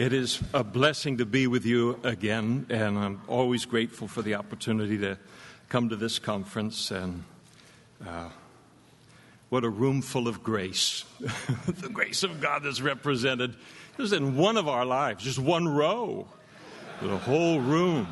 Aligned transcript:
It 0.00 0.14
is 0.14 0.40
a 0.54 0.64
blessing 0.64 1.18
to 1.18 1.26
be 1.26 1.46
with 1.46 1.66
you 1.66 2.00
again, 2.02 2.64
and 2.70 2.98
I'm 2.98 3.20
always 3.28 3.66
grateful 3.66 4.08
for 4.08 4.22
the 4.22 4.36
opportunity 4.36 4.96
to 4.96 5.18
come 5.68 5.90
to 5.90 5.96
this 5.96 6.18
conference. 6.18 6.90
And 6.90 7.24
uh, 8.08 8.30
what 9.50 9.62
a 9.62 9.68
room 9.68 10.00
full 10.00 10.26
of 10.26 10.42
grace. 10.42 11.04
the 11.20 11.90
grace 11.90 12.22
of 12.22 12.40
God 12.40 12.64
is 12.64 12.80
represented 12.80 13.56
just 13.98 14.14
in 14.14 14.38
one 14.38 14.56
of 14.56 14.68
our 14.68 14.86
lives, 14.86 15.22
just 15.22 15.38
one 15.38 15.68
row, 15.68 16.26
the 17.02 17.18
whole 17.18 17.60
room. 17.60 18.08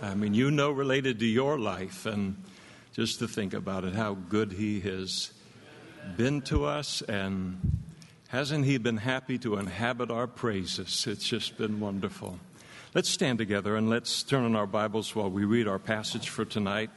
I 0.00 0.14
mean, 0.14 0.32
you 0.32 0.52
know, 0.52 0.70
related 0.70 1.18
to 1.18 1.26
your 1.26 1.58
life, 1.58 2.06
and 2.06 2.36
just 2.92 3.18
to 3.18 3.26
think 3.26 3.52
about 3.52 3.82
it, 3.82 3.96
how 3.96 4.14
good 4.14 4.52
He 4.52 4.78
has 4.82 5.32
been 6.16 6.40
to 6.42 6.66
us 6.66 7.02
and 7.02 7.83
Hasn't 8.34 8.64
He 8.64 8.78
been 8.78 8.96
happy 8.96 9.38
to 9.38 9.58
inhabit 9.58 10.10
our 10.10 10.26
praises? 10.26 11.06
It's 11.06 11.22
just 11.22 11.56
been 11.56 11.78
wonderful. 11.78 12.40
Let's 12.92 13.08
stand 13.08 13.38
together 13.38 13.76
and 13.76 13.88
let's 13.88 14.24
turn 14.24 14.44
on 14.44 14.56
our 14.56 14.66
Bibles 14.66 15.14
while 15.14 15.30
we 15.30 15.44
read 15.44 15.68
our 15.68 15.78
passage 15.78 16.30
for 16.30 16.44
tonight. 16.44 16.90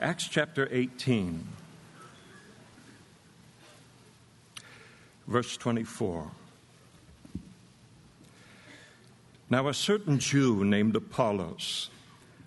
Acts 0.00 0.26
chapter 0.26 0.66
18, 0.72 1.46
verse 5.26 5.54
24. 5.58 6.30
Now, 9.50 9.68
a 9.68 9.74
certain 9.74 10.18
Jew 10.18 10.64
named 10.64 10.96
Apollos, 10.96 11.90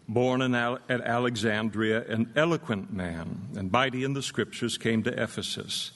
born 0.07 0.41
at 0.41 0.81
Alexandria, 0.89 2.03
an 2.07 2.33
eloquent 2.35 2.91
man 2.91 3.49
and 3.55 3.71
mighty 3.71 4.03
in 4.03 4.13
the 4.13 4.23
scriptures, 4.23 4.75
came 4.79 5.03
to 5.03 5.11
Ephesus. 5.11 5.91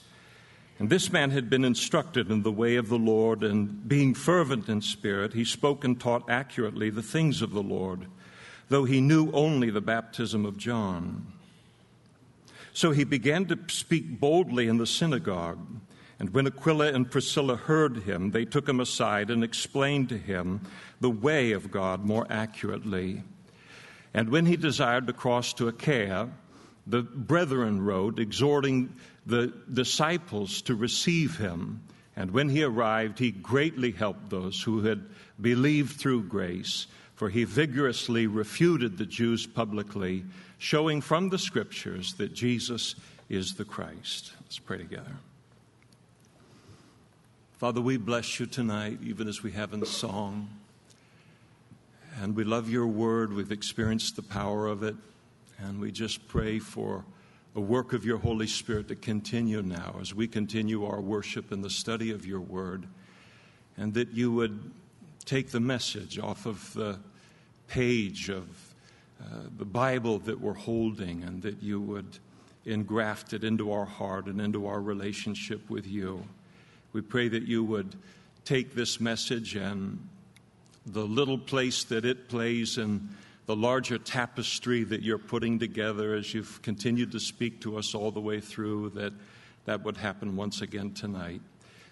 And 0.82 0.90
this 0.90 1.12
man 1.12 1.30
had 1.30 1.48
been 1.48 1.64
instructed 1.64 2.32
in 2.32 2.42
the 2.42 2.52
way 2.52 2.76
of 2.76 2.90
the 2.90 2.98
Lord, 2.98 3.44
and 3.44 3.88
being 3.88 4.16
fervent 4.16 4.68
in 4.68 4.82
spirit, 4.82 5.34
he 5.34 5.46
spoke 5.46 5.84
and 5.84 6.00
taught 6.00 6.28
accurately 6.28 6.90
the 6.90 7.04
things 7.04 7.44
of 7.44 7.52
the 7.52 7.62
Lord, 7.62 8.08
though 8.68 8.86
he 8.86 9.00
knew 9.00 9.30
only 9.32 9.70
the 9.70 9.80
baptism 9.80 10.44
of 10.44 10.58
John. 10.58 11.28
So 12.74 12.90
he 12.90 13.04
began 13.04 13.46
to 13.46 13.60
speak 13.68 14.20
boldly 14.20 14.68
in 14.68 14.78
the 14.78 14.88
synagogue. 14.88 15.60
And 16.18 16.34
when 16.34 16.48
Aquila 16.48 16.88
and 16.88 17.12
Priscilla 17.12 17.58
heard 17.58 17.98
him, 17.98 18.32
they 18.32 18.46
took 18.46 18.68
him 18.68 18.80
aside 18.80 19.30
and 19.30 19.44
explained 19.44 20.10
to 20.10 20.18
him 20.18 20.62
the 21.00 21.12
way 21.12 21.52
of 21.52 21.70
God 21.70 22.04
more 22.06 22.26
accurately. 22.28 23.22
And 24.16 24.30
when 24.30 24.48
he 24.48 24.58
desired 24.58 25.06
to 25.06 25.14
cross 25.14 25.54
to 25.54 25.68
Achaia, 25.68 26.30
the 26.88 27.04
brethren 27.04 27.86
wrote, 27.86 28.18
exhorting 28.18 28.96
the 29.26 29.54
disciples 29.72 30.62
to 30.64 30.76
receive 30.76 31.38
him. 31.38 31.82
And 32.16 32.32
when 32.32 32.50
he 32.50 32.64
arrived, 32.64 33.20
he 33.20 33.32
greatly 33.32 33.92
helped 33.92 34.30
those 34.30 34.62
who 34.62 34.82
had 34.84 35.06
believed 35.40 36.00
through 36.00 36.24
grace, 36.24 36.88
for 37.16 37.30
he 37.30 37.44
vigorously 37.44 38.28
refuted 38.28 38.98
the 38.98 39.06
Jews 39.06 39.46
publicly, 39.46 40.26
showing 40.58 41.02
from 41.02 41.30
the 41.30 41.38
scriptures 41.38 42.14
that 42.16 42.34
Jesus 42.34 42.96
is 43.30 43.56
the 43.56 43.66
Christ. 43.66 44.34
Let's 44.42 44.60
pray 44.60 44.78
together. 44.78 45.16
Father, 47.54 47.80
we 47.80 47.98
bless 47.98 48.40
you 48.40 48.48
tonight, 48.48 49.00
even 49.04 49.28
as 49.28 49.44
we 49.44 49.52
have 49.52 49.74
in 49.74 49.86
song. 49.86 50.50
And 52.20 52.36
we 52.36 52.44
love 52.44 52.70
your 52.70 52.88
word. 52.88 53.32
We've 53.32 53.52
experienced 53.52 54.16
the 54.16 54.24
power 54.24 54.68
of 54.68 54.84
it. 54.84 54.96
And 55.60 55.80
we 55.80 55.92
just 55.92 56.28
pray 56.28 56.58
for 56.58 57.06
a 57.56 57.62
work 57.62 57.94
of 57.94 58.06
your 58.06 58.18
Holy 58.18 58.48
Spirit 58.48 58.88
to 58.88 58.96
continue 58.96 59.62
now 59.62 59.98
as 60.00 60.14
we 60.14 60.28
continue 60.28 60.86
our 60.86 61.02
worship 61.02 61.52
and 61.52 61.64
the 61.64 61.70
study 61.70 62.12
of 62.12 62.26
your 62.26 62.40
word, 62.40 62.88
and 63.78 63.94
that 63.94 64.12
you 64.12 64.32
would 64.32 64.72
take 65.26 65.50
the 65.50 65.60
message 65.60 66.18
off 66.18 66.46
of 66.46 66.74
the 66.74 67.00
page 67.68 68.30
of 68.30 68.48
uh, 69.22 69.26
the 69.58 69.66
Bible 69.66 70.20
that 70.20 70.40
we're 70.40 70.54
holding, 70.54 71.24
and 71.24 71.42
that 71.42 71.62
you 71.62 71.80
would 71.82 72.20
engraft 72.66 73.34
it 73.34 73.44
into 73.44 73.72
our 73.72 73.86
heart 73.86 74.28
and 74.28 74.40
into 74.40 74.68
our 74.68 74.82
relationship 74.82 75.70
with 75.70 75.86
you. 75.86 76.24
We 76.94 77.02
pray 77.02 77.28
that 77.28 77.44
you 77.44 77.64
would 77.64 77.96
take 78.46 78.76
this 78.76 79.00
message 79.00 79.56
and 79.56 80.08
the 80.86 81.06
little 81.06 81.38
place 81.38 81.84
that 81.86 82.06
it 82.06 82.30
plays 82.30 82.78
in 82.78 83.10
the 83.46 83.56
larger 83.56 83.98
tapestry 83.98 84.84
that 84.84 85.02
you're 85.02 85.18
putting 85.18 85.60
together 85.60 86.14
as 86.14 86.34
you've 86.34 86.62
continued 86.62 87.12
to 87.12 87.20
speak 87.20 87.60
to 87.62 87.78
us 87.78 87.96
all 87.96 88.12
the 88.12 88.22
way 88.22 88.40
through, 88.40 88.90
that 88.92 89.14
that 89.66 89.84
would 89.84 89.98
happen 89.98 90.36
once 90.36 90.62
again 90.62 90.92
tonight. 90.92 91.42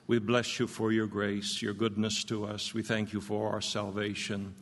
We 0.07 0.17
bless 0.19 0.59
you 0.59 0.67
for 0.67 0.91
your 0.91 1.05
grace, 1.05 1.61
your 1.61 1.73
goodness 1.73 2.23
to 2.25 2.45
us. 2.45 2.73
We 2.73 2.81
thank 2.81 3.13
you 3.13 3.21
for 3.21 3.51
our 3.51 3.61
salvation. 3.61 4.55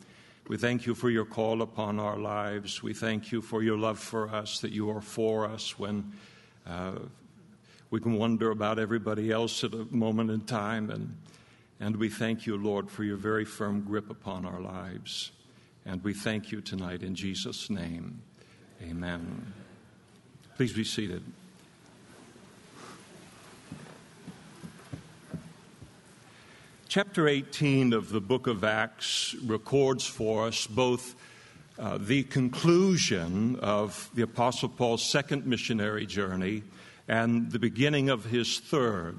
We 0.46 0.58
thank 0.58 0.86
you 0.86 0.94
for 0.94 1.08
your 1.08 1.24
call 1.24 1.62
upon 1.62 1.98
our 1.98 2.18
lives. 2.18 2.82
We 2.82 2.92
thank 2.92 3.32
you 3.32 3.40
for 3.40 3.62
your 3.62 3.78
love 3.78 3.98
for 3.98 4.28
us, 4.28 4.60
that 4.60 4.72
you 4.72 4.90
are 4.90 5.00
for 5.00 5.46
us 5.46 5.78
when 5.78 6.12
uh, 6.66 6.98
we 7.90 8.00
can 8.00 8.14
wonder 8.14 8.50
about 8.50 8.78
everybody 8.78 9.30
else 9.30 9.64
at 9.64 9.72
a 9.72 9.86
moment 9.90 10.30
in 10.30 10.42
time. 10.42 10.90
And, 10.90 11.16
and 11.80 11.96
we 11.96 12.10
thank 12.10 12.46
you, 12.46 12.58
Lord, 12.58 12.90
for 12.90 13.04
your 13.04 13.16
very 13.16 13.46
firm 13.46 13.80
grip 13.80 14.10
upon 14.10 14.44
our 14.44 14.60
lives. 14.60 15.32
And 15.88 16.04
we 16.04 16.12
thank 16.12 16.52
you 16.52 16.60
tonight 16.60 17.02
in 17.02 17.14
Jesus' 17.14 17.70
name. 17.70 18.20
Amen. 18.82 19.54
Please 20.54 20.74
be 20.74 20.84
seated. 20.84 21.22
Chapter 26.88 27.26
18 27.26 27.94
of 27.94 28.10
the 28.10 28.20
book 28.20 28.46
of 28.46 28.64
Acts 28.64 29.34
records 29.42 30.04
for 30.04 30.48
us 30.48 30.66
both 30.66 31.14
uh, 31.78 31.96
the 31.98 32.24
conclusion 32.24 33.56
of 33.60 34.10
the 34.12 34.20
Apostle 34.20 34.68
Paul's 34.68 35.02
second 35.02 35.46
missionary 35.46 36.04
journey 36.04 36.64
and 37.08 37.50
the 37.50 37.58
beginning 37.58 38.10
of 38.10 38.26
his 38.26 38.60
third. 38.60 39.16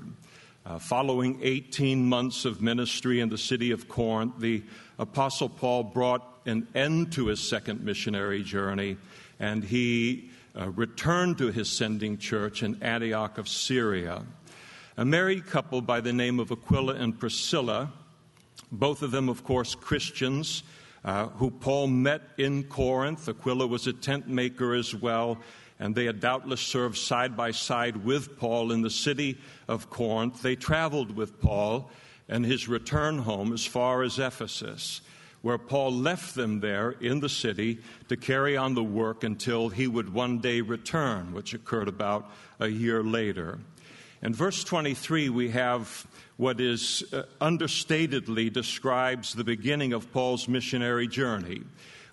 Uh, 0.66 0.78
following 0.78 1.40
18 1.42 2.06
months 2.06 2.44
of 2.44 2.62
ministry 2.62 3.22
in 3.22 3.30
the 3.30 3.38
city 3.38 3.72
of 3.72 3.88
Corinth, 3.88 4.34
the 4.40 4.62
Apostle 5.00 5.48
Paul 5.48 5.84
brought 5.84 6.42
an 6.46 6.68
end 6.76 7.14
to 7.14 7.28
his 7.28 7.40
second 7.40 7.82
missionary 7.82 8.44
journey, 8.44 8.98
and 9.40 9.64
he 9.64 10.30
uh, 10.60 10.70
returned 10.72 11.38
to 11.38 11.48
his 11.48 11.70
sending 11.70 12.18
church 12.18 12.62
in 12.62 12.84
Antioch 12.84 13.38
of 13.38 13.48
Syria. 13.48 14.24
A 14.98 15.06
married 15.06 15.46
couple 15.46 15.82
by 15.82 16.02
the 16.02 16.12
name 16.12 16.40
of 16.42 16.52
Aquila 16.52 16.96
and 16.96 17.18
Priscilla, 17.18 17.92
both 18.70 19.02
of 19.02 19.12
them, 19.12 19.30
of 19.30 19.46
course, 19.46 19.76
Christians, 19.76 20.64
uh, 21.06 21.28
who 21.28 21.52
Paul 21.52 21.88
met 21.88 22.22
in 22.38 22.64
Corinth. 22.64 23.30
Aquila 23.30 23.66
was 23.66 23.88
a 23.88 23.94
tent 23.94 24.28
maker 24.28 24.74
as 24.74 24.94
well, 24.94 25.38
and 25.80 25.96
they 25.96 26.06
had 26.06 26.20
doubtless 26.20 26.62
served 26.62 26.98
side 26.98 27.38
by 27.38 27.52
side 27.52 28.04
with 28.04 28.38
Paul 28.38 28.72
in 28.72 28.82
the 28.82 28.90
city 28.90 29.38
of 29.68 29.90
Corinth. 29.90 30.42
They 30.42 30.56
traveled 30.56 31.16
with 31.16 31.40
Paul 31.40 31.90
and 32.28 32.46
his 32.46 32.68
return 32.68 33.20
home 33.20 33.54
as 33.54 33.66
far 33.66 34.04
as 34.04 34.20
Ephesus 34.20 35.02
where 35.42 35.58
Paul 35.58 35.94
left 35.94 36.36
them 36.36 36.60
there 36.60 36.92
in 36.92 37.20
the 37.20 37.30
city 37.30 37.80
to 38.10 38.18
carry 38.18 38.58
on 38.58 38.76
the 38.76 38.84
work 38.84 39.24
until 39.24 39.70
he 39.70 39.88
would 39.88 40.14
one 40.14 40.40
day 40.40 40.62
return, 40.62 41.34
which 41.34 41.54
occurred 41.54 41.88
about 41.88 42.30
a 42.60 42.68
year 42.68 43.04
later. 43.04 43.60
In 44.22 44.34
verse 44.34 44.64
23, 44.66 45.30
we 45.30 45.50
have 45.52 46.06
what 46.36 46.60
is 46.60 47.04
uh, 47.14 47.24
understatedly 47.40 48.52
describes 48.52 49.34
the 49.34 49.46
beginning 49.46 49.94
of 49.94 50.12
Paul's 50.12 50.48
missionary 50.48 51.08
journey, 51.08 51.62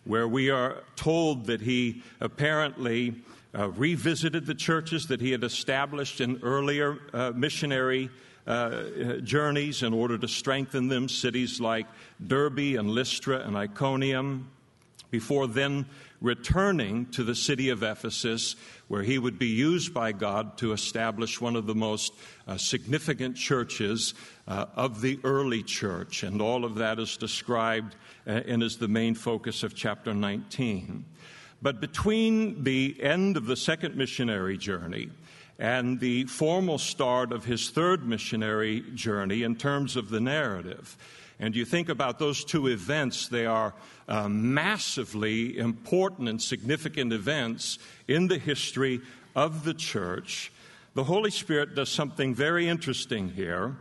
where 0.05 0.29
we 0.29 0.51
are 0.51 0.85
told 0.95 1.47
that 1.47 1.61
he 1.61 2.03
apparently 2.21 3.15
uh, 3.57 3.71
revisited 3.71 4.47
the 4.47 4.55
churches 4.55 5.07
that 5.07 5.21
he 5.21 5.31
had 5.31 5.45
established 5.45 6.21
in 6.21 6.39
earlier 6.43 6.99
uh, 7.13 7.33
missionary 7.35 8.11
uh, 8.47 9.17
journeys 9.23 9.83
in 9.83 9.93
order 9.93 10.19
to 10.19 10.29
strengthen 10.29 10.89
them, 10.89 11.09
cities 11.09 11.61
like 11.61 11.87
Derbe 12.25 12.77
and 12.79 12.91
Lystra 12.91 13.41
and 13.41 13.57
Iconium. 13.57 14.51
before 15.11 15.47
then 15.47 15.87
returning 16.21 17.07
to 17.07 17.23
the 17.23 17.35
city 17.35 17.69
of 17.69 17.83
Ephesus, 17.83 18.57
where 18.89 19.03
he 19.03 19.19
would 19.19 19.39
be 19.39 19.49
used 19.49 19.93
by 19.93 20.13
God 20.13 20.59
to 20.59 20.73
establish 20.73 21.41
one 21.41 21.57
of 21.57 21.67
the 21.67 21.75
most 21.75 22.13
uh, 22.47 22.57
significant 22.57 23.37
churches 23.37 24.15
uh, 24.49 24.67
of 24.75 25.01
the 25.01 25.19
early 25.25 25.63
church. 25.63 26.23
And 26.23 26.41
all 26.41 26.65
of 26.65 26.77
that 26.77 26.99
is 26.99 27.17
described 27.17 27.97
uh, 28.27 28.31
and 28.47 28.63
is 28.63 28.79
the 28.79 28.89
main 28.89 29.15
focus 29.15 29.63
of 29.63 29.75
chapter 29.75 30.15
19. 30.15 31.05
But 31.63 31.81
between 31.81 32.65
the 32.65 32.97
end 33.01 33.37
of 33.37 33.47
the 33.47 33.57
second 33.57 33.97
missionary 33.97 34.59
journey 34.59 35.11
and 35.59 35.99
the 35.99 36.25
formal 36.25 36.79
start 36.79 37.33
of 37.33 37.45
his 37.45 37.71
third 37.71 38.07
missionary 38.07 38.85
journey 38.95 39.43
in 39.43 39.57
terms 39.57 39.97
of 39.97 40.11
the 40.11 40.21
narrative, 40.21 40.97
and 41.39 41.55
you 41.55 41.65
think 41.65 41.89
about 41.89 42.19
those 42.19 42.45
two 42.45 42.67
events, 42.69 43.29
they 43.29 43.47
are 43.47 43.75
uh, 44.09 44.29
massively 44.29 45.59
important 45.59 46.29
and 46.29 46.41
significant 46.41 47.13
events 47.13 47.79
in 48.09 48.29
the 48.29 48.39
history 48.39 49.01
of 49.35 49.65
the 49.65 49.75
church. 49.75 50.51
The 50.95 51.05
Holy 51.05 51.31
Spirit 51.31 51.75
does 51.75 51.91
something 51.91 52.35
very 52.35 52.69
interesting 52.69 53.31
here 53.31 53.77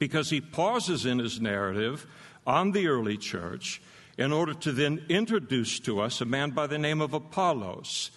because 0.00 0.30
he 0.30 0.40
pauses 0.40 1.06
in 1.06 1.20
his 1.20 1.40
narrative 1.40 2.06
on 2.46 2.72
the 2.72 2.88
early 2.88 3.16
church 3.16 3.80
in 4.20 4.32
order 4.32 4.52
to 4.52 4.70
then 4.70 5.02
introduce 5.08 5.80
to 5.80 5.98
us 5.98 6.20
a 6.20 6.26
man 6.26 6.50
by 6.50 6.66
the 6.66 6.78
name 6.78 7.00
of 7.00 7.14
Apollos. 7.14 8.10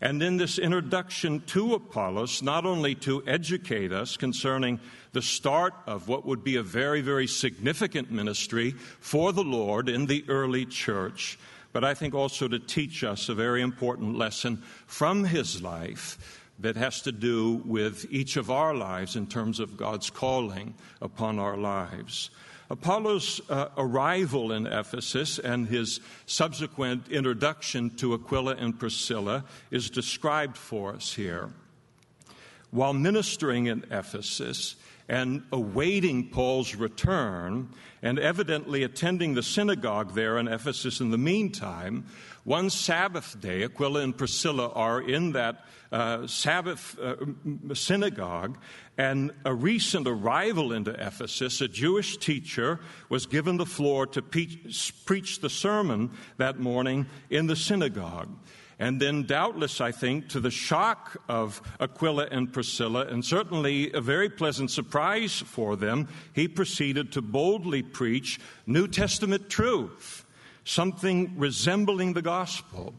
And 0.00 0.22
in 0.22 0.38
this 0.38 0.58
introduction 0.58 1.40
to 1.48 1.74
Apollos, 1.74 2.40
not 2.40 2.64
only 2.64 2.94
to 2.96 3.22
educate 3.26 3.92
us 3.92 4.16
concerning 4.16 4.80
the 5.12 5.20
start 5.20 5.74
of 5.86 6.08
what 6.08 6.24
would 6.24 6.42
be 6.42 6.56
a 6.56 6.62
very, 6.62 7.02
very 7.02 7.26
significant 7.26 8.10
ministry 8.10 8.70
for 8.70 9.34
the 9.34 9.44
Lord 9.44 9.90
in 9.90 10.06
the 10.06 10.24
early 10.28 10.64
church, 10.64 11.38
but 11.74 11.84
I 11.84 11.92
think 11.92 12.14
also 12.14 12.48
to 12.48 12.58
teach 12.58 13.04
us 13.04 13.28
a 13.28 13.34
very 13.34 13.60
important 13.60 14.16
lesson 14.16 14.62
from 14.86 15.24
his 15.24 15.60
life 15.60 16.40
that 16.60 16.76
has 16.76 17.02
to 17.02 17.12
do 17.12 17.56
with 17.66 18.06
each 18.10 18.38
of 18.38 18.50
our 18.50 18.74
lives 18.74 19.14
in 19.14 19.26
terms 19.26 19.60
of 19.60 19.76
God's 19.76 20.08
calling 20.08 20.74
upon 21.02 21.38
our 21.38 21.58
lives. 21.58 22.30
Apollos' 22.70 23.40
uh, 23.50 23.68
arrival 23.76 24.52
in 24.52 24.66
Ephesus 24.66 25.40
and 25.40 25.66
his 25.66 26.00
subsequent 26.26 27.08
introduction 27.08 27.90
to 27.96 28.14
Aquila 28.14 28.54
and 28.54 28.78
Priscilla 28.78 29.44
is 29.72 29.90
described 29.90 30.56
for 30.56 30.94
us 30.94 31.12
here. 31.12 31.50
While 32.70 32.92
ministering 32.92 33.66
in 33.66 33.84
Ephesus, 33.90 34.76
and 35.10 35.42
awaiting 35.50 36.28
Paul's 36.28 36.76
return, 36.76 37.68
and 38.00 38.16
evidently 38.20 38.84
attending 38.84 39.34
the 39.34 39.42
synagogue 39.42 40.14
there 40.14 40.38
in 40.38 40.46
Ephesus 40.46 41.00
in 41.00 41.10
the 41.10 41.18
meantime, 41.18 42.06
one 42.44 42.70
Sabbath 42.70 43.40
day, 43.40 43.64
Aquila 43.64 44.02
and 44.02 44.16
Priscilla 44.16 44.70
are 44.70 45.02
in 45.02 45.32
that 45.32 45.64
uh, 45.90 46.28
Sabbath 46.28 46.96
uh, 47.00 47.16
synagogue, 47.74 48.56
and 49.00 49.32
a 49.46 49.54
recent 49.54 50.06
arrival 50.06 50.74
into 50.74 50.90
Ephesus, 50.90 51.62
a 51.62 51.68
Jewish 51.68 52.18
teacher, 52.18 52.78
was 53.08 53.24
given 53.24 53.56
the 53.56 53.64
floor 53.64 54.06
to 54.08 54.20
preach 54.20 55.40
the 55.40 55.48
sermon 55.48 56.10
that 56.36 56.58
morning 56.58 57.06
in 57.30 57.46
the 57.46 57.56
synagogue. 57.56 58.28
And 58.78 59.00
then, 59.00 59.22
doubtless, 59.22 59.80
I 59.80 59.90
think, 59.90 60.28
to 60.28 60.40
the 60.40 60.50
shock 60.50 61.16
of 61.30 61.62
Aquila 61.80 62.26
and 62.30 62.52
Priscilla, 62.52 63.06
and 63.06 63.24
certainly 63.24 63.90
a 63.94 64.02
very 64.02 64.28
pleasant 64.28 64.70
surprise 64.70 65.38
for 65.46 65.76
them, 65.76 66.06
he 66.34 66.46
proceeded 66.46 67.10
to 67.12 67.22
boldly 67.22 67.82
preach 67.82 68.38
New 68.66 68.86
Testament 68.86 69.48
truth, 69.48 70.26
something 70.64 71.32
resembling 71.38 72.12
the 72.12 72.20
gospel. 72.20 72.92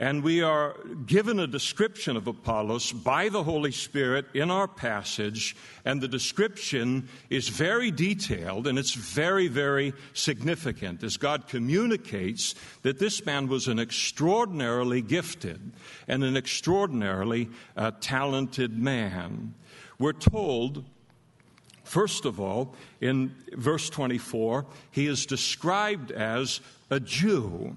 And 0.00 0.22
we 0.22 0.42
are 0.42 0.76
given 1.06 1.40
a 1.40 1.48
description 1.48 2.16
of 2.16 2.28
Apollos 2.28 2.92
by 2.92 3.28
the 3.30 3.42
Holy 3.42 3.72
Spirit 3.72 4.26
in 4.32 4.48
our 4.48 4.68
passage, 4.68 5.56
and 5.84 6.00
the 6.00 6.06
description 6.06 7.08
is 7.30 7.48
very 7.48 7.90
detailed 7.90 8.68
and 8.68 8.78
it's 8.78 8.94
very, 8.94 9.48
very 9.48 9.92
significant 10.12 11.02
as 11.02 11.16
God 11.16 11.48
communicates 11.48 12.54
that 12.82 13.00
this 13.00 13.26
man 13.26 13.48
was 13.48 13.66
an 13.66 13.80
extraordinarily 13.80 15.02
gifted 15.02 15.72
and 16.06 16.22
an 16.22 16.36
extraordinarily 16.36 17.48
uh, 17.76 17.90
talented 18.00 18.78
man. 18.78 19.54
We're 19.98 20.12
told 20.12 20.84
First 21.88 22.26
of 22.26 22.38
all, 22.38 22.74
in 23.00 23.34
verse 23.56 23.88
24, 23.88 24.66
he 24.90 25.06
is 25.06 25.24
described 25.24 26.10
as 26.10 26.60
a 26.90 27.00
Jew. 27.00 27.76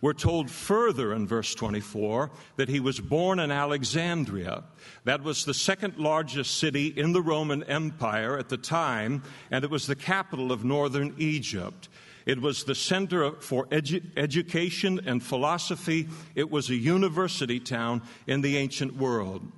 We're 0.00 0.12
told 0.12 0.50
further 0.50 1.12
in 1.12 1.26
verse 1.26 1.54
24 1.54 2.30
that 2.56 2.68
he 2.68 2.78
was 2.78 3.00
born 3.00 3.40
in 3.40 3.50
Alexandria. 3.50 4.64
That 5.04 5.24
was 5.24 5.44
the 5.44 5.54
second 5.54 5.98
largest 5.98 6.58
city 6.58 6.86
in 6.86 7.12
the 7.12 7.22
Roman 7.22 7.64
Empire 7.64 8.38
at 8.38 8.48
the 8.48 8.56
time, 8.56 9.22
and 9.50 9.64
it 9.64 9.70
was 9.70 9.86
the 9.86 9.96
capital 9.96 10.52
of 10.52 10.64
northern 10.64 11.14
Egypt. 11.18 11.88
It 12.26 12.40
was 12.40 12.64
the 12.64 12.74
center 12.74 13.32
for 13.32 13.66
edu- 13.66 14.04
education 14.16 15.00
and 15.04 15.22
philosophy. 15.22 16.08
It 16.34 16.50
was 16.50 16.70
a 16.70 16.76
university 16.76 17.58
town 17.58 18.02
in 18.26 18.42
the 18.42 18.56
ancient 18.56 18.96
world. 18.96 19.50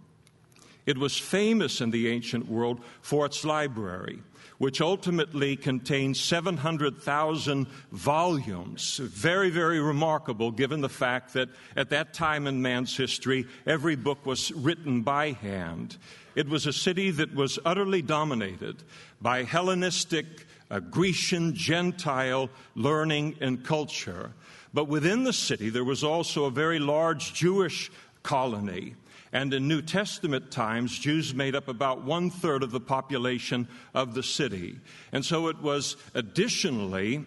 It 0.86 0.96
was 0.96 1.18
famous 1.18 1.80
in 1.80 1.90
the 1.90 2.08
ancient 2.08 2.48
world 2.48 2.80
for 3.02 3.26
its 3.26 3.44
library 3.44 4.22
which 4.60 4.82
ultimately 4.82 5.56
contains 5.56 6.20
700,000 6.20 7.66
volumes. 7.92 8.98
Very, 8.98 9.48
very 9.48 9.80
remarkable 9.80 10.50
given 10.50 10.82
the 10.82 10.88
fact 10.90 11.32
that 11.32 11.48
at 11.76 11.88
that 11.88 12.12
time 12.12 12.46
in 12.46 12.60
man's 12.60 12.94
history, 12.94 13.46
every 13.66 13.96
book 13.96 14.26
was 14.26 14.52
written 14.52 15.00
by 15.00 15.32
hand. 15.32 15.96
It 16.34 16.46
was 16.46 16.66
a 16.66 16.74
city 16.74 17.10
that 17.10 17.34
was 17.34 17.58
utterly 17.64 18.02
dominated 18.02 18.82
by 19.22 19.44
Hellenistic, 19.44 20.26
uh, 20.70 20.80
Grecian, 20.80 21.54
Gentile 21.54 22.50
learning 22.74 23.36
and 23.40 23.64
culture. 23.64 24.34
But 24.74 24.88
within 24.88 25.24
the 25.24 25.32
city, 25.32 25.70
there 25.70 25.84
was 25.84 26.04
also 26.04 26.44
a 26.44 26.50
very 26.50 26.78
large 26.78 27.32
Jewish 27.32 27.90
colony. 28.22 28.94
And 29.32 29.54
in 29.54 29.68
New 29.68 29.80
Testament 29.80 30.50
times, 30.50 30.98
Jews 30.98 31.34
made 31.34 31.54
up 31.54 31.68
about 31.68 32.02
one 32.02 32.30
third 32.30 32.62
of 32.62 32.72
the 32.72 32.80
population 32.80 33.68
of 33.94 34.14
the 34.14 34.22
city. 34.22 34.80
And 35.12 35.24
so 35.24 35.46
it 35.46 35.60
was 35.60 35.96
additionally 36.14 37.24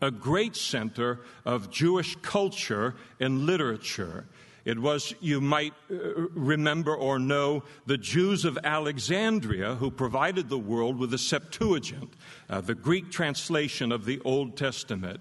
a 0.00 0.10
great 0.10 0.54
center 0.54 1.20
of 1.44 1.70
Jewish 1.70 2.14
culture 2.22 2.94
and 3.18 3.46
literature. 3.46 4.26
It 4.64 4.78
was, 4.78 5.14
you 5.20 5.40
might 5.40 5.74
uh, 5.90 6.28
remember 6.34 6.94
or 6.94 7.18
know, 7.18 7.64
the 7.86 7.98
Jews 7.98 8.44
of 8.44 8.58
Alexandria 8.64 9.74
who 9.74 9.90
provided 9.90 10.48
the 10.48 10.58
world 10.58 10.98
with 10.98 11.10
the 11.10 11.18
Septuagint, 11.18 12.14
uh, 12.48 12.60
the 12.60 12.74
Greek 12.74 13.10
translation 13.10 13.92
of 13.92 14.04
the 14.04 14.20
Old 14.24 14.56
Testament. 14.56 15.20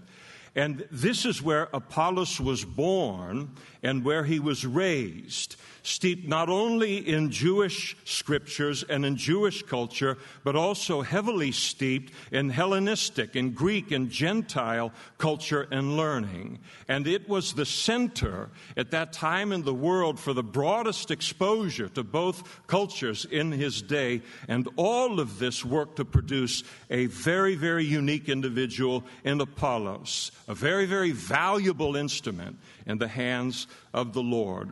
And 0.55 0.87
this 0.91 1.25
is 1.25 1.41
where 1.41 1.67
Apollos 1.73 2.39
was 2.39 2.63
born 2.63 3.51
and 3.83 4.03
where 4.03 4.23
he 4.23 4.39
was 4.39 4.65
raised 4.65 5.55
steeped 5.83 6.27
not 6.27 6.49
only 6.49 6.97
in 6.97 7.29
Jewish 7.29 7.95
scriptures 8.05 8.83
and 8.83 9.05
in 9.05 9.17
Jewish 9.17 9.63
culture, 9.63 10.17
but 10.43 10.55
also 10.55 11.01
heavily 11.01 11.51
steeped 11.51 12.13
in 12.31 12.49
Hellenistic 12.49 13.35
and 13.35 13.53
Greek 13.53 13.91
and 13.91 14.09
Gentile 14.09 14.91
culture 15.17 15.67
and 15.71 15.97
learning. 15.97 16.59
And 16.87 17.05
it 17.05 17.27
was 17.27 17.53
the 17.53 17.65
center 17.65 18.49
at 18.77 18.91
that 18.91 19.11
time 19.11 19.51
in 19.51 19.63
the 19.63 19.73
world 19.73 20.19
for 20.19 20.33
the 20.33 20.43
broadest 20.43 21.11
exposure 21.11 21.89
to 21.89 22.03
both 22.03 22.65
cultures 22.67 23.25
in 23.25 23.51
his 23.51 23.81
day. 23.81 24.21
And 24.47 24.69
all 24.77 25.19
of 25.19 25.37
this 25.37 25.65
worked 25.65 25.97
to 25.97 26.05
produce 26.05 26.63
a 26.89 27.07
very, 27.07 27.55
very 27.55 27.83
unique 27.83 28.29
individual 28.29 29.03
in 29.25 29.41
Apollos, 29.41 30.31
a 30.47 30.55
very, 30.55 30.85
very 30.85 31.11
valuable 31.11 31.97
instrument 31.97 32.57
in 32.85 32.97
the 32.97 33.07
hands 33.07 33.67
of 33.93 34.13
the 34.13 34.23
Lord. 34.23 34.71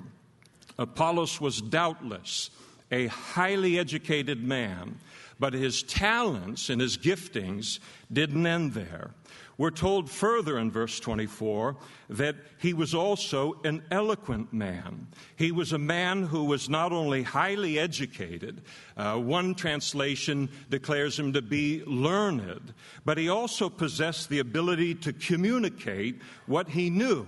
Apollos 0.77 1.39
was 1.39 1.62
doubtless 1.62 2.50
a 2.91 3.08
highly 3.08 3.80
educated 3.80 4.44
man, 4.44 5.00
but 5.39 5.53
his 5.53 5.82
talents 5.84 6.70
and 6.70 6.82
his 6.82 6.98
giftings 6.98 7.80
didn't 8.12 8.46
end 8.46 8.74
there. 8.74 9.12
We're 9.58 9.72
told 9.72 10.10
further 10.10 10.58
in 10.58 10.72
verse 10.72 11.00
24 11.00 11.77
that 12.10 12.36
he 12.58 12.74
was 12.74 12.93
also 12.93 13.60
an 13.63 13.84
eloquent 13.91 14.51
man. 14.53 15.08
He 15.36 15.51
was 15.51 15.74
a 15.74 15.77
man 15.77 16.24
who 16.24 16.46
was 16.46 16.70
not 16.70 16.91
only 16.91 17.24
highly 17.24 17.77
educated, 17.77 18.62
uh, 18.98 19.17
one 19.17 19.55
translation 19.55 20.50
declares 20.70 21.20
him 21.20 21.34
to 21.34 21.41
be 21.41 21.84
learned, 21.86 22.74
but 23.05 23.17
he 23.17 23.29
also 23.29 23.70
possessed 23.70 24.29
the 24.29 24.39
ability 24.39 24.96
to 24.96 25.13
communicate 25.13 26.22
what 26.48 26.70
he 26.70 26.89
knew 26.89 27.27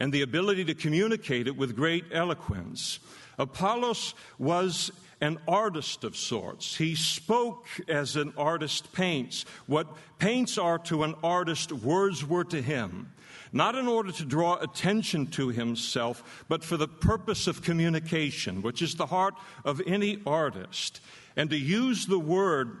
and 0.00 0.12
the 0.12 0.22
ability 0.22 0.64
to 0.64 0.74
communicate 0.74 1.46
it 1.46 1.56
with 1.56 1.76
great 1.76 2.04
eloquence. 2.12 3.00
Apollos 3.38 4.14
was 4.38 4.90
an 5.20 5.38
artist 5.48 6.04
of 6.04 6.16
sorts. 6.16 6.76
He 6.76 6.94
spoke 6.94 7.66
as 7.88 8.16
an 8.16 8.34
artist 8.36 8.92
paints. 8.92 9.44
What 9.66 9.88
paints 10.18 10.58
are 10.58 10.78
to 10.80 11.02
an 11.02 11.14
artist, 11.22 11.72
words 11.72 12.26
were 12.26 12.44
to 12.44 12.60
him. 12.60 13.12
Not 13.52 13.76
in 13.76 13.86
order 13.86 14.10
to 14.12 14.24
draw 14.24 14.56
attention 14.56 15.28
to 15.28 15.48
himself, 15.48 16.44
but 16.48 16.64
for 16.64 16.76
the 16.76 16.88
purpose 16.88 17.46
of 17.46 17.62
communication, 17.62 18.62
which 18.62 18.82
is 18.82 18.96
the 18.96 19.06
heart 19.06 19.34
of 19.64 19.80
any 19.86 20.20
artist. 20.26 21.00
And 21.36 21.50
to 21.50 21.56
use 21.56 22.06
the 22.06 22.18
word 22.18 22.78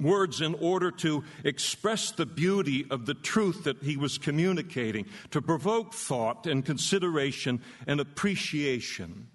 words 0.00 0.40
in 0.40 0.54
order 0.54 0.90
to 0.90 1.24
express 1.44 2.10
the 2.10 2.26
beauty 2.26 2.86
of 2.90 3.06
the 3.06 3.14
truth 3.14 3.64
that 3.64 3.82
he 3.82 3.96
was 3.96 4.18
communicating, 4.18 5.06
to 5.30 5.42
provoke 5.42 5.94
thought 5.94 6.46
and 6.46 6.64
consideration 6.64 7.60
and 7.86 8.00
appreciation. 8.00 9.28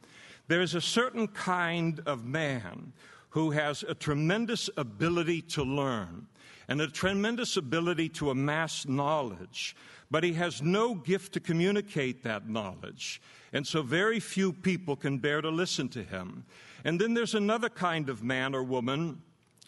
There 0.48 0.62
is 0.62 0.76
a 0.76 0.82
certain 0.82 1.28
kind 1.28 2.02
of 2.06 2.26
man 2.26 2.94
who 3.30 3.52
has 3.52 3.84
a 3.84 3.94
tremendous 3.94 4.70
ability 4.78 5.42
to 5.42 5.64
learn 5.64 6.28
and 6.68 6.82
a 6.82 6.88
tremendous 6.88 7.58
ability 7.58 8.10
to 8.10 8.30
amass 8.30 8.86
knowledge, 8.86 9.76
but 10.10 10.24
he 10.24 10.34
has 10.34 10.62
no 10.62 10.96
gift 10.96 11.34
to 11.34 11.40
communicate 11.40 12.24
that 12.24 12.50
knowledge. 12.50 13.22
And 13.54 13.66
so 13.66 13.82
very 13.82 14.20
few 14.20 14.52
people 14.52 14.96
can 14.96 15.18
bear 15.18 15.42
to 15.42 15.50
listen 15.50 15.90
to 15.90 16.04
him. 16.04 16.46
And 16.84 17.00
then 17.00 17.14
there's 17.14 17.36
another 17.36 17.70
kind 17.70 18.10
of 18.10 18.24
man 18.24 18.56
or 18.56 18.64
woman 18.64 19.22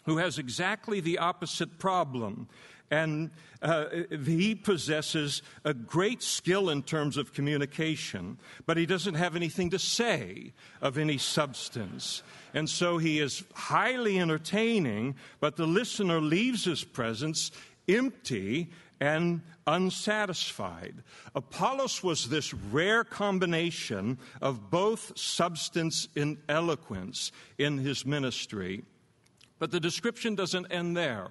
who 0.04 0.16
has 0.16 0.38
exactly 0.38 1.00
the 1.00 1.18
opposite 1.18 1.78
problem. 1.78 2.48
And 2.90 3.30
uh, 3.62 3.84
he 4.24 4.54
possesses 4.54 5.42
a 5.64 5.72
great 5.72 6.22
skill 6.22 6.70
in 6.70 6.82
terms 6.82 7.16
of 7.16 7.32
communication, 7.32 8.38
but 8.66 8.76
he 8.76 8.86
doesn't 8.86 9.14
have 9.14 9.36
anything 9.36 9.70
to 9.70 9.78
say 9.78 10.52
of 10.82 10.98
any 10.98 11.18
substance. 11.18 12.22
And 12.52 12.68
so 12.68 12.98
he 12.98 13.20
is 13.20 13.44
highly 13.54 14.18
entertaining, 14.18 15.14
but 15.38 15.56
the 15.56 15.66
listener 15.66 16.20
leaves 16.20 16.64
his 16.64 16.82
presence 16.82 17.52
empty 17.88 18.70
and 19.00 19.40
unsatisfied. 19.66 20.94
Apollos 21.34 22.02
was 22.02 22.28
this 22.28 22.52
rare 22.52 23.04
combination 23.04 24.18
of 24.42 24.70
both 24.70 25.16
substance 25.18 26.08
and 26.16 26.36
eloquence 26.48 27.32
in 27.56 27.78
his 27.78 28.04
ministry. 28.04 28.82
But 29.58 29.70
the 29.70 29.80
description 29.80 30.34
doesn't 30.34 30.66
end 30.72 30.96
there. 30.96 31.28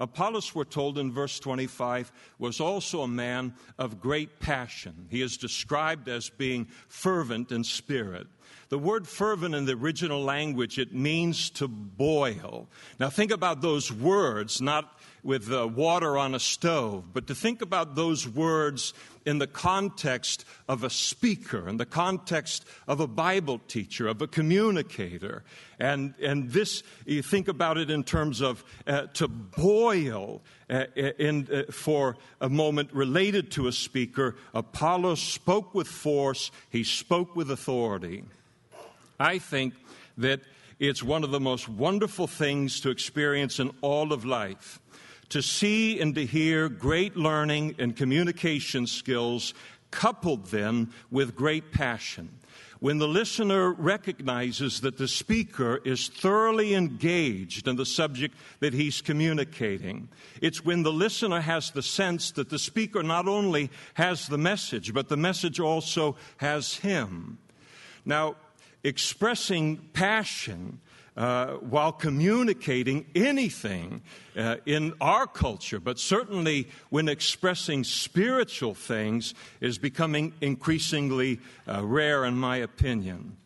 Apollos, 0.00 0.54
we're 0.54 0.64
told 0.64 0.98
in 0.98 1.12
verse 1.12 1.38
25, 1.38 2.12
was 2.38 2.60
also 2.60 3.02
a 3.02 3.08
man 3.08 3.54
of 3.78 4.00
great 4.00 4.40
passion. 4.40 5.06
He 5.10 5.22
is 5.22 5.36
described 5.36 6.08
as 6.08 6.28
being 6.28 6.66
fervent 6.88 7.52
in 7.52 7.64
spirit. 7.64 8.26
The 8.68 8.78
word 8.78 9.06
fervent 9.06 9.54
in 9.54 9.66
the 9.66 9.74
original 9.74 10.22
language, 10.22 10.78
it 10.78 10.94
means 10.94 11.50
to 11.50 11.68
boil. 11.68 12.68
Now 12.98 13.10
think 13.10 13.30
about 13.30 13.60
those 13.60 13.92
words, 13.92 14.62
not 14.62 14.98
with 15.22 15.52
uh, 15.52 15.68
water 15.68 16.18
on 16.18 16.34
a 16.34 16.40
stove, 16.40 17.04
but 17.12 17.28
to 17.28 17.34
think 17.34 17.62
about 17.62 17.94
those 17.94 18.26
words 18.26 18.92
in 19.24 19.38
the 19.38 19.46
context 19.46 20.44
of 20.68 20.82
a 20.82 20.90
speaker, 20.90 21.68
in 21.68 21.76
the 21.76 21.86
context 21.86 22.64
of 22.88 22.98
a 22.98 23.06
Bible 23.06 23.60
teacher, 23.68 24.08
of 24.08 24.20
a 24.20 24.26
communicator. 24.26 25.44
And, 25.78 26.14
and 26.20 26.50
this, 26.50 26.82
you 27.06 27.22
think 27.22 27.46
about 27.46 27.78
it 27.78 27.88
in 27.88 28.02
terms 28.02 28.40
of 28.40 28.64
uh, 28.86 29.02
to 29.14 29.28
boil 29.28 30.42
uh, 30.68 30.86
in, 30.96 31.48
uh, 31.52 31.70
for 31.70 32.16
a 32.40 32.48
moment 32.48 32.92
related 32.92 33.52
to 33.52 33.68
a 33.68 33.72
speaker. 33.72 34.34
Apollos 34.54 35.20
spoke 35.20 35.72
with 35.72 35.86
force, 35.86 36.50
he 36.70 36.82
spoke 36.82 37.36
with 37.36 37.50
authority. 37.50 38.24
I 39.20 39.38
think 39.38 39.74
that 40.18 40.40
it's 40.80 41.02
one 41.02 41.22
of 41.22 41.30
the 41.30 41.38
most 41.38 41.68
wonderful 41.68 42.26
things 42.26 42.80
to 42.80 42.90
experience 42.90 43.60
in 43.60 43.70
all 43.82 44.12
of 44.12 44.24
life 44.24 44.80
to 45.32 45.40
see 45.40 45.98
and 45.98 46.14
to 46.14 46.26
hear 46.26 46.68
great 46.68 47.16
learning 47.16 47.74
and 47.78 47.96
communication 47.96 48.86
skills 48.86 49.54
coupled 49.90 50.46
then 50.46 50.92
with 51.10 51.34
great 51.34 51.72
passion. 51.72 52.28
When 52.80 52.98
the 52.98 53.08
listener 53.08 53.72
recognizes 53.72 54.82
that 54.82 54.98
the 54.98 55.08
speaker 55.08 55.80
is 55.86 56.08
thoroughly 56.08 56.74
engaged 56.74 57.66
in 57.66 57.76
the 57.76 57.86
subject 57.86 58.36
that 58.60 58.74
he's 58.74 59.00
communicating, 59.00 60.08
it's 60.42 60.64
when 60.64 60.82
the 60.82 60.92
listener 60.92 61.40
has 61.40 61.70
the 61.70 61.82
sense 61.82 62.32
that 62.32 62.50
the 62.50 62.58
speaker 62.58 63.02
not 63.02 63.26
only 63.26 63.70
has 63.94 64.26
the 64.26 64.36
message, 64.36 64.92
but 64.92 65.08
the 65.08 65.16
message 65.16 65.60
also 65.60 66.16
has 66.36 66.74
him. 66.74 67.38
Now, 68.04 68.36
expressing 68.84 69.78
passion 69.94 70.80
uh, 71.16 71.54
while 71.54 71.92
communicating 71.92 73.06
anything 73.14 74.02
uh, 74.36 74.56
in 74.64 74.94
our 75.00 75.26
culture, 75.26 75.78
but 75.78 75.98
certainly 75.98 76.68
when 76.90 77.08
expressing 77.08 77.84
spiritual 77.84 78.74
things, 78.74 79.34
is 79.60 79.78
becoming 79.78 80.32
increasingly 80.40 81.38
uh, 81.68 81.84
rare, 81.84 82.24
in 82.24 82.34
my 82.34 82.56
opinion. 82.56 83.36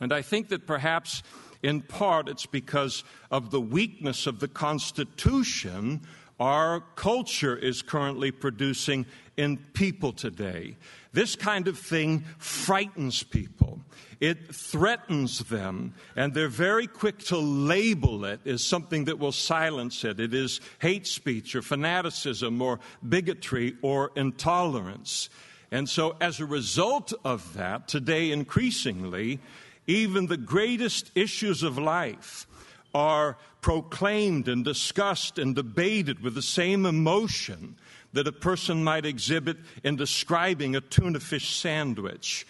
And 0.00 0.12
I 0.12 0.22
think 0.22 0.48
that 0.48 0.66
perhaps 0.66 1.22
in 1.62 1.80
part 1.80 2.28
it's 2.28 2.46
because 2.46 3.04
of 3.30 3.50
the 3.50 3.60
weakness 3.60 4.26
of 4.26 4.38
the 4.38 4.48
Constitution 4.48 6.00
our 6.40 6.80
culture 6.94 7.56
is 7.56 7.82
currently 7.82 8.30
producing 8.30 9.06
in 9.36 9.56
people 9.56 10.12
today. 10.12 10.76
This 11.12 11.34
kind 11.34 11.66
of 11.66 11.78
thing 11.78 12.24
frightens 12.38 13.22
people. 13.22 13.80
It 14.20 14.52
threatens 14.52 15.38
them, 15.40 15.94
and 16.16 16.34
they're 16.34 16.48
very 16.48 16.88
quick 16.88 17.18
to 17.26 17.38
label 17.38 18.24
it 18.24 18.40
as 18.46 18.64
something 18.64 19.04
that 19.04 19.18
will 19.18 19.32
silence 19.32 20.02
it. 20.04 20.18
It 20.18 20.34
is 20.34 20.60
hate 20.80 21.06
speech 21.06 21.54
or 21.54 21.62
fanaticism 21.62 22.60
or 22.60 22.80
bigotry 23.08 23.76
or 23.80 24.10
intolerance. 24.16 25.30
And 25.70 25.88
so, 25.88 26.16
as 26.20 26.40
a 26.40 26.46
result 26.46 27.12
of 27.24 27.54
that, 27.54 27.86
today 27.86 28.32
increasingly, 28.32 29.38
even 29.86 30.26
the 30.26 30.36
greatest 30.36 31.12
issues 31.14 31.62
of 31.62 31.78
life 31.78 32.46
are 32.94 33.36
proclaimed 33.60 34.48
and 34.48 34.64
discussed 34.64 35.38
and 35.38 35.54
debated 35.54 36.20
with 36.20 36.34
the 36.34 36.42
same 36.42 36.86
emotion 36.86 37.76
that 38.12 38.26
a 38.26 38.32
person 38.32 38.82
might 38.82 39.04
exhibit 39.04 39.58
in 39.84 39.94
describing 39.94 40.74
a 40.74 40.80
tuna 40.80 41.20
fish 41.20 41.54
sandwich. 41.54 42.46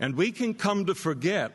And 0.00 0.16
we 0.16 0.32
can 0.32 0.54
come 0.54 0.86
to 0.86 0.94
forget, 0.94 1.52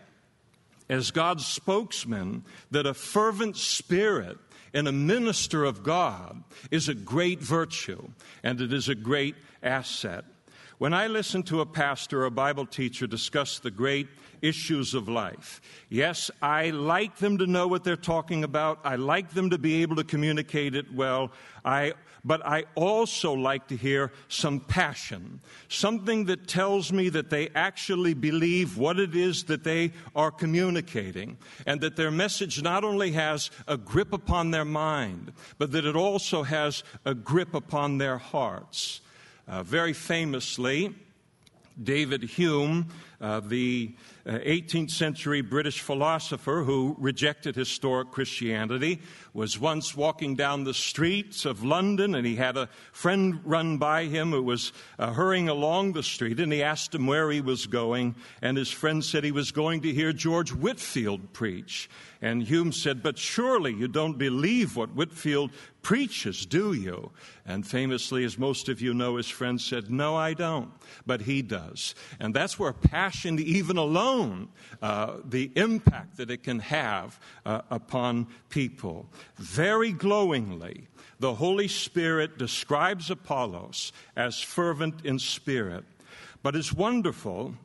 as 0.90 1.12
God's 1.12 1.46
spokesman, 1.46 2.44
that 2.72 2.86
a 2.86 2.94
fervent 2.94 3.58
spirit 3.58 4.38
and 4.74 4.88
a 4.88 4.92
minister 4.92 5.66
of 5.66 5.84
God 5.84 6.44
is 6.72 6.90
a 6.90 6.94
great 6.94 7.40
virtue 7.40 8.10
and 8.44 8.62
it 8.62 8.74
is 8.74 8.90
a 8.90 8.96
great 8.96 9.36
asset. 9.64 10.26
When 10.78 10.94
I 10.94 11.08
listen 11.08 11.44
to 11.44 11.62
a 11.62 11.66
pastor 11.66 12.22
or 12.22 12.26
a 12.26 12.32
Bible 12.32 12.66
teacher 12.66 13.06
discuss 13.06 13.60
the 13.60 13.72
great 13.72 14.08
issues 14.42 14.94
of 14.94 15.10
life. 15.10 15.62
Yes, 15.90 16.32
I 16.42 16.70
like 16.70 17.18
them 17.18 17.38
to 17.40 17.48
know 17.48 17.68
what 17.68 17.84
they're 17.84 17.96
talking 17.96 18.44
about. 18.44 18.80
I 18.84 18.96
like 18.96 19.32
them 19.32 19.50
to 19.50 19.58
be 19.58 19.82
able 19.82 19.98
to 19.98 20.04
communicate 20.04 20.76
it 20.76 20.94
well. 20.94 21.32
I, 21.66 21.94
but 22.30 22.46
I 22.46 22.66
also 22.76 23.34
like 23.34 23.70
to 23.70 23.76
hear 23.76 24.12
some 24.28 24.60
passion, 24.60 25.42
something 25.68 26.26
that 26.26 26.48
tells 26.48 26.94
me 26.94 27.10
that 27.10 27.32
they 27.32 27.50
actually 27.56 28.14
believe 28.14 28.78
what 28.78 29.00
it 29.00 29.16
is 29.16 29.46
that 29.46 29.64
they 29.64 29.94
are 30.16 30.30
communicating, 30.30 31.40
and 31.66 31.82
that 31.82 31.96
their 31.96 32.12
message 32.12 32.62
not 32.62 32.84
only 32.84 33.14
has 33.14 33.50
a 33.68 33.78
grip 33.78 34.14
upon 34.14 34.52
their 34.52 34.64
mind, 34.64 35.34
but 35.58 35.72
that 35.72 35.86
it 35.86 35.96
also 35.96 36.44
has 36.44 36.84
a 37.04 37.16
grip 37.16 37.56
upon 37.56 37.98
their 37.98 38.20
hearts. 38.20 39.02
Uh, 39.48 39.64
very 39.64 39.94
famously, 39.94 40.94
David 41.82 42.22
Hume, 42.22 42.90
uh, 43.22 43.40
the 43.42 43.96
18th 44.26 44.86
uh, 44.86 44.94
century 44.94 45.42
British 45.42 45.82
philosopher 45.82 46.64
who 46.64 46.96
rejected 47.00 47.56
historic 47.56 48.12
Christianity, 48.12 49.02
was 49.34 49.60
once 49.60 49.96
walking 49.96 50.36
down 50.36 50.64
the 50.64 50.74
streets 50.74 51.46
of 51.46 51.64
London 51.64 52.16
and 52.16 52.26
he 52.26 52.36
had 52.36 52.58
a 52.58 52.70
friend 52.92 53.40
run 53.44 53.78
by 53.78 54.06
him 54.06 54.32
who 54.32 54.44
was 54.44 54.72
uh, 54.98 55.14
hurrying 55.14 55.50
along 55.50 55.94
the 55.94 56.04
street 56.04 56.40
and 56.40 56.52
he 56.52 56.64
asked 56.64 56.96
him 56.96 57.08
where 57.08 57.30
he 57.32 57.42
was 57.42 57.68
going. 57.68 58.16
And 58.42 58.58
his 58.58 58.72
friend 58.72 59.04
said 59.04 59.24
he 59.24 59.32
was 59.32 59.52
going 59.52 59.82
to 59.82 59.94
hear 59.94 60.14
George 60.14 60.52
Whitefield 60.52 61.34
preach. 61.34 61.90
And 62.22 62.44
Hume 62.44 62.74
said, 62.74 63.02
But 63.02 63.18
surely 63.18 63.74
you 63.74 63.88
don't 63.88 64.18
believe 64.18 64.76
what 64.76 64.90
Whitefield 64.90 65.52
preaches, 65.82 66.46
do 66.46 66.74
you? 66.74 67.12
And 67.46 67.66
famously, 67.66 68.26
as 68.26 68.38
most 68.38 68.68
of 68.68 68.82
you 68.82 68.94
know, 68.94 69.16
his 69.16 69.30
friend 69.30 69.60
said, 69.60 69.90
No, 69.90 70.16
I 70.16 70.34
don't, 70.34 70.72
but 71.06 71.22
he 71.22 71.42
does. 71.42 71.96
And 72.20 72.34
that's 72.34 72.60
where 72.60 72.74
passion, 72.74 73.40
even 73.40 73.78
alone, 73.78 74.50
uh, 74.82 75.18
the 75.24 75.52
impact 75.56 76.18
that 76.18 76.30
it 76.30 76.44
can 76.44 76.60
have 76.60 77.20
uh, 77.46 77.62
upon 77.70 78.28
people. 78.50 79.08
Very 79.38 79.94
glowingly, 79.94 80.88
the 81.20 81.36
Holy 81.36 81.70
Spirit 81.70 82.38
describes 82.38 83.10
Apollos 83.10 83.94
as 84.18 84.42
fervent 84.42 85.06
in 85.06 85.20
spirit. 85.20 85.86
But 86.44 86.56
it's 86.56 86.74
wonderful 86.74 87.56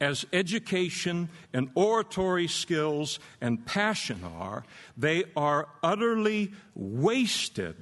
as 0.00 0.24
education 0.32 1.28
and 1.52 1.70
oratory 1.74 2.46
skills 2.46 3.18
and 3.40 3.64
passion 3.66 4.22
are, 4.24 4.64
they 4.96 5.24
are 5.36 5.68
utterly 5.82 6.52
wasted 6.74 7.76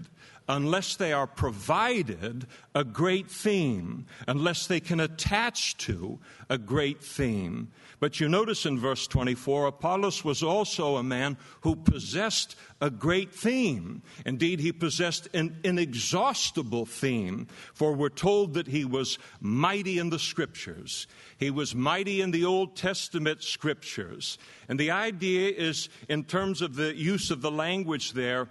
unless 0.48 0.96
they 0.96 1.12
are 1.12 1.26
provided 1.26 2.46
a 2.74 2.84
great 2.84 3.30
theme, 3.30 4.06
unless 4.28 4.66
they 4.66 4.80
can 4.80 5.00
attach 5.00 5.76
to 5.78 6.18
a 6.48 6.58
great 6.58 7.02
theme. 7.02 7.68
But 7.98 8.20
you 8.20 8.28
notice 8.28 8.66
in 8.66 8.78
verse 8.78 9.06
24, 9.06 9.66
Apollos 9.66 10.22
was 10.22 10.42
also 10.42 10.96
a 10.96 11.02
man 11.02 11.38
who 11.62 11.74
possessed 11.74 12.54
a 12.80 12.90
great 12.90 13.32
theme. 13.32 14.02
Indeed, 14.26 14.60
he 14.60 14.70
possessed 14.70 15.28
an 15.32 15.58
inexhaustible 15.64 16.84
theme, 16.84 17.46
for 17.72 17.94
we're 17.94 18.10
told 18.10 18.54
that 18.54 18.66
he 18.66 18.84
was 18.84 19.18
mighty 19.40 19.98
in 19.98 20.10
the 20.10 20.18
scriptures. 20.18 21.06
He 21.38 21.50
was 21.50 21.74
mighty 21.74 22.20
in 22.20 22.32
the 22.32 22.44
Old 22.44 22.76
Testament 22.76 23.42
scriptures. 23.42 24.36
And 24.68 24.78
the 24.78 24.90
idea 24.90 25.50
is, 25.50 25.88
in 26.08 26.24
terms 26.24 26.60
of 26.60 26.76
the 26.76 26.94
use 26.94 27.30
of 27.30 27.40
the 27.40 27.50
language 27.50 28.12
there, 28.12 28.48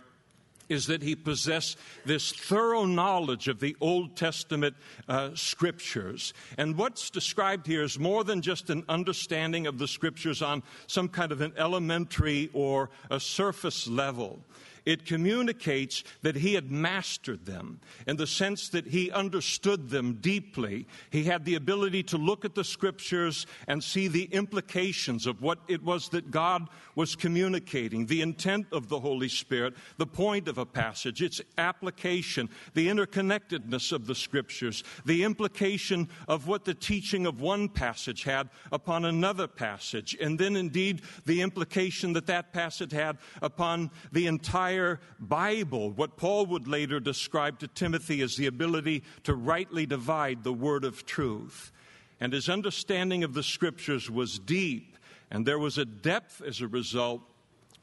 is 0.69 0.87
that 0.87 1.01
he 1.01 1.15
possessed 1.15 1.77
this 2.05 2.31
thorough 2.31 2.85
knowledge 2.85 3.47
of 3.47 3.59
the 3.59 3.75
Old 3.81 4.15
Testament 4.15 4.75
uh, 5.07 5.29
scriptures. 5.33 6.33
And 6.57 6.77
what's 6.77 7.09
described 7.09 7.67
here 7.67 7.83
is 7.83 7.99
more 7.99 8.23
than 8.23 8.41
just 8.41 8.69
an 8.69 8.83
understanding 8.89 9.67
of 9.67 9.77
the 9.77 9.87
scriptures 9.87 10.41
on 10.41 10.63
some 10.87 11.09
kind 11.09 11.31
of 11.31 11.41
an 11.41 11.53
elementary 11.57 12.49
or 12.53 12.89
a 13.09 13.19
surface 13.19 13.87
level 13.87 14.39
it 14.85 15.05
communicates 15.05 16.03
that 16.21 16.35
he 16.35 16.53
had 16.53 16.71
mastered 16.71 17.45
them 17.45 17.79
in 18.07 18.17
the 18.17 18.27
sense 18.27 18.69
that 18.69 18.87
he 18.87 19.11
understood 19.11 19.89
them 19.89 20.15
deeply. 20.21 20.87
He 21.09 21.23
had 21.23 21.43
the 21.43 21.55
ability 21.55 22.03
to 22.03 22.17
look 22.17 22.45
at 22.45 22.55
the 22.55 22.63
scriptures 22.63 23.47
and 23.67 23.83
see 23.83 24.07
the 24.07 24.25
implications 24.25 25.25
of 25.25 25.41
what 25.41 25.59
it 25.67 25.83
was 25.83 26.09
that 26.09 26.31
God 26.31 26.67
was 26.95 27.15
communicating, 27.15 28.05
the 28.05 28.21
intent 28.21 28.67
of 28.71 28.89
the 28.89 28.99
Holy 28.99 29.27
Spirit, 29.27 29.73
the 29.97 30.05
point 30.05 30.47
of 30.47 30.57
a 30.57 30.65
passage, 30.65 31.21
its 31.21 31.41
application, 31.57 32.49
the 32.73 32.87
interconnectedness 32.87 33.91
of 33.91 34.05
the 34.05 34.15
scriptures, 34.15 34.83
the 35.05 35.23
implication 35.23 36.07
of 36.27 36.47
what 36.47 36.65
the 36.65 36.73
teaching 36.73 37.25
of 37.25 37.41
one 37.41 37.67
passage 37.67 38.23
had 38.23 38.49
upon 38.71 39.05
another 39.05 39.47
passage, 39.47 40.15
and 40.21 40.37
then 40.37 40.55
indeed 40.55 41.01
the 41.25 41.41
implication 41.41 42.13
that 42.13 42.27
that 42.27 42.53
passage 42.53 42.91
had 42.91 43.17
upon 43.41 43.89
the 44.11 44.27
entire 44.27 44.74
entire 44.75 44.99
Bible, 45.19 45.91
what 45.91 46.17
Paul 46.17 46.45
would 46.47 46.67
later 46.67 46.99
describe 46.99 47.59
to 47.59 47.67
Timothy 47.67 48.21
as 48.21 48.35
the 48.35 48.47
ability 48.47 49.03
to 49.23 49.33
rightly 49.33 49.85
divide 49.85 50.43
the 50.43 50.53
word 50.53 50.83
of 50.83 51.05
truth. 51.05 51.71
And 52.19 52.33
his 52.33 52.49
understanding 52.49 53.23
of 53.23 53.33
the 53.33 53.43
scriptures 53.43 54.09
was 54.09 54.39
deep, 54.39 54.97
and 55.31 55.45
there 55.45 55.59
was 55.59 55.77
a 55.77 55.85
depth 55.85 56.41
as 56.45 56.61
a 56.61 56.67
result 56.67 57.21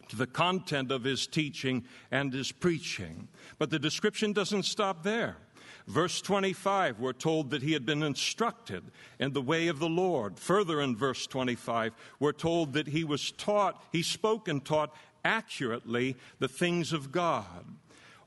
to 0.09 0.17
the 0.17 0.27
content 0.27 0.91
of 0.91 1.05
his 1.05 1.27
teaching 1.27 1.85
and 2.11 2.33
his 2.33 2.53
preaching. 2.53 3.29
But 3.59 3.71
the 3.71 3.79
description 3.79 4.33
doesn't 4.33 4.65
stop 4.65 5.03
there. 5.03 5.37
Verse 5.89 6.21
25, 6.21 7.01
we're 7.01 7.13
told 7.13 7.51
that 7.51 7.63
he 7.63 7.73
had 7.73 7.85
been 7.85 8.05
instructed 8.05 8.85
in 9.19 9.33
the 9.33 9.43
way 9.43 9.67
of 9.67 9.81
the 9.81 9.89
Lord. 9.89 10.39
Further 10.39 10.81
in 10.81 10.97
verse 10.97 11.27
25, 11.27 11.93
we're 12.21 12.33
told 12.33 12.75
that 12.75 12.87
he 12.87 13.03
was 13.03 13.33
taught, 13.33 13.83
he 13.91 14.03
spoke 14.03 14.47
and 14.47 14.65
taught 14.65 14.95
accurately 15.25 16.17
the 16.39 16.49
things 16.49 16.93
of 16.93 17.13
God. 17.13 17.65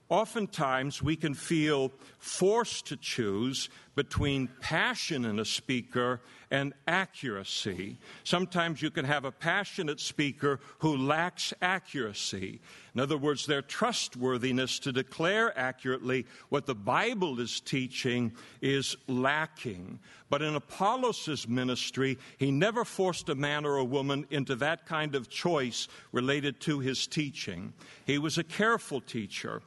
Oftentimes, 0.08 1.02
we 1.02 1.16
can 1.16 1.34
feel 1.34 1.92
forced 2.20 2.86
to 2.88 2.98
choose 2.98 3.70
between 3.96 4.50
passion 4.62 5.26
in 5.26 5.40
a 5.40 5.46
speaker 5.46 6.22
and 6.52 6.74
accuracy. 6.88 7.98
Sometimes 8.24 8.84
you 8.84 8.92
can 8.92 9.06
have 9.06 9.26
a 9.26 9.32
passionate 9.32 10.00
speaker 10.00 10.60
who 10.80 10.96
lacks 10.96 11.54
accuracy. 11.60 12.60
In 12.94 13.02
other 13.02 13.18
words, 13.18 13.48
their 13.48 13.64
trustworthiness 13.64 14.78
to 14.80 14.92
declare 14.92 15.58
accurately 15.58 16.28
what 16.50 16.68
the 16.68 16.76
Bible 16.76 17.40
is 17.40 17.60
teaching 17.60 18.32
is 18.62 18.96
lacking. 19.08 20.00
But 20.30 20.44
in 20.44 20.54
Apollos' 20.54 21.48
ministry, 21.48 22.20
he 22.38 22.52
never 22.52 22.86
forced 22.86 23.30
a 23.30 23.36
man 23.36 23.66
or 23.66 23.78
a 23.78 23.84
woman 23.84 24.28
into 24.30 24.56
that 24.58 24.86
kind 24.86 25.16
of 25.16 25.30
choice 25.30 25.88
related 26.12 26.60
to 26.62 26.80
his 26.80 27.08
teaching. 27.08 27.74
He 28.06 28.20
was 28.20 28.38
a 28.38 28.44
careful 28.44 29.02
teacher. 29.02 29.64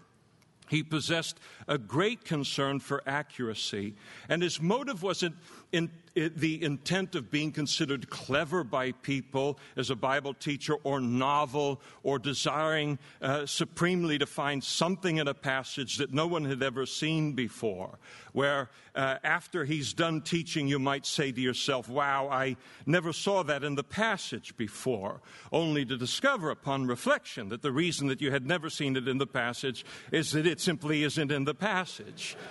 He 0.69 0.83
possessed 0.83 1.39
a 1.67 1.79
great 1.79 2.25
concern 2.25 2.81
for 2.81 3.03
accuracy, 3.07 3.95
and 4.29 4.43
his 4.43 4.61
motive 4.61 5.03
wasn't 5.03 5.37
in, 5.73 5.91
in, 6.15 6.33
the 6.37 6.63
intent 6.63 7.15
of 7.15 7.31
being 7.31 7.53
considered 7.53 8.11
clever 8.11 8.65
by 8.65 8.93
people 8.93 9.59
as 9.77 9.91
a 9.91 9.97
Bible 9.97 10.35
teacher, 10.35 10.75
or 10.83 11.01
novel, 11.01 11.81
or 12.03 12.19
desiring 12.19 12.99
uh, 13.21 13.47
supremely 13.47 14.19
to 14.19 14.27
find 14.27 14.63
something 14.63 15.19
in 15.19 15.29
a 15.29 15.35
passage 15.35 15.97
that 15.99 16.13
no 16.13 16.27
one 16.27 16.45
had 16.45 16.63
ever 16.63 16.87
seen 16.87 17.33
before. 17.33 17.99
Where 18.33 18.71
uh, 18.95 19.17
after 19.23 19.65
he's 19.65 19.93
done 19.93 20.23
teaching, 20.23 20.69
you 20.69 20.79
might 20.79 21.07
say 21.07 21.33
to 21.33 21.41
yourself, 21.41 21.89
Wow, 21.89 22.29
I 22.31 22.57
never 22.87 23.13
saw 23.13 23.43
that 23.45 23.65
in 23.65 23.75
the 23.75 23.85
passage 23.85 24.57
before, 24.57 25.21
only 25.53 25.85
to 25.85 25.97
discover 25.97 26.51
upon 26.51 26.87
reflection 26.87 27.49
that 27.51 27.63
the 27.63 27.73
reason 27.73 28.09
that 28.09 28.21
you 28.21 28.31
had 28.31 28.47
never 28.47 28.71
seen 28.71 28.97
it 28.97 29.09
in 29.09 29.19
the 29.19 29.27
passage 29.27 29.85
is 30.13 30.33
that 30.33 30.47
it 30.47 30.61
simply 30.61 31.03
isn't 31.05 31.31
in 31.31 31.45
the 31.45 31.55
passage. 31.55 32.37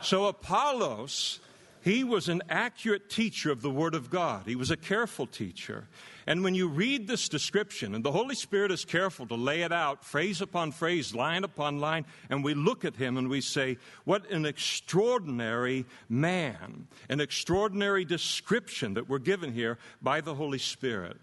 So 0.00 0.26
Apollos 0.26 1.40
he 1.88 2.04
was 2.04 2.28
an 2.28 2.42
accurate 2.50 3.08
teacher 3.08 3.50
of 3.50 3.62
the 3.62 3.70
Word 3.70 3.94
of 3.94 4.10
God. 4.10 4.42
He 4.44 4.56
was 4.56 4.70
a 4.70 4.76
careful 4.76 5.26
teacher. 5.26 5.88
And 6.26 6.44
when 6.44 6.54
you 6.54 6.68
read 6.68 7.08
this 7.08 7.30
description, 7.30 7.94
and 7.94 8.04
the 8.04 8.12
Holy 8.12 8.34
Spirit 8.34 8.70
is 8.70 8.84
careful 8.84 9.26
to 9.28 9.34
lay 9.34 9.62
it 9.62 9.72
out, 9.72 10.04
phrase 10.04 10.42
upon 10.42 10.72
phrase, 10.72 11.14
line 11.14 11.44
upon 11.44 11.78
line, 11.80 12.04
and 12.28 12.44
we 12.44 12.52
look 12.52 12.84
at 12.84 12.96
him 12.96 13.16
and 13.16 13.30
we 13.30 13.40
say, 13.40 13.78
What 14.04 14.30
an 14.30 14.44
extraordinary 14.44 15.86
man, 16.10 16.88
an 17.08 17.20
extraordinary 17.20 18.04
description 18.04 18.92
that 18.92 19.08
we're 19.08 19.18
given 19.18 19.54
here 19.54 19.78
by 20.02 20.20
the 20.20 20.34
Holy 20.34 20.58
Spirit. 20.58 21.16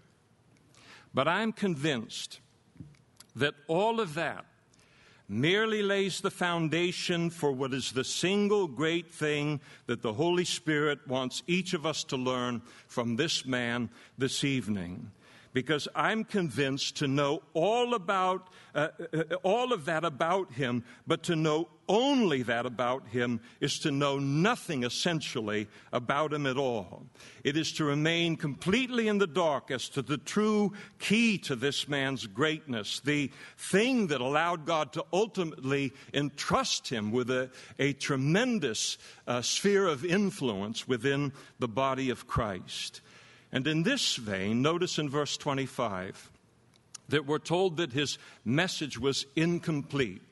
But 1.14 1.28
I'm 1.28 1.52
convinced 1.52 2.40
that 3.36 3.54
all 3.68 4.00
of 4.00 4.14
that 4.14 4.46
merely 5.28 5.82
lays 5.82 6.20
the 6.20 6.30
foundation 6.30 7.30
for 7.30 7.50
what 7.52 7.74
is 7.74 7.92
the 7.92 8.04
single 8.04 8.66
great 8.68 9.12
thing 9.12 9.60
that 9.86 10.02
the 10.02 10.12
Holy 10.12 10.44
Spirit 10.44 10.98
wants 11.08 11.42
each 11.46 11.74
of 11.74 11.84
us 11.84 12.04
to 12.04 12.16
learn 12.16 12.62
from 12.86 13.16
this 13.16 13.44
man 13.44 13.90
this 14.18 14.44
evening 14.44 15.10
because 15.56 15.88
I'm 15.94 16.22
convinced 16.22 16.96
to 16.96 17.08
know 17.08 17.42
all 17.54 17.94
about 17.94 18.48
uh, 18.74 18.88
uh, 19.14 19.22
all 19.42 19.72
of 19.72 19.86
that 19.86 20.04
about 20.04 20.52
him, 20.52 20.84
but 21.06 21.22
to 21.22 21.34
know 21.34 21.68
only 21.88 22.42
that 22.42 22.66
about 22.66 23.08
him 23.08 23.40
is 23.58 23.78
to 23.78 23.90
know 23.90 24.18
nothing 24.18 24.84
essentially 24.84 25.66
about 25.94 26.34
him 26.34 26.44
at 26.44 26.58
all. 26.58 27.06
It 27.42 27.56
is 27.56 27.72
to 27.72 27.86
remain 27.86 28.36
completely 28.36 29.08
in 29.08 29.16
the 29.16 29.26
dark 29.26 29.70
as 29.70 29.88
to 29.90 30.02
the 30.02 30.18
true 30.18 30.74
key 30.98 31.38
to 31.38 31.56
this 31.56 31.88
man's 31.88 32.26
greatness, 32.26 33.00
the 33.00 33.30
thing 33.56 34.08
that 34.08 34.20
allowed 34.20 34.66
God 34.66 34.92
to 34.92 35.06
ultimately 35.10 35.94
entrust 36.12 36.86
him 36.86 37.12
with 37.12 37.30
a, 37.30 37.48
a 37.78 37.94
tremendous 37.94 38.98
uh, 39.26 39.40
sphere 39.40 39.86
of 39.86 40.04
influence 40.04 40.86
within 40.86 41.32
the 41.58 41.68
body 41.68 42.10
of 42.10 42.26
Christ. 42.26 43.00
And 43.52 43.66
in 43.66 43.82
this 43.82 44.16
vein, 44.16 44.62
notice 44.62 44.98
in 44.98 45.08
verse 45.08 45.36
25 45.36 46.30
that 47.08 47.26
we're 47.26 47.38
told 47.38 47.76
that 47.76 47.92
his 47.92 48.18
message 48.44 48.98
was 48.98 49.26
incomplete. 49.36 50.22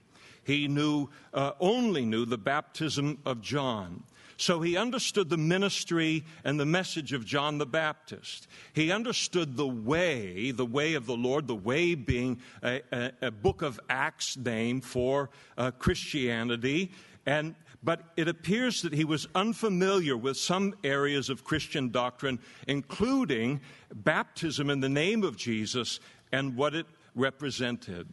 He 0.44 0.68
knew, 0.68 1.08
uh, 1.32 1.52
only 1.60 2.04
knew 2.04 2.26
the 2.26 2.38
baptism 2.38 3.18
of 3.24 3.40
John. 3.40 4.02
So 4.36 4.60
he 4.60 4.76
understood 4.76 5.30
the 5.30 5.36
ministry 5.36 6.24
and 6.42 6.58
the 6.58 6.66
message 6.66 7.12
of 7.12 7.24
John 7.24 7.58
the 7.58 7.66
Baptist. 7.66 8.48
He 8.72 8.90
understood 8.90 9.56
the 9.56 9.66
way, 9.66 10.50
the 10.50 10.66
way 10.66 10.94
of 10.94 11.06
the 11.06 11.16
Lord, 11.16 11.46
the 11.46 11.54
way 11.54 11.94
being 11.94 12.40
a, 12.62 12.82
a, 12.92 13.12
a 13.22 13.30
book 13.30 13.62
of 13.62 13.78
Acts 13.88 14.36
name 14.36 14.80
for 14.80 15.30
uh, 15.56 15.70
Christianity. 15.70 16.90
And 17.26 17.54
but 17.84 18.00
it 18.16 18.28
appears 18.28 18.80
that 18.82 18.94
he 18.94 19.04
was 19.04 19.28
unfamiliar 19.34 20.16
with 20.16 20.38
some 20.38 20.74
areas 20.82 21.28
of 21.28 21.44
Christian 21.44 21.90
doctrine, 21.90 22.38
including 22.66 23.60
baptism 23.94 24.70
in 24.70 24.80
the 24.80 24.88
name 24.88 25.22
of 25.22 25.36
Jesus 25.36 26.00
and 26.32 26.56
what 26.56 26.74
it 26.74 26.86
represented. 27.14 28.08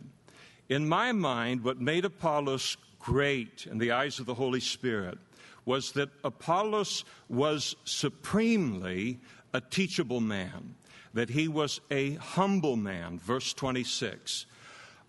In 0.68 0.88
my 0.88 1.14
mind, 1.14 1.64
what 1.64 1.80
made 1.80 2.04
Apollos 2.04 2.76
great 3.00 3.66
in 3.66 3.78
the 3.78 3.92
eyes 3.92 4.20
of 4.20 4.26
the 4.26 4.34
Holy 4.34 4.60
Spirit 4.60 5.18
was 5.66 5.94
that 5.94 6.10
Apollos 6.24 7.06
was 7.30 7.76
supremely 7.86 9.20
a 9.54 9.62
teachable 9.62 10.22
man, 10.22 10.76
that 11.14 11.30
he 11.30 11.48
was 11.48 11.80
a 11.90 12.16
humble 12.16 12.76
man. 12.76 13.20
Verse 13.20 13.54
26. 13.54 14.46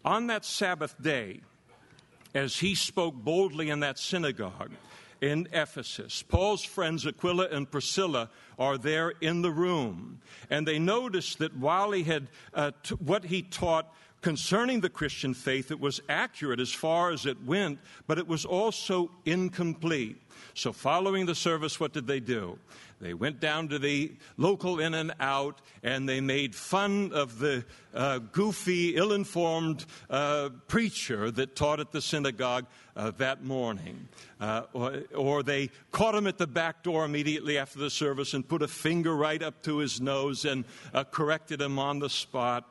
On 0.05 0.27
that 0.29 0.45
Sabbath 0.45 1.01
day, 1.01 1.41
as 2.35 2.59
he 2.59 2.75
spoke 2.75 3.15
boldly 3.15 3.71
in 3.71 3.81
that 3.81 3.99
synagogue, 3.99 4.73
in 5.21 5.49
Ephesus. 5.53 6.23
Paul's 6.23 6.65
friends 6.65 7.07
Aquila 7.07 7.49
and 7.51 7.71
Priscilla 7.71 8.29
are 8.59 8.77
there 8.77 9.11
in 9.21 9.43
the 9.43 9.51
room, 9.51 10.21
and 10.51 10.67
they 10.67 10.79
notice 10.79 11.37
that 11.37 11.57
while 11.57 11.93
he 11.93 12.03
had 12.03 12.29
uh, 12.55 12.73
t- 12.83 12.95
what 12.97 13.25
he 13.25 13.43
taught 13.43 13.95
concerning 14.23 14.81
the 14.81 14.89
Christian 14.89 15.35
faith, 15.35 15.71
it 15.71 15.81
was 15.81 16.01
accurate 16.09 16.61
as 16.61 16.73
far 16.73 17.11
as 17.11 17.27
it 17.27 17.45
went, 17.45 17.79
but 18.07 18.19
it 18.19 18.27
was 18.27 18.45
also 18.45 19.11
incomplete. 19.25 20.22
So, 20.55 20.73
following 20.73 21.27
the 21.27 21.35
service, 21.35 21.79
what 21.81 21.93
did 21.93 22.07
they 22.07 22.21
do? 22.21 22.59
They 23.03 23.15
went 23.15 23.41
down 23.41 23.69
to 23.71 23.81
the 23.81 24.13
local 24.37 24.79
in 24.79 24.95
and 24.95 25.13
out 25.19 25.61
and 25.83 26.09
they 26.09 26.21
made 26.21 26.55
fun 26.55 27.11
of 27.13 27.41
the 27.41 27.65
uh, 27.93 28.19
goofy, 28.19 28.95
ill 28.95 29.13
informed 29.13 29.85
uh, 30.09 30.51
preacher 30.69 31.33
that 31.33 31.57
taught 31.57 31.81
at 31.81 31.91
the 31.91 32.01
synagogue 32.01 32.67
uh, 32.95 33.11
that 33.19 33.43
morning. 33.43 34.07
Uh, 34.41 34.63
or, 34.73 35.03
or, 35.17 35.43
they 35.43 35.71
caught 35.91 36.15
him 36.15 36.29
at 36.29 36.39
the 36.39 36.47
back 36.47 36.85
door 36.85 37.05
immediately 37.05 37.59
after 37.59 37.81
the 37.81 37.91
service 37.91 38.35
and 38.35 38.47
put 38.47 38.63
a 38.63 38.69
finger 38.69 39.17
right 39.17 39.43
up 39.43 39.63
to 39.65 39.79
his 39.79 40.01
nose 40.01 40.45
and 40.45 40.65
uh, 40.95 41.03
corrected 41.03 41.61
him 41.61 41.81
on 41.81 41.99
the 41.99 42.09
spot. 42.09 42.69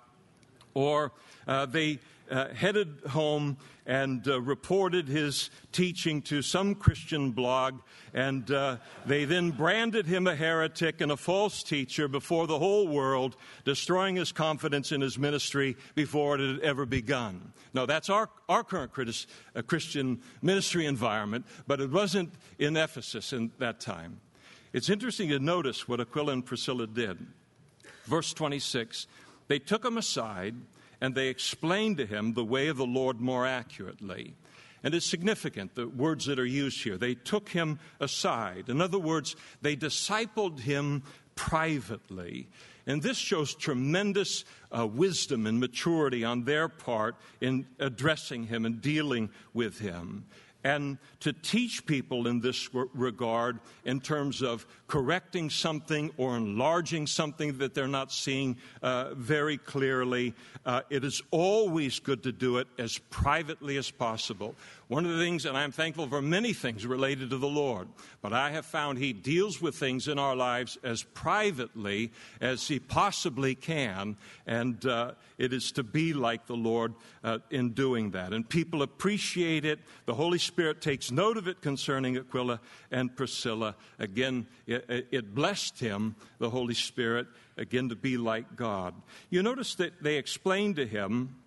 Or 0.74 1.12
uh, 1.46 1.66
they 1.66 2.00
uh, 2.32 2.48
headed 2.54 3.02
home 3.10 3.58
and 3.86 4.26
uh, 4.28 4.42
reported 4.42 5.08
his 5.08 5.50
teaching 5.72 6.22
to 6.22 6.42
some 6.42 6.76
Christian 6.76 7.32
blog, 7.32 7.82
and 8.14 8.50
uh, 8.50 8.78
they 9.06 9.26
then 9.26 9.52
branded 9.52 10.06
him 10.06 10.28
a 10.28 10.36
heretic 10.36 11.02
and 11.02 11.12
a 11.12 11.18
false 11.18 11.62
teacher 11.62 12.08
before 12.08 12.48
the 12.48 12.58
whole 12.58 12.88
world, 12.88 13.36
destroying 13.66 14.16
his 14.16 14.32
confidence 14.32 14.92
in 14.92 15.02
his 15.02 15.20
ministry 15.20 15.76
before 15.94 16.36
it 16.36 16.56
had 16.56 16.60
ever 16.62 16.86
begun. 16.86 17.52
Now, 17.74 17.86
that's 17.86 18.10
our, 18.10 18.30
our 18.48 18.64
current 18.64 18.92
uh, 19.56 19.62
Christian 19.64 20.22
ministry 20.42 20.86
environment, 20.86 21.46
but 21.68 21.82
it 21.82 21.92
wasn't 21.92 22.34
in 22.58 22.78
Ephesus 22.78 23.34
in 23.34 23.52
that 23.60 23.80
time. 23.80 24.22
It's 24.74 24.90
interesting 24.90 25.30
to 25.30 25.40
notice 25.40 25.88
what 25.88 26.00
Aquila 26.00 26.32
and 26.32 26.46
Priscilla 26.46 26.88
did. 26.88 27.18
Verse 28.06 28.34
26 28.34 29.08
they 29.48 29.60
took 29.60 29.84
him 29.84 29.98
aside 29.98 30.56
and 31.02 31.16
they 31.16 31.28
explained 31.28 31.98
to 31.98 32.06
him 32.06 32.34
the 32.34 32.46
way 32.46 32.68
of 32.68 32.78
the 32.78 32.86
Lord 32.86 33.20
more 33.20 33.46
accurately. 33.46 34.36
And 34.84 34.96
it's 34.96 35.06
significant, 35.06 35.76
the 35.76 35.88
words 35.88 36.26
that 36.26 36.40
are 36.40 36.46
used 36.46 36.84
here. 36.84 36.98
They 36.98 37.16
took 37.16 37.50
him 37.50 37.80
aside. 38.00 38.70
In 38.70 38.82
other 38.82 38.98
words, 39.00 39.36
they 39.62 39.76
discipled 39.76 40.60
him 40.62 41.04
privately. 41.36 42.48
And 42.88 43.02
this 43.02 43.18
shows 43.18 43.54
tremendous 43.54 44.44
uh, 44.76 44.88
wisdom 44.88 45.46
and 45.46 45.60
maturity 45.60 46.24
on 46.24 46.46
their 46.46 46.68
part 46.68 47.16
in 47.40 47.68
addressing 47.80 48.46
him 48.46 48.66
and 48.66 48.82
dealing 48.82 49.30
with 49.54 49.80
him 49.80 50.26
and 50.64 50.98
to 51.20 51.34
teach 51.34 51.86
people 51.86 52.28
in 52.28 52.40
this 52.40 52.70
regard 52.74 53.60
in 53.86 54.00
terms 54.00 54.42
of 54.42 54.66
correcting 54.88 55.50
something 55.50 56.12
or 56.18 56.38
enlarging 56.38 57.08
something 57.08 57.58
that 57.58 57.74
they're 57.74 57.88
not 57.88 58.12
seeing 58.12 58.58
uh, 58.82 59.14
very 59.16 59.58
clearly. 59.58 60.34
Uh, 60.66 60.82
it 60.90 61.04
is 61.04 61.22
always 61.32 62.00
good 62.00 62.24
to 62.24 62.32
do 62.32 62.58
it 62.58 62.68
as 62.78 62.98
privately 63.10 63.78
as 63.78 63.90
possible. 63.90 64.56
One 64.92 65.06
of 65.06 65.12
the 65.14 65.24
things, 65.24 65.46
and 65.46 65.58
I'm 65.58 65.72
thankful 65.72 66.08
for 66.08 66.22
many 66.22 66.52
things 66.52 66.86
related 66.86 67.30
to 67.30 67.38
the 67.38 67.48
Lord, 67.48 67.88
but 68.22 68.34
I 68.34 68.52
have 68.52 68.66
found 68.66 68.98
He 68.98 69.14
deals 69.14 69.62
with 69.62 69.74
things 69.74 70.10
in 70.10 70.20
our 70.20 70.36
lives 70.36 70.78
as 70.84 71.02
privately 71.02 72.12
as 72.42 72.68
He 72.68 72.78
possibly 72.78 73.56
can, 73.56 74.18
and 74.46 74.86
uh, 74.86 75.14
it 75.38 75.54
is 75.54 75.72
to 75.72 75.84
be 75.84 76.12
like 76.12 76.46
the 76.46 76.58
Lord 76.58 76.94
uh, 77.24 77.38
in 77.50 77.70
doing 77.70 78.12
that. 78.12 78.34
And 78.34 78.50
people 78.50 78.82
appreciate 78.82 79.64
it. 79.64 79.80
The 80.08 80.14
Holy 80.14 80.40
Spirit 80.40 80.82
takes 80.82 81.10
note 81.10 81.38
of 81.38 81.48
it 81.48 81.62
concerning 81.62 82.18
Aquila 82.18 82.60
and 82.92 83.16
Priscilla. 83.16 83.78
Again, 83.98 84.46
it, 84.68 85.08
it 85.10 85.34
blessed 85.34 85.80
him, 85.80 86.18
the 86.38 86.50
Holy 86.50 86.74
Spirit, 86.74 87.28
again 87.56 87.88
to 87.88 87.96
be 87.96 88.18
like 88.18 88.58
God. 88.58 88.94
You 89.30 89.42
notice 89.42 89.74
that 89.76 90.04
they 90.04 90.18
explained 90.18 90.76
to 90.76 90.86
him 90.86 91.38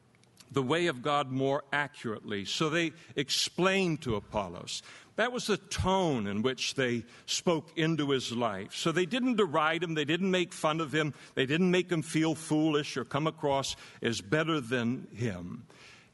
the 0.54 0.62
way 0.62 0.86
of 0.86 1.02
God 1.02 1.30
more 1.30 1.64
accurately. 1.72 2.44
So 2.44 2.70
they 2.70 2.92
explained 3.16 4.02
to 4.02 4.16
Apollos. 4.16 4.82
That 5.16 5.32
was 5.32 5.46
the 5.46 5.56
tone 5.56 6.26
in 6.26 6.42
which 6.42 6.74
they 6.74 7.04
spoke 7.26 7.70
into 7.76 8.10
his 8.10 8.32
life. 8.32 8.74
So 8.74 8.90
they 8.90 9.06
didn't 9.06 9.36
deride 9.36 9.82
him, 9.82 9.94
they 9.94 10.04
didn't 10.04 10.30
make 10.30 10.52
fun 10.52 10.80
of 10.80 10.92
him, 10.92 11.14
they 11.34 11.46
didn't 11.46 11.70
make 11.70 11.90
him 11.90 12.02
feel 12.02 12.34
foolish 12.34 12.96
or 12.96 13.04
come 13.04 13.26
across 13.26 13.76
as 14.02 14.20
better 14.20 14.60
than 14.60 15.06
him. 15.14 15.66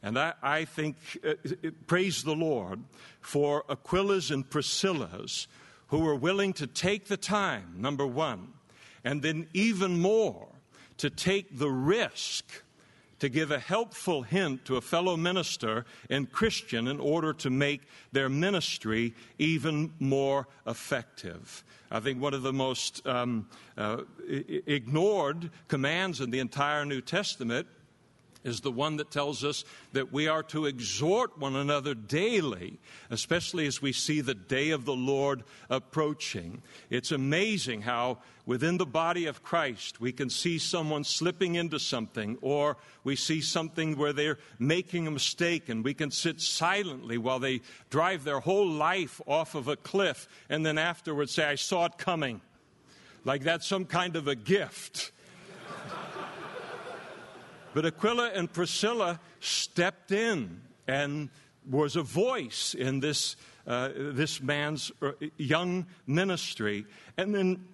And 0.02 0.18
I, 0.18 0.32
I 0.42 0.64
think, 0.64 0.96
uh, 1.24 1.34
praise 1.86 2.22
the 2.22 2.34
Lord 2.34 2.82
for 3.20 3.64
Aquila's 3.68 4.30
and 4.30 4.48
Priscilla's 4.48 5.46
who 5.88 6.00
were 6.00 6.14
willing 6.14 6.52
to 6.54 6.66
take 6.66 7.08
the 7.08 7.16
time, 7.16 7.74
number 7.76 8.06
one, 8.06 8.52
and 9.02 9.22
then 9.22 9.48
even 9.52 10.00
more 10.00 10.48
to 10.98 11.10
take 11.10 11.58
the 11.58 11.70
risk 11.70 12.62
to 13.20 13.28
give 13.28 13.50
a 13.50 13.58
helpful 13.58 14.22
hint 14.22 14.64
to 14.64 14.76
a 14.76 14.80
fellow 14.80 15.16
minister 15.16 15.84
and 16.08 16.30
Christian 16.30 16.88
in 16.88 16.98
order 16.98 17.32
to 17.34 17.50
make 17.50 17.82
their 18.12 18.28
ministry 18.28 19.14
even 19.38 19.92
more 19.98 20.48
effective. 20.66 21.62
I 21.90 22.00
think 22.00 22.20
one 22.20 22.34
of 22.34 22.42
the 22.42 22.52
most 22.52 23.06
um, 23.06 23.48
uh, 23.76 24.02
ignored 24.28 25.50
commands 25.68 26.20
in 26.20 26.30
the 26.30 26.38
entire 26.38 26.84
New 26.84 27.00
Testament 27.00 27.66
is 28.44 28.60
the 28.60 28.70
one 28.70 28.96
that 28.96 29.10
tells 29.10 29.44
us 29.44 29.64
that 29.92 30.12
we 30.12 30.28
are 30.28 30.42
to 30.44 30.66
exhort 30.66 31.38
one 31.38 31.56
another 31.56 31.94
daily, 31.94 32.78
especially 33.10 33.66
as 33.66 33.82
we 33.82 33.92
see 33.92 34.20
the 34.20 34.34
day 34.34 34.70
of 34.70 34.84
the 34.84 34.94
Lord 34.94 35.44
approaching. 35.68 36.62
It's 36.88 37.12
amazing 37.12 37.82
how 37.82 38.18
within 38.46 38.78
the 38.78 38.86
body 38.86 39.26
of 39.26 39.42
Christ 39.42 40.00
we 40.00 40.12
can 40.12 40.30
see 40.30 40.58
someone 40.58 41.04
slipping 41.04 41.54
into 41.54 41.78
something, 41.78 42.38
or 42.40 42.76
we 43.04 43.16
see 43.16 43.40
something 43.40 43.96
where 43.96 44.12
they're 44.12 44.38
making 44.58 45.06
a 45.06 45.10
mistake, 45.10 45.68
and 45.68 45.84
we 45.84 45.94
can 45.94 46.10
sit 46.10 46.40
silently 46.40 47.18
while 47.18 47.38
they 47.38 47.60
drive 47.90 48.24
their 48.24 48.40
whole 48.40 48.68
life 48.68 49.20
off 49.26 49.54
of 49.54 49.68
a 49.68 49.76
cliff, 49.76 50.28
and 50.48 50.64
then 50.64 50.78
afterwards 50.78 51.32
say, 51.32 51.44
I 51.44 51.56
saw 51.56 51.86
it 51.86 51.98
coming. 51.98 52.40
Like 53.24 53.42
that's 53.42 53.66
some 53.66 53.84
kind 53.84 54.16
of 54.16 54.28
a 54.28 54.34
gift 54.34 55.12
but 57.74 57.86
Aquila 57.86 58.30
and 58.34 58.52
Priscilla 58.52 59.20
stepped 59.40 60.12
in 60.12 60.60
and 60.86 61.30
was 61.68 61.96
a 61.96 62.02
voice 62.02 62.74
in 62.74 63.00
this, 63.00 63.36
uh, 63.66 63.90
this 63.94 64.42
man's 64.42 64.90
uh, 65.02 65.12
young 65.36 65.86
ministry. 66.06 66.84
And 67.16 67.34
then, 67.34 67.64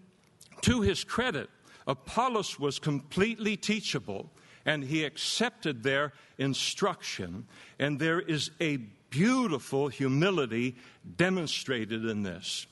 to 0.63 0.83
his 0.83 1.05
credit, 1.05 1.49
Apollos 1.87 2.59
was 2.59 2.79
completely 2.79 3.57
teachable 3.57 4.31
and 4.65 4.83
he 4.83 5.05
accepted 5.05 5.83
their 5.83 6.13
instruction. 6.39 7.47
And 7.79 7.99
there 7.99 8.21
is 8.21 8.51
a 8.61 8.79
beautiful 9.11 9.89
humility 9.89 10.77
demonstrated 11.17 12.05
in 12.05 12.23
this. 12.23 12.67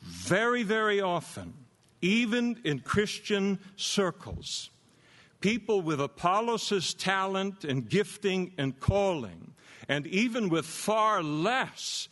Very, 0.00 0.62
very 0.62 1.00
often, 1.00 1.52
even 2.00 2.60
in 2.64 2.78
Christian 2.78 3.58
circles, 3.76 4.70
people 5.44 5.82
with 5.82 6.00
Apollos' 6.00 6.94
talent 6.94 7.64
and 7.64 7.86
gifting 7.86 8.50
and 8.56 8.80
calling, 8.80 9.52
and 9.90 10.06
even 10.06 10.48
with 10.48 10.64
far 10.64 11.22
less 11.22 12.08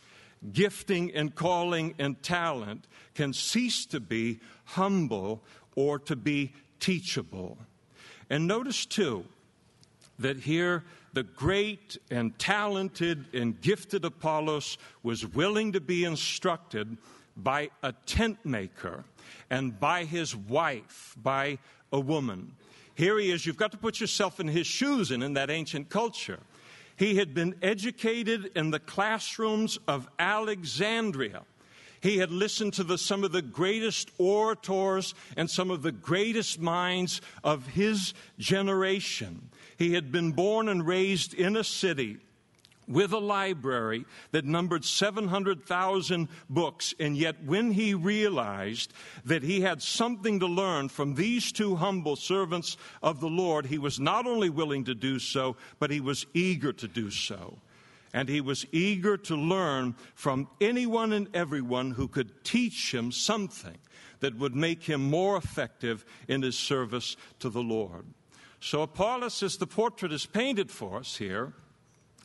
gifting 0.51 1.11
and 1.15 1.33
calling 1.33 1.95
and 1.97 2.21
talent, 2.21 2.85
can 3.15 3.33
cease 3.33 3.87
to 3.87 3.99
be 3.99 4.39
humble 4.65 5.41
or 5.75 5.97
to 5.97 6.15
be 6.15 6.53
teachable. 6.79 7.57
And 8.29 8.45
notice 8.45 8.85
too 8.85 9.25
that 10.19 10.37
here 10.37 10.83
the 11.13 11.23
great 11.23 11.97
and 12.11 12.37
talented 12.37 13.25
and 13.33 13.59
gifted 13.59 14.05
Apollos 14.05 14.77
was 15.01 15.25
willing 15.25 15.71
to 15.71 15.81
be 15.81 16.03
instructed 16.03 16.97
by 17.35 17.71
a 17.81 17.93
tent 18.05 18.45
maker 18.45 19.05
and 19.49 19.79
by 19.79 20.03
his 20.03 20.35
wife, 20.35 21.15
by 21.17 21.57
a 21.91 21.99
woman. 21.99 22.53
Here 22.95 23.17
he 23.17 23.31
is. 23.31 23.45
You've 23.45 23.57
got 23.57 23.71
to 23.71 23.77
put 23.77 23.99
yourself 23.99 24.39
in 24.39 24.47
his 24.47 24.67
shoes 24.67 25.11
and 25.11 25.23
in 25.23 25.33
that 25.33 25.49
ancient 25.49 25.89
culture. 25.89 26.39
He 26.95 27.15
had 27.15 27.33
been 27.33 27.55
educated 27.61 28.51
in 28.55 28.71
the 28.71 28.79
classrooms 28.79 29.79
of 29.87 30.07
Alexandria. 30.19 31.43
He 32.01 32.17
had 32.17 32.31
listened 32.31 32.73
to 32.73 32.83
the, 32.83 32.97
some 32.97 33.23
of 33.23 33.31
the 33.31 33.41
greatest 33.41 34.11
orators 34.17 35.15
and 35.37 35.49
some 35.49 35.71
of 35.71 35.81
the 35.81 35.91
greatest 35.91 36.59
minds 36.59 37.21
of 37.43 37.65
his 37.67 38.13
generation. 38.37 39.49
He 39.77 39.93
had 39.93 40.11
been 40.11 40.33
born 40.33 40.67
and 40.67 40.85
raised 40.85 41.33
in 41.33 41.55
a 41.55 41.63
city 41.63 42.17
with 42.87 43.13
a 43.13 43.19
library 43.19 44.05
that 44.31 44.45
numbered 44.45 44.85
700,000 44.85 46.27
books. 46.49 46.93
And 46.99 47.17
yet, 47.17 47.43
when 47.43 47.71
he 47.71 47.93
realized 47.93 48.93
that 49.25 49.43
he 49.43 49.61
had 49.61 49.81
something 49.81 50.39
to 50.39 50.47
learn 50.47 50.89
from 50.89 51.15
these 51.15 51.51
two 51.51 51.75
humble 51.75 52.15
servants 52.15 52.77
of 53.01 53.19
the 53.19 53.29
Lord, 53.29 53.65
he 53.65 53.77
was 53.77 53.99
not 53.99 54.25
only 54.25 54.49
willing 54.49 54.83
to 54.85 54.95
do 54.95 55.19
so, 55.19 55.55
but 55.79 55.91
he 55.91 56.01
was 56.01 56.25
eager 56.33 56.73
to 56.73 56.87
do 56.87 57.09
so. 57.09 57.57
and 58.13 58.29
he 58.29 58.41
was 58.41 58.65
eager 58.71 59.17
to 59.17 59.35
learn 59.35 59.95
from 60.13 60.47
anyone 60.61 61.11
and 61.13 61.27
everyone 61.33 61.91
who 61.91 62.07
could 62.07 62.43
teach 62.43 62.93
him 62.93 63.11
something 63.11 63.77
that 64.19 64.37
would 64.37 64.55
make 64.55 64.83
him 64.83 65.09
more 65.09 65.35
effective 65.35 66.05
in 66.27 66.41
his 66.43 66.57
service 66.57 67.17
to 67.39 67.49
the 67.49 67.63
Lord. 67.63 68.05
So, 68.59 68.83
Apollos, 68.83 69.43
as 69.43 69.57
the 69.57 69.67
portrait 69.67 70.13
is 70.13 70.25
painted 70.25 70.71
for 70.71 70.99
us 70.99 71.17
here 71.17 71.53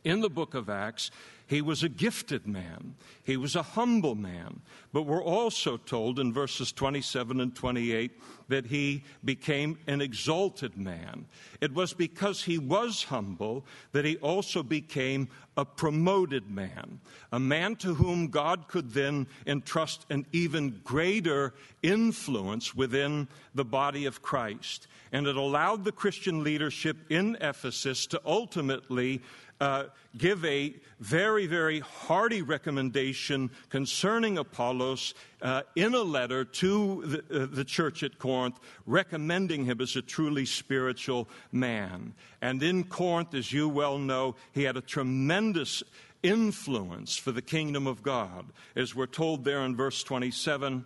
in 0.08 0.20
the 0.20 0.30
book 0.30 0.54
of 0.54 0.70
Acts, 0.70 1.10
he 1.48 1.62
was 1.62 1.82
a 1.82 1.88
gifted 1.88 2.46
man. 2.46 2.94
He 3.24 3.38
was 3.38 3.56
a 3.56 3.62
humble 3.62 4.14
man. 4.14 4.60
But 4.92 5.02
we're 5.02 5.22
also 5.22 5.78
told 5.78 6.18
in 6.18 6.30
verses 6.30 6.72
27 6.72 7.40
and 7.40 7.54
28 7.54 8.12
that 8.48 8.66
he 8.66 9.04
became 9.24 9.78
an 9.86 10.02
exalted 10.02 10.76
man. 10.76 11.24
It 11.62 11.72
was 11.72 11.94
because 11.94 12.42
he 12.42 12.58
was 12.58 13.04
humble 13.04 13.64
that 13.92 14.04
he 14.04 14.18
also 14.18 14.62
became 14.62 15.28
a 15.56 15.64
promoted 15.64 16.50
man, 16.50 17.00
a 17.32 17.40
man 17.40 17.76
to 17.76 17.94
whom 17.94 18.28
God 18.28 18.68
could 18.68 18.92
then 18.92 19.26
entrust 19.46 20.04
an 20.10 20.26
even 20.32 20.80
greater 20.84 21.54
influence 21.82 22.74
within 22.74 23.26
the 23.54 23.64
body 23.64 24.04
of 24.04 24.22
Christ. 24.22 24.86
And 25.12 25.26
it 25.26 25.36
allowed 25.36 25.84
the 25.84 25.92
Christian 25.92 26.44
leadership 26.44 26.96
in 27.08 27.38
Ephesus 27.40 28.06
to 28.08 28.20
ultimately 28.26 29.22
uh, 29.60 29.84
give 30.16 30.44
a 30.44 30.74
very, 31.00 31.46
very 31.46 31.80
hearty 31.80 32.42
recommendation 32.42 33.50
concerning 33.70 34.38
Apollos 34.38 35.14
uh, 35.42 35.62
in 35.76 35.94
a 35.94 36.02
letter 36.02 36.44
to 36.44 37.02
the, 37.04 37.42
uh, 37.42 37.46
the, 37.50 37.64
church 37.64 38.02
at 38.02 38.18
Corinth, 38.18 38.58
recommending 38.86 39.64
him 39.64 39.80
as 39.80 39.96
a 39.96 40.02
truly 40.02 40.44
spiritual 40.44 41.28
man. 41.52 42.14
And 42.40 42.62
in 42.62 42.84
Corinth, 42.84 43.34
as 43.34 43.52
you 43.52 43.68
well 43.68 43.98
know, 43.98 44.36
he 44.52 44.64
had 44.64 44.76
a 44.76 44.80
tremendous 44.80 45.82
influence 46.22 47.16
for 47.16 47.32
the 47.32 47.42
kingdom 47.42 47.86
of 47.86 48.02
God. 48.02 48.46
As 48.74 48.94
we're 48.94 49.06
told 49.06 49.44
there 49.44 49.60
in 49.60 49.76
verse 49.76 50.02
27, 50.02 50.84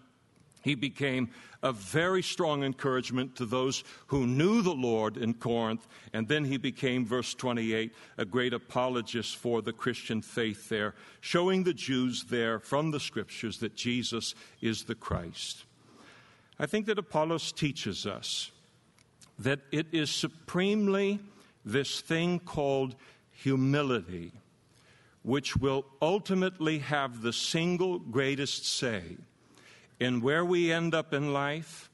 he 0.62 0.74
became 0.74 1.30
a 1.62 1.72
very 1.72 2.22
strong 2.22 2.64
encouragement 2.64 3.36
to 3.36 3.46
those 3.46 3.84
who 4.06 4.26
knew 4.26 4.62
the 4.62 4.74
Lord 4.74 5.16
in 5.16 5.34
Corinth. 5.34 5.86
And 6.12 6.26
then 6.26 6.44
he 6.44 6.56
became, 6.56 7.04
verse 7.04 7.34
28, 7.34 7.92
a 8.18 8.24
great 8.24 8.52
apologist 8.52 9.36
for 9.36 9.62
the 9.62 9.72
Christian 9.72 10.22
faith 10.22 10.68
there, 10.68 10.94
showing 11.20 11.64
the 11.64 11.74
Jews 11.74 12.24
there 12.24 12.58
from 12.58 12.90
the 12.90 13.00
scriptures 13.00 13.58
that 13.58 13.76
Jesus 13.76 14.34
is 14.60 14.84
the 14.84 14.94
Christ. 14.94 15.64
I 16.58 16.66
think 16.66 16.86
that 16.86 16.98
Apollos 16.98 17.52
teaches 17.52 18.06
us 18.06 18.50
that 19.38 19.60
it 19.72 19.86
is 19.92 20.10
supremely 20.10 21.18
this 21.64 22.00
thing 22.00 22.38
called 22.38 22.94
humility, 23.30 24.32
which 25.22 25.56
will 25.56 25.84
ultimately 26.00 26.78
have 26.78 27.22
the 27.22 27.32
single 27.32 27.98
greatest 27.98 28.64
say 28.66 29.16
in 30.02 30.20
where 30.20 30.44
we 30.44 30.72
end 30.72 30.96
up 30.96 31.14
in 31.14 31.32
life 31.32 31.88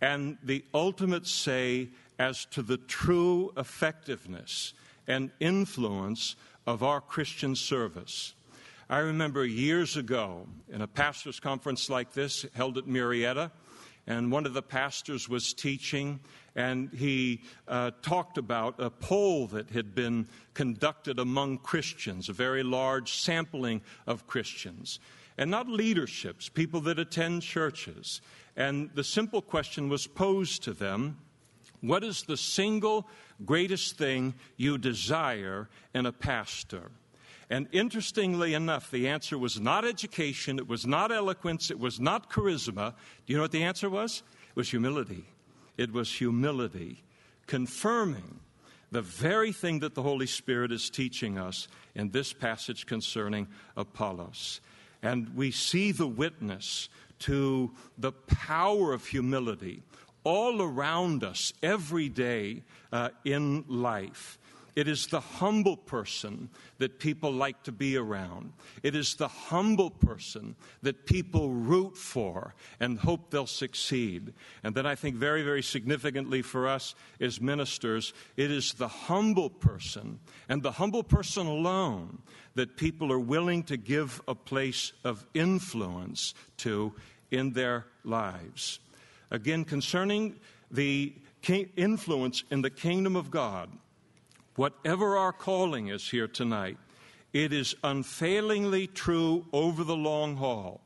and 0.00 0.38
the 0.42 0.64
ultimate 0.72 1.26
say 1.26 1.86
as 2.18 2.46
to 2.46 2.62
the 2.62 2.78
true 2.78 3.52
effectiveness 3.58 4.72
and 5.06 5.30
influence 5.40 6.36
of 6.66 6.82
our 6.82 7.02
Christian 7.02 7.54
service. 7.54 8.32
I 8.88 9.00
remember 9.00 9.44
years 9.44 9.98
ago 9.98 10.46
in 10.72 10.80
a 10.80 10.86
pastor's 10.86 11.38
conference 11.38 11.90
like 11.90 12.14
this 12.14 12.46
held 12.54 12.78
at 12.78 12.84
Murrieta, 12.84 13.50
and 14.06 14.32
one 14.32 14.46
of 14.46 14.54
the 14.54 14.62
pastors 14.62 15.28
was 15.28 15.52
teaching, 15.52 16.20
and 16.56 16.90
he 16.94 17.42
uh, 17.68 17.90
talked 18.00 18.38
about 18.38 18.76
a 18.78 18.88
poll 18.88 19.48
that 19.48 19.68
had 19.68 19.94
been 19.94 20.28
conducted 20.54 21.18
among 21.18 21.58
Christians, 21.58 22.30
a 22.30 22.32
very 22.32 22.62
large 22.62 23.12
sampling 23.12 23.82
of 24.06 24.26
Christians 24.26 24.98
and 25.36 25.50
not 25.50 25.68
leaderships, 25.68 26.48
people 26.48 26.80
that 26.82 26.98
attend 26.98 27.42
churches. 27.42 28.20
And 28.56 28.90
the 28.94 29.04
simple 29.04 29.42
question 29.42 29.88
was 29.88 30.06
posed 30.06 30.62
to 30.64 30.72
them 30.72 31.18
What 31.80 32.04
is 32.04 32.22
the 32.22 32.36
single 32.36 33.08
greatest 33.44 33.98
thing 33.98 34.34
you 34.56 34.78
desire 34.78 35.68
in 35.92 36.06
a 36.06 36.12
pastor? 36.12 36.90
And 37.50 37.68
interestingly 37.72 38.54
enough, 38.54 38.90
the 38.90 39.08
answer 39.08 39.36
was 39.36 39.60
not 39.60 39.84
education, 39.84 40.58
it 40.58 40.66
was 40.66 40.86
not 40.86 41.12
eloquence, 41.12 41.70
it 41.70 41.78
was 41.78 42.00
not 42.00 42.30
charisma. 42.30 42.94
Do 43.26 43.32
you 43.32 43.36
know 43.36 43.42
what 43.42 43.52
the 43.52 43.64
answer 43.64 43.90
was? 43.90 44.22
It 44.48 44.56
was 44.56 44.70
humility. 44.70 45.26
It 45.76 45.92
was 45.92 46.10
humility, 46.12 47.02
confirming 47.46 48.40
the 48.92 49.02
very 49.02 49.52
thing 49.52 49.80
that 49.80 49.94
the 49.94 50.02
Holy 50.02 50.26
Spirit 50.26 50.70
is 50.70 50.88
teaching 50.88 51.36
us 51.36 51.66
in 51.96 52.10
this 52.10 52.32
passage 52.32 52.86
concerning 52.86 53.48
Apollos. 53.76 54.60
And 55.04 55.36
we 55.36 55.50
see 55.50 55.92
the 55.92 56.06
witness 56.06 56.88
to 57.20 57.70
the 57.98 58.12
power 58.12 58.92
of 58.94 59.06
humility 59.06 59.82
all 60.24 60.62
around 60.62 61.22
us 61.22 61.52
every 61.62 62.08
day 62.08 62.62
uh, 62.90 63.10
in 63.24 63.64
life. 63.68 64.38
It 64.76 64.88
is 64.88 65.06
the 65.06 65.20
humble 65.20 65.76
person 65.76 66.50
that 66.78 66.98
people 66.98 67.32
like 67.32 67.62
to 67.64 67.72
be 67.72 67.96
around. 67.96 68.52
It 68.82 68.96
is 68.96 69.14
the 69.14 69.28
humble 69.28 69.90
person 69.90 70.56
that 70.82 71.06
people 71.06 71.50
root 71.50 71.96
for 71.96 72.54
and 72.80 72.98
hope 72.98 73.30
they'll 73.30 73.46
succeed. 73.46 74.34
And 74.64 74.74
then 74.74 74.84
I 74.84 74.96
think 74.96 75.14
very, 75.14 75.42
very 75.42 75.62
significantly 75.62 76.42
for 76.42 76.66
us 76.66 76.96
as 77.20 77.40
ministers, 77.40 78.12
it 78.36 78.50
is 78.50 78.74
the 78.74 78.88
humble 78.88 79.50
person 79.50 80.18
and 80.48 80.62
the 80.62 80.72
humble 80.72 81.04
person 81.04 81.46
alone 81.46 82.18
that 82.56 82.76
people 82.76 83.12
are 83.12 83.20
willing 83.20 83.62
to 83.64 83.76
give 83.76 84.20
a 84.26 84.34
place 84.34 84.92
of 85.04 85.24
influence 85.34 86.34
to 86.58 86.92
in 87.30 87.52
their 87.52 87.86
lives. 88.04 88.80
Again, 89.30 89.64
concerning 89.64 90.36
the 90.70 91.14
influence 91.76 92.42
in 92.50 92.62
the 92.62 92.70
kingdom 92.70 93.16
of 93.16 93.30
God, 93.30 93.70
Whatever 94.56 95.16
our 95.16 95.32
calling 95.32 95.88
is 95.88 96.08
here 96.08 96.28
tonight, 96.28 96.78
it 97.32 97.52
is 97.52 97.74
unfailingly 97.82 98.86
true 98.86 99.46
over 99.52 99.82
the 99.82 99.96
long 99.96 100.36
haul 100.36 100.80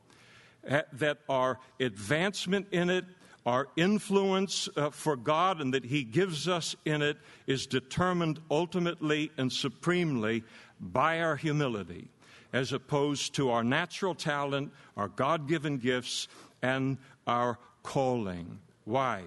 that 0.63 1.19
our 1.29 1.59
advancement 1.79 2.67
in 2.71 2.89
it, 2.89 3.05
our 3.45 3.67
influence 3.75 4.67
uh, 4.75 4.89
for 4.89 5.15
God, 5.15 5.61
and 5.61 5.73
that 5.73 5.85
He 5.85 6.03
gives 6.03 6.47
us 6.47 6.75
in 6.85 7.01
it 7.01 7.17
is 7.47 7.65
determined 7.65 8.39
ultimately 8.51 9.31
and 9.37 9.51
supremely 9.51 10.43
by 10.79 11.21
our 11.21 11.35
humility, 11.35 12.09
as 12.53 12.73
opposed 12.73 13.33
to 13.35 13.49
our 13.51 13.63
natural 13.63 14.15
talent, 14.15 14.71
our 14.97 15.07
God 15.07 15.47
given 15.47 15.77
gifts, 15.77 16.27
and 16.61 16.97
our 17.25 17.57
calling. 17.83 18.59
Why? 18.85 19.23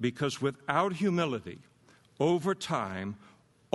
Because 0.00 0.42
without 0.42 0.92
humility, 0.94 1.58
over 2.18 2.54
time, 2.54 3.16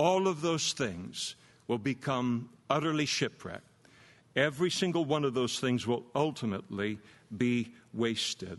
all 0.02 0.26
of 0.26 0.40
those 0.40 0.72
things 0.72 1.36
will 1.68 1.78
become 1.78 2.48
utterly 2.68 3.06
shipwrecked. 3.06 3.62
Every 4.34 4.68
single 4.68 5.04
one 5.04 5.24
of 5.24 5.32
those 5.32 5.60
things 5.60 5.86
will 5.86 6.04
ultimately 6.12 6.98
be 7.36 7.70
wasted. 7.94 8.58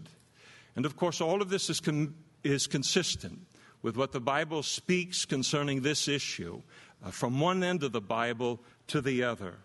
And 0.77 0.85
of 0.85 0.95
course, 0.95 1.19
all 1.19 1.41
of 1.41 1.49
this 1.49 1.69
is, 1.69 1.81
con- 1.81 2.13
is 2.45 2.65
consistent 2.65 3.39
with 3.81 3.97
what 3.97 4.13
the 4.13 4.21
Bible 4.21 4.63
speaks 4.63 5.25
concerning 5.25 5.81
this 5.81 6.07
issue 6.07 6.61
uh, 7.05 7.11
from 7.11 7.41
one 7.41 7.61
end 7.61 7.83
of 7.83 7.91
the 7.91 7.99
Bible 7.99 8.61
to 8.87 9.01
the 9.01 9.21
other. 9.23 9.55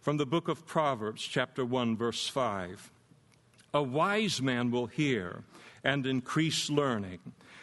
From 0.00 0.16
the 0.16 0.26
book 0.26 0.48
of 0.48 0.66
Proverbs, 0.66 1.22
chapter 1.22 1.64
1, 1.64 1.96
verse 1.96 2.26
5 2.26 2.90
A 3.74 3.82
wise 3.82 4.42
man 4.42 4.72
will 4.72 4.86
hear 4.86 5.44
and 5.84 6.04
increase 6.04 6.68
learning 6.68 7.20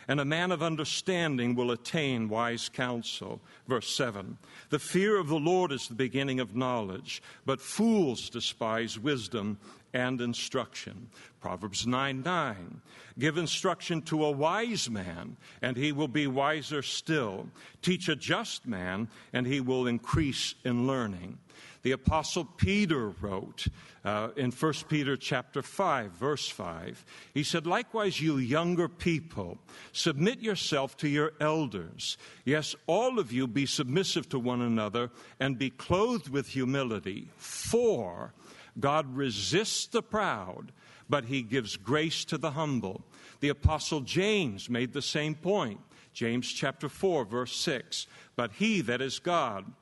and 0.07 0.19
a 0.19 0.25
man 0.25 0.51
of 0.51 0.61
understanding 0.61 1.55
will 1.55 1.71
attain 1.71 2.29
wise 2.29 2.69
counsel. 2.69 3.41
Verse 3.67 3.89
7 3.95 4.37
The 4.69 4.79
fear 4.79 5.17
of 5.17 5.27
the 5.27 5.39
Lord 5.39 5.71
is 5.71 5.87
the 5.87 5.95
beginning 5.95 6.39
of 6.39 6.55
knowledge, 6.55 7.21
but 7.45 7.61
fools 7.61 8.29
despise 8.29 8.99
wisdom 8.99 9.57
and 9.95 10.19
instruction. 10.19 11.07
Proverbs 11.39 11.87
9 11.87 12.21
9. 12.21 12.81
Give 13.17 13.37
instruction 13.37 14.01
to 14.03 14.25
a 14.25 14.31
wise 14.31 14.89
man, 14.89 15.37
and 15.61 15.77
he 15.77 15.93
will 15.93 16.09
be 16.09 16.27
wiser 16.27 16.81
still. 16.81 17.47
Teach 17.81 18.09
a 18.09 18.15
just 18.15 18.67
man, 18.67 19.07
and 19.31 19.47
he 19.47 19.61
will 19.61 19.87
increase 19.87 20.53
in 20.65 20.85
learning. 20.85 21.39
The 21.83 21.93
apostle 21.93 22.43
Peter 22.43 23.09
wrote 23.09 23.67
uh, 24.03 24.29
in 24.35 24.51
1 24.51 24.73
Peter 24.89 25.15
chapter 25.15 25.61
5 25.61 26.11
verse 26.11 26.49
5. 26.49 27.05
He 27.33 27.43
said, 27.43 27.65
"Likewise 27.65 28.19
you 28.19 28.37
younger 28.37 28.89
people, 28.89 29.59
submit 29.93 30.39
yourself 30.39 30.97
to 30.97 31.07
your 31.07 31.33
elders. 31.39 32.17
Yes, 32.43 32.75
all 32.87 33.17
of 33.17 33.31
you 33.31 33.47
be 33.47 33.65
submissive 33.65 34.27
to 34.29 34.39
one 34.39 34.61
another 34.61 35.11
and 35.39 35.57
be 35.57 35.69
clothed 35.69 36.27
with 36.27 36.49
humility, 36.49 37.29
for 37.37 38.33
God 38.79 39.15
resists 39.15 39.87
the 39.87 40.01
proud, 40.01 40.71
but 41.09 41.25
he 41.25 41.41
gives 41.41 41.77
grace 41.77 42.25
to 42.25 42.37
the 42.37 42.51
humble." 42.51 43.05
The 43.39 43.49
apostle 43.49 44.01
James 44.01 44.69
made 44.69 44.93
the 44.93 45.01
same 45.01 45.35
point. 45.35 45.79
James 46.13 46.51
chapter 46.51 46.89
4 46.89 47.25
verse 47.25 47.55
6. 47.55 48.07
But 48.35 48.53
he 48.53 48.81
that 48.81 49.01
is 49.01 49.19
God 49.19 49.73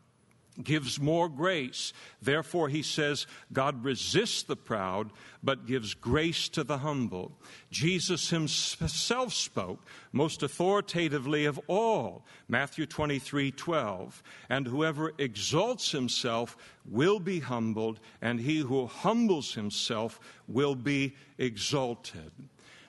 gives 0.61 0.99
more 0.99 1.29
grace. 1.29 1.93
Therefore, 2.21 2.69
he 2.69 2.83
says, 2.83 3.25
God 3.51 3.83
resists 3.83 4.43
the 4.43 4.55
proud, 4.55 5.11
but 5.41 5.65
gives 5.65 5.93
grace 5.93 6.47
to 6.49 6.63
the 6.63 6.79
humble. 6.79 7.31
Jesus 7.71 8.29
himself 8.29 9.33
spoke 9.33 9.79
most 10.11 10.43
authoritatively 10.43 11.45
of 11.45 11.59
all, 11.67 12.25
Matthew 12.47 12.85
23 12.85 13.51
12. 13.51 14.21
And 14.49 14.67
whoever 14.67 15.13
exalts 15.17 15.91
himself 15.91 16.55
will 16.85 17.19
be 17.19 17.39
humbled, 17.39 17.99
and 18.21 18.39
he 18.39 18.59
who 18.59 18.85
humbles 18.85 19.53
himself 19.53 20.19
will 20.47 20.75
be 20.75 21.15
exalted. 21.37 22.31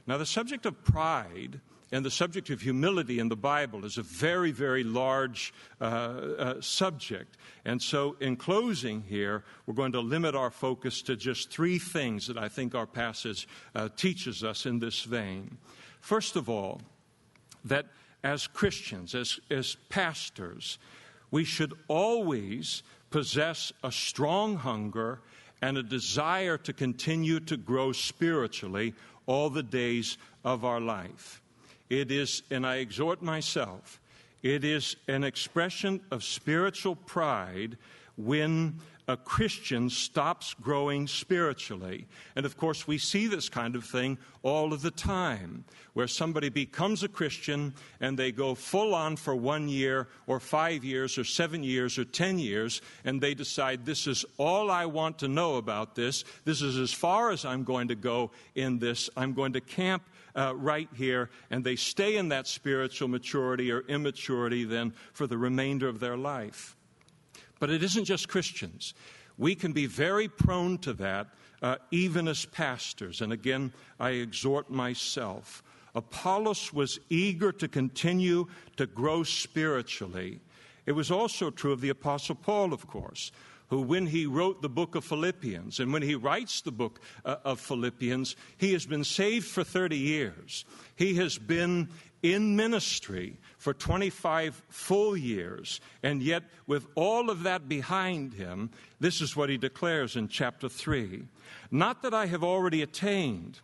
Now, 0.06 0.18
the 0.18 0.26
subject 0.26 0.66
of 0.66 0.84
pride 0.84 1.60
and 1.94 2.04
the 2.04 2.10
subject 2.10 2.50
of 2.50 2.60
humility 2.60 3.20
in 3.20 3.28
the 3.28 3.36
Bible 3.36 3.84
is 3.84 3.98
a 3.98 4.02
very, 4.02 4.50
very 4.50 4.82
large 4.82 5.54
uh, 5.80 5.84
uh, 5.84 6.60
subject. 6.60 7.36
And 7.64 7.80
so, 7.80 8.16
in 8.18 8.34
closing 8.34 9.02
here, 9.02 9.44
we're 9.64 9.74
going 9.74 9.92
to 9.92 10.00
limit 10.00 10.34
our 10.34 10.50
focus 10.50 11.02
to 11.02 11.14
just 11.14 11.52
three 11.52 11.78
things 11.78 12.26
that 12.26 12.36
I 12.36 12.48
think 12.48 12.74
our 12.74 12.88
passage 12.88 13.46
uh, 13.76 13.90
teaches 13.96 14.42
us 14.42 14.66
in 14.66 14.80
this 14.80 15.04
vein. 15.04 15.56
First 16.00 16.34
of 16.34 16.50
all, 16.50 16.80
that 17.64 17.86
as 18.24 18.48
Christians, 18.48 19.14
as, 19.14 19.38
as 19.48 19.76
pastors, 19.88 20.78
we 21.30 21.44
should 21.44 21.74
always 21.86 22.82
possess 23.10 23.72
a 23.84 23.92
strong 23.92 24.56
hunger 24.56 25.20
and 25.62 25.78
a 25.78 25.82
desire 25.84 26.58
to 26.58 26.72
continue 26.72 27.38
to 27.38 27.56
grow 27.56 27.92
spiritually 27.92 28.94
all 29.26 29.48
the 29.48 29.62
days 29.62 30.18
of 30.44 30.64
our 30.64 30.80
life. 30.80 31.40
It 31.90 32.10
is, 32.10 32.42
and 32.50 32.66
I 32.66 32.76
exhort 32.76 33.22
myself, 33.22 34.00
it 34.42 34.64
is 34.64 34.96
an 35.08 35.24
expression 35.24 36.00
of 36.10 36.22
spiritual 36.22 36.96
pride 36.96 37.78
when 38.16 38.80
a 39.06 39.16
Christian 39.18 39.90
stops 39.90 40.54
growing 40.54 41.06
spiritually. 41.06 42.06
And 42.36 42.46
of 42.46 42.56
course, 42.56 42.86
we 42.86 42.96
see 42.96 43.26
this 43.26 43.50
kind 43.50 43.76
of 43.76 43.84
thing 43.84 44.16
all 44.42 44.72
of 44.72 44.80
the 44.80 44.90
time, 44.90 45.64
where 45.92 46.06
somebody 46.06 46.48
becomes 46.48 47.02
a 47.02 47.08
Christian 47.08 47.74
and 48.00 48.18
they 48.18 48.32
go 48.32 48.54
full 48.54 48.94
on 48.94 49.16
for 49.16 49.34
one 49.34 49.68
year 49.68 50.08
or 50.26 50.40
five 50.40 50.84
years 50.84 51.18
or 51.18 51.24
seven 51.24 51.62
years 51.62 51.98
or 51.98 52.04
ten 52.04 52.38
years, 52.38 52.80
and 53.04 53.20
they 53.20 53.34
decide, 53.34 53.84
this 53.84 54.06
is 54.06 54.24
all 54.38 54.70
I 54.70 54.86
want 54.86 55.18
to 55.18 55.28
know 55.28 55.56
about 55.56 55.94
this. 55.94 56.24
This 56.46 56.62
is 56.62 56.78
as 56.78 56.92
far 56.92 57.30
as 57.30 57.44
I'm 57.44 57.64
going 57.64 57.88
to 57.88 57.94
go 57.94 58.30
in 58.54 58.78
this. 58.78 59.10
I'm 59.16 59.34
going 59.34 59.52
to 59.52 59.60
camp 59.60 60.02
uh, 60.36 60.54
right 60.56 60.88
here, 60.94 61.30
and 61.50 61.64
they 61.64 61.76
stay 61.76 62.16
in 62.16 62.28
that 62.28 62.46
spiritual 62.46 63.08
maturity 63.08 63.70
or 63.70 63.80
immaturity 63.82 64.64
then 64.64 64.92
for 65.12 65.26
the 65.26 65.38
remainder 65.38 65.88
of 65.88 66.00
their 66.00 66.16
life. 66.16 66.76
But 67.60 67.70
it 67.70 67.82
isn't 67.82 68.04
just 68.04 68.28
Christians. 68.28 68.94
We 69.38 69.54
can 69.54 69.72
be 69.72 69.86
very 69.86 70.28
prone 70.28 70.78
to 70.78 70.92
that, 70.94 71.28
uh, 71.62 71.76
even 71.90 72.28
as 72.28 72.44
pastors. 72.44 73.20
And 73.20 73.32
again, 73.32 73.72
I 73.98 74.10
exhort 74.10 74.70
myself. 74.70 75.62
Apollos 75.94 76.72
was 76.72 76.98
eager 77.08 77.52
to 77.52 77.68
continue 77.68 78.46
to 78.76 78.86
grow 78.86 79.22
spiritually. 79.22 80.40
It 80.86 80.92
was 80.92 81.10
also 81.10 81.50
true 81.50 81.72
of 81.72 81.80
the 81.80 81.88
Apostle 81.88 82.34
Paul, 82.34 82.72
of 82.72 82.86
course 82.86 83.30
who, 83.74 83.82
when 83.82 84.06
he 84.06 84.24
wrote 84.24 84.62
the 84.62 84.68
book 84.68 84.94
of 84.94 85.04
Philippians, 85.04 85.80
and 85.80 85.92
when 85.92 86.02
he 86.02 86.14
writes 86.14 86.60
the 86.60 86.70
book 86.70 87.00
uh, 87.24 87.36
of 87.44 87.58
Philippians, 87.58 88.36
he 88.56 88.72
has 88.72 88.86
been 88.86 89.02
saved 89.02 89.48
for 89.48 89.64
30 89.64 89.98
years. 89.98 90.64
He 90.94 91.16
has 91.16 91.38
been 91.38 91.88
in 92.22 92.54
ministry 92.54 93.36
for 93.58 93.74
25 93.74 94.62
full 94.68 95.16
years, 95.16 95.80
and 96.04 96.22
yet, 96.22 96.44
with 96.68 96.86
all 96.94 97.30
of 97.30 97.42
that 97.42 97.68
behind 97.68 98.34
him, 98.34 98.70
this 99.00 99.20
is 99.20 99.34
what 99.34 99.50
he 99.50 99.56
declares 99.56 100.14
in 100.14 100.28
chapter 100.28 100.68
3 100.68 101.24
Not 101.72 102.02
that 102.02 102.14
I 102.14 102.26
have 102.26 102.44
already 102.44 102.80
attained 102.80 103.58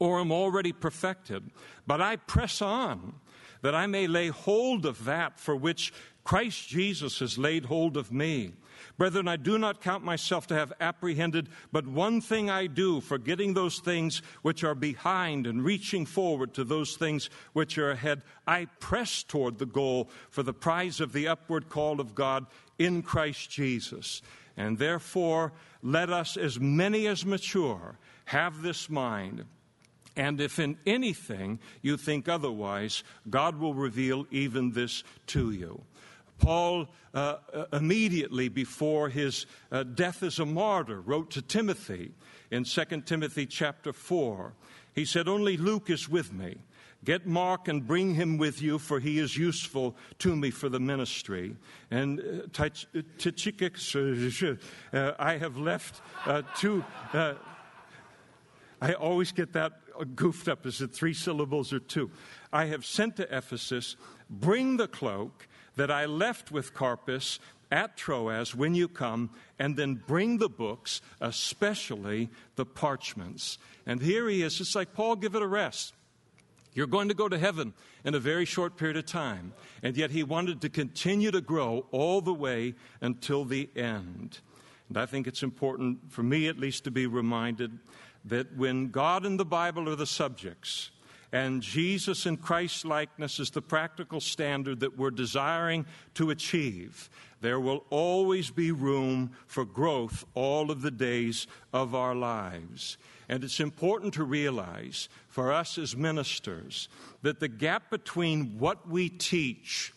or 0.00 0.18
am 0.18 0.32
already 0.32 0.72
perfected, 0.72 1.52
but 1.86 2.00
I 2.00 2.16
press 2.16 2.60
on 2.60 3.14
that 3.62 3.76
I 3.76 3.86
may 3.86 4.08
lay 4.08 4.26
hold 4.26 4.86
of 4.86 5.04
that 5.04 5.38
for 5.38 5.54
which 5.54 5.92
Christ 6.24 6.66
Jesus 6.68 7.20
has 7.20 7.38
laid 7.38 7.66
hold 7.66 7.96
of 7.96 8.10
me. 8.10 8.54
Brethren, 9.00 9.28
I 9.28 9.36
do 9.36 9.56
not 9.56 9.80
count 9.80 10.04
myself 10.04 10.46
to 10.48 10.54
have 10.54 10.74
apprehended, 10.78 11.48
but 11.72 11.86
one 11.86 12.20
thing 12.20 12.50
I 12.50 12.66
do, 12.66 13.00
forgetting 13.00 13.54
those 13.54 13.78
things 13.78 14.20
which 14.42 14.62
are 14.62 14.74
behind 14.74 15.46
and 15.46 15.64
reaching 15.64 16.04
forward 16.04 16.52
to 16.52 16.64
those 16.64 16.96
things 16.96 17.30
which 17.54 17.78
are 17.78 17.92
ahead, 17.92 18.20
I 18.46 18.66
press 18.78 19.22
toward 19.22 19.56
the 19.56 19.64
goal 19.64 20.10
for 20.28 20.42
the 20.42 20.52
prize 20.52 21.00
of 21.00 21.14
the 21.14 21.28
upward 21.28 21.70
call 21.70 21.98
of 21.98 22.14
God 22.14 22.44
in 22.78 23.00
Christ 23.00 23.50
Jesus. 23.50 24.20
And 24.58 24.76
therefore, 24.76 25.54
let 25.82 26.10
us, 26.10 26.36
as 26.36 26.60
many 26.60 27.06
as 27.06 27.24
mature, 27.24 27.96
have 28.26 28.60
this 28.60 28.90
mind. 28.90 29.46
And 30.14 30.42
if 30.42 30.58
in 30.58 30.76
anything 30.84 31.58
you 31.80 31.96
think 31.96 32.28
otherwise, 32.28 33.02
God 33.30 33.58
will 33.58 33.72
reveal 33.72 34.26
even 34.30 34.72
this 34.72 35.04
to 35.28 35.52
you. 35.52 35.84
Paul, 36.40 36.88
uh, 37.14 37.36
uh, 37.52 37.64
immediately 37.72 38.48
before 38.48 39.08
his 39.08 39.46
uh, 39.70 39.84
death 39.84 40.22
as 40.22 40.38
a 40.38 40.46
martyr, 40.46 41.00
wrote 41.00 41.30
to 41.32 41.42
Timothy 41.42 42.12
in 42.50 42.64
2 42.64 43.02
Timothy 43.02 43.46
chapter 43.46 43.92
4. 43.92 44.54
He 44.94 45.04
said, 45.04 45.28
Only 45.28 45.56
Luke 45.56 45.90
is 45.90 46.08
with 46.08 46.32
me. 46.32 46.56
Get 47.04 47.26
Mark 47.26 47.68
and 47.68 47.86
bring 47.86 48.14
him 48.14 48.36
with 48.36 48.60
you, 48.60 48.78
for 48.78 49.00
he 49.00 49.18
is 49.18 49.36
useful 49.36 49.96
to 50.18 50.36
me 50.36 50.50
for 50.50 50.68
the 50.68 50.80
ministry. 50.80 51.56
And 51.90 52.20
uh, 52.58 52.62
uh 54.92 55.12
I 55.18 55.36
have 55.38 55.56
left 55.56 56.02
uh, 56.26 56.42
two. 56.56 56.84
Uh, 57.12 57.34
I 58.82 58.92
always 58.94 59.32
get 59.32 59.52
that 59.54 59.72
goofed 60.14 60.48
up. 60.48 60.66
Is 60.66 60.80
it 60.80 60.92
three 60.92 61.14
syllables 61.14 61.72
or 61.72 61.80
two? 61.80 62.10
I 62.52 62.66
have 62.66 62.84
sent 62.84 63.16
to 63.16 63.36
Ephesus, 63.36 63.96
bring 64.28 64.76
the 64.76 64.88
cloak 64.88 65.46
that 65.76 65.90
I 65.90 66.06
left 66.06 66.50
with 66.50 66.74
Carpus 66.74 67.38
at 67.70 67.96
Troas 67.96 68.54
when 68.54 68.74
you 68.74 68.88
come, 68.88 69.30
and 69.58 69.76
then 69.76 69.94
bring 69.94 70.38
the 70.38 70.48
books, 70.48 71.00
especially 71.20 72.28
the 72.56 72.66
parchments. 72.66 73.58
And 73.86 74.02
here 74.02 74.28
he 74.28 74.42
is. 74.42 74.60
It's 74.60 74.74
like, 74.74 74.92
Paul, 74.92 75.16
give 75.16 75.34
it 75.34 75.42
a 75.42 75.46
rest. 75.46 75.94
You're 76.74 76.86
going 76.86 77.08
to 77.08 77.14
go 77.14 77.28
to 77.28 77.38
heaven 77.38 77.72
in 78.04 78.14
a 78.14 78.20
very 78.20 78.44
short 78.44 78.76
period 78.76 78.96
of 78.96 79.06
time. 79.06 79.52
And 79.82 79.96
yet 79.96 80.10
he 80.10 80.22
wanted 80.22 80.60
to 80.62 80.68
continue 80.68 81.30
to 81.30 81.40
grow 81.40 81.86
all 81.90 82.20
the 82.20 82.34
way 82.34 82.74
until 83.00 83.44
the 83.44 83.68
end. 83.76 84.38
And 84.88 84.98
I 84.98 85.06
think 85.06 85.26
it's 85.26 85.42
important, 85.42 86.10
for 86.10 86.22
me 86.22 86.48
at 86.48 86.58
least, 86.58 86.84
to 86.84 86.90
be 86.90 87.06
reminded 87.06 87.78
that 88.24 88.56
when 88.56 88.88
God 88.88 89.24
and 89.24 89.38
the 89.38 89.44
Bible 89.44 89.88
are 89.88 89.96
the 89.96 90.06
subjects, 90.06 90.90
and 91.32 91.62
Jesus 91.62 92.26
in 92.26 92.36
Christ 92.36 92.84
likeness 92.84 93.38
is 93.38 93.50
the 93.50 93.62
practical 93.62 94.20
standard 94.20 94.80
that 94.80 94.98
we're 94.98 95.10
desiring 95.10 95.86
to 96.14 96.30
achieve. 96.30 97.08
There 97.40 97.60
will 97.60 97.84
always 97.90 98.50
be 98.50 98.72
room 98.72 99.30
for 99.46 99.64
growth 99.64 100.24
all 100.34 100.70
of 100.70 100.82
the 100.82 100.90
days 100.90 101.46
of 101.72 101.94
our 101.94 102.14
lives. 102.14 102.98
And 103.28 103.44
it's 103.44 103.60
important 103.60 104.14
to 104.14 104.24
realize 104.24 105.08
for 105.28 105.52
us 105.52 105.78
as 105.78 105.96
ministers 105.96 106.88
that 107.22 107.38
the 107.38 107.48
gap 107.48 107.90
between 107.90 108.58
what 108.58 108.88
we 108.88 109.08
teach 109.08 109.94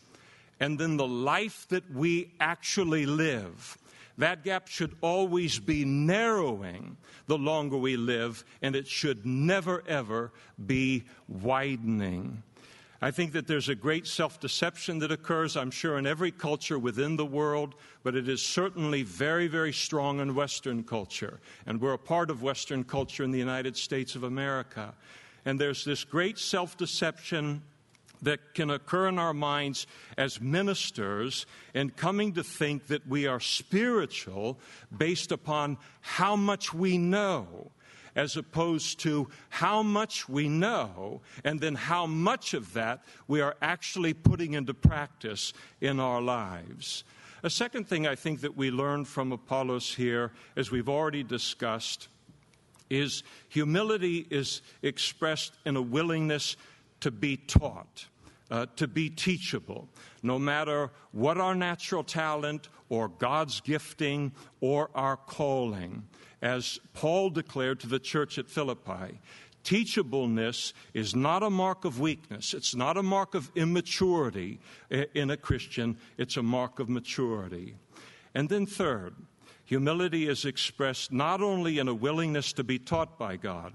and 0.59 0.77
then 0.77 0.97
the 0.97 1.07
life 1.07 1.67
that 1.69 1.91
we 1.91 2.31
actually 2.39 3.07
live 3.07 3.77
that 4.17 4.43
gap 4.43 4.67
should 4.67 4.95
always 5.01 5.59
be 5.59 5.85
narrowing 5.85 6.97
the 7.27 7.37
longer 7.37 7.77
we 7.77 7.97
live, 7.97 8.43
and 8.61 8.75
it 8.75 8.87
should 8.87 9.25
never, 9.25 9.83
ever 9.87 10.31
be 10.65 11.03
widening. 11.27 12.43
I 13.01 13.11
think 13.11 13.33
that 13.33 13.47
there's 13.47 13.67
a 13.67 13.75
great 13.75 14.07
self 14.07 14.39
deception 14.39 14.99
that 14.99 15.11
occurs, 15.11 15.57
I'm 15.57 15.71
sure, 15.71 15.97
in 15.97 16.07
every 16.07 16.31
culture 16.31 16.79
within 16.79 17.17
the 17.17 17.25
world, 17.25 17.75
but 18.01 18.15
it 18.15 18.29
is 18.29 18.41
certainly 18.41 19.03
very, 19.03 19.47
very 19.47 19.73
strong 19.73 20.21
in 20.21 20.35
Western 20.35 20.83
culture. 20.83 21.41
And 21.65 21.81
we're 21.81 21.93
a 21.93 21.97
part 21.97 22.29
of 22.29 22.43
Western 22.43 22.85
culture 22.85 23.23
in 23.23 23.31
the 23.31 23.39
United 23.39 23.75
States 23.75 24.15
of 24.15 24.23
America. 24.23 24.93
And 25.43 25.59
there's 25.59 25.83
this 25.83 26.05
great 26.05 26.37
self 26.39 26.77
deception 26.77 27.61
that 28.23 28.53
can 28.53 28.69
occur 28.69 29.07
in 29.07 29.19
our 29.19 29.33
minds 29.33 29.87
as 30.17 30.41
ministers 30.41 31.45
and 31.73 31.95
coming 31.95 32.33
to 32.33 32.43
think 32.43 32.87
that 32.87 33.07
we 33.07 33.27
are 33.27 33.39
spiritual 33.39 34.59
based 34.95 35.31
upon 35.31 35.77
how 36.01 36.35
much 36.35 36.73
we 36.73 36.97
know 36.97 37.71
as 38.15 38.37
opposed 38.37 38.99
to 38.99 39.27
how 39.49 39.81
much 39.81 40.29
we 40.29 40.47
know 40.47 41.21
and 41.43 41.59
then 41.59 41.75
how 41.75 42.05
much 42.05 42.53
of 42.53 42.73
that 42.73 43.03
we 43.27 43.41
are 43.41 43.55
actually 43.61 44.13
putting 44.13 44.53
into 44.53 44.73
practice 44.73 45.53
in 45.81 45.99
our 45.99 46.21
lives. 46.21 47.03
A 47.41 47.49
second 47.49 47.87
thing 47.87 48.07
I 48.07 48.15
think 48.15 48.41
that 48.41 48.55
we 48.55 48.71
learn 48.71 49.03
from 49.03 49.31
Apollos 49.31 49.93
here, 49.93 50.31
as 50.55 50.71
we've 50.71 50.89
already 50.89 51.23
discussed, 51.23 52.07
is 52.89 53.23
humility 53.49 54.27
is 54.29 54.61
expressed 54.81 55.53
in 55.65 55.75
a 55.75 55.81
willingness 55.81 56.55
to 57.01 57.11
be 57.11 57.35
taught 57.35 58.05
uh, 58.53 58.67
to 58.75 58.87
be 58.87 59.09
teachable, 59.09 59.89
no 60.21 60.37
matter 60.37 60.91
what 61.11 61.39
our 61.39 61.55
natural 61.55 62.03
talent 62.03 62.69
or 62.87 63.07
God's 63.07 63.59
gifting 63.61 64.31
or 64.61 64.91
our 64.93 65.17
calling. 65.17 66.03
As 66.39 66.79
Paul 66.93 67.31
declared 67.31 67.79
to 67.79 67.87
the 67.87 67.97
church 67.97 68.37
at 68.37 68.47
Philippi, 68.47 69.19
teachableness 69.63 70.73
is 70.93 71.15
not 71.15 71.41
a 71.41 71.49
mark 71.49 71.83
of 71.83 71.99
weakness, 71.99 72.53
it's 72.53 72.75
not 72.75 72.95
a 72.95 73.01
mark 73.01 73.33
of 73.33 73.49
immaturity 73.55 74.59
in 75.15 75.31
a 75.31 75.37
Christian, 75.37 75.97
it's 76.19 76.37
a 76.37 76.43
mark 76.43 76.77
of 76.77 76.89
maturity. 76.89 77.75
And 78.35 78.49
then, 78.49 78.67
third, 78.67 79.15
humility 79.65 80.27
is 80.27 80.45
expressed 80.45 81.11
not 81.11 81.41
only 81.41 81.79
in 81.79 81.87
a 81.87 81.93
willingness 81.95 82.53
to 82.53 82.63
be 82.63 82.77
taught 82.77 83.17
by 83.17 83.35
God, 83.35 83.73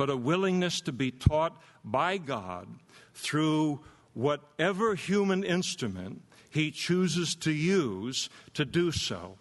but 0.00 0.08
a 0.08 0.16
willingness 0.16 0.80
to 0.80 0.92
be 0.92 1.10
taught 1.10 1.60
by 1.84 2.16
God 2.16 2.66
through 3.12 3.80
whatever 4.14 4.94
human 4.94 5.44
instrument 5.44 6.22
he 6.48 6.70
chooses 6.70 7.34
to 7.34 7.52
use 7.52 8.30
to 8.54 8.64
do 8.64 8.90
so. 8.92 9.36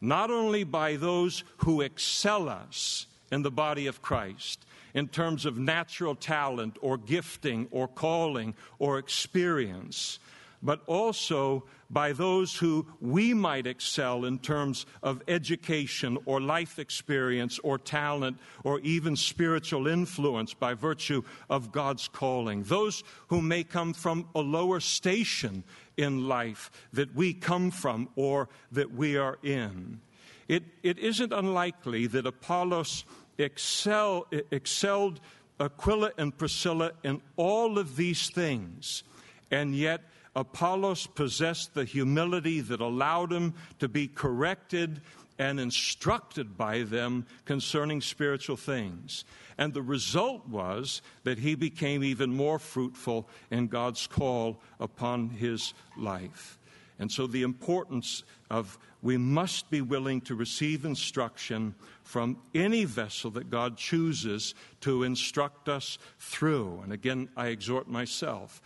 Not 0.00 0.30
only 0.30 0.62
by 0.62 0.94
those 0.94 1.42
who 1.56 1.80
excel 1.80 2.48
us 2.48 3.08
in 3.32 3.42
the 3.42 3.50
body 3.50 3.88
of 3.88 4.00
Christ 4.00 4.64
in 4.94 5.08
terms 5.08 5.44
of 5.44 5.58
natural 5.58 6.14
talent 6.14 6.78
or 6.80 6.96
gifting 6.96 7.66
or 7.72 7.88
calling 7.88 8.54
or 8.78 9.00
experience, 9.00 10.20
but 10.62 10.80
also 10.86 11.64
by 11.92 12.12
those 12.12 12.56
who 12.56 12.86
we 13.00 13.34
might 13.34 13.66
excel 13.66 14.24
in 14.24 14.38
terms 14.38 14.86
of 15.02 15.22
education 15.28 16.18
or 16.24 16.40
life 16.40 16.78
experience 16.78 17.58
or 17.62 17.78
talent 17.78 18.38
or 18.64 18.80
even 18.80 19.14
spiritual 19.14 19.86
influence 19.86 20.54
by 20.54 20.72
virtue 20.72 21.22
of 21.50 21.70
God's 21.70 22.08
calling. 22.08 22.62
Those 22.62 23.04
who 23.28 23.42
may 23.42 23.62
come 23.62 23.92
from 23.92 24.28
a 24.34 24.40
lower 24.40 24.80
station 24.80 25.64
in 25.98 26.26
life 26.26 26.70
that 26.94 27.14
we 27.14 27.34
come 27.34 27.70
from 27.70 28.08
or 28.16 28.48
that 28.72 28.92
we 28.92 29.16
are 29.18 29.38
in. 29.42 30.00
It, 30.48 30.64
it 30.82 30.98
isn't 30.98 31.32
unlikely 31.32 32.06
that 32.08 32.26
Apollos 32.26 33.04
excel, 33.38 34.26
excelled 34.50 35.20
Aquila 35.60 36.12
and 36.18 36.36
Priscilla 36.36 36.92
in 37.04 37.20
all 37.36 37.78
of 37.78 37.96
these 37.96 38.30
things, 38.30 39.04
and 39.50 39.74
yet 39.74 40.02
Apollos 40.34 41.06
possessed 41.06 41.74
the 41.74 41.84
humility 41.84 42.60
that 42.60 42.80
allowed 42.80 43.32
him 43.32 43.54
to 43.78 43.88
be 43.88 44.08
corrected 44.08 45.00
and 45.38 45.58
instructed 45.58 46.56
by 46.56 46.82
them 46.82 47.26
concerning 47.44 48.00
spiritual 48.00 48.56
things. 48.56 49.24
And 49.58 49.74
the 49.74 49.82
result 49.82 50.48
was 50.48 51.02
that 51.24 51.38
he 51.38 51.54
became 51.54 52.02
even 52.04 52.34
more 52.34 52.58
fruitful 52.58 53.28
in 53.50 53.68
God's 53.68 54.06
call 54.06 54.60
upon 54.80 55.30
his 55.30 55.74
life. 55.96 56.58
And 56.98 57.10
so, 57.10 57.26
the 57.26 57.42
importance 57.42 58.22
of 58.50 58.78
we 59.02 59.16
must 59.16 59.68
be 59.70 59.80
willing 59.80 60.20
to 60.22 60.36
receive 60.36 60.84
instruction 60.84 61.74
from 62.04 62.38
any 62.54 62.84
vessel 62.84 63.32
that 63.32 63.50
God 63.50 63.76
chooses 63.76 64.54
to 64.82 65.02
instruct 65.02 65.68
us 65.68 65.98
through. 66.20 66.80
And 66.84 66.92
again, 66.92 67.28
I 67.36 67.48
exhort 67.48 67.88
myself 67.88 68.62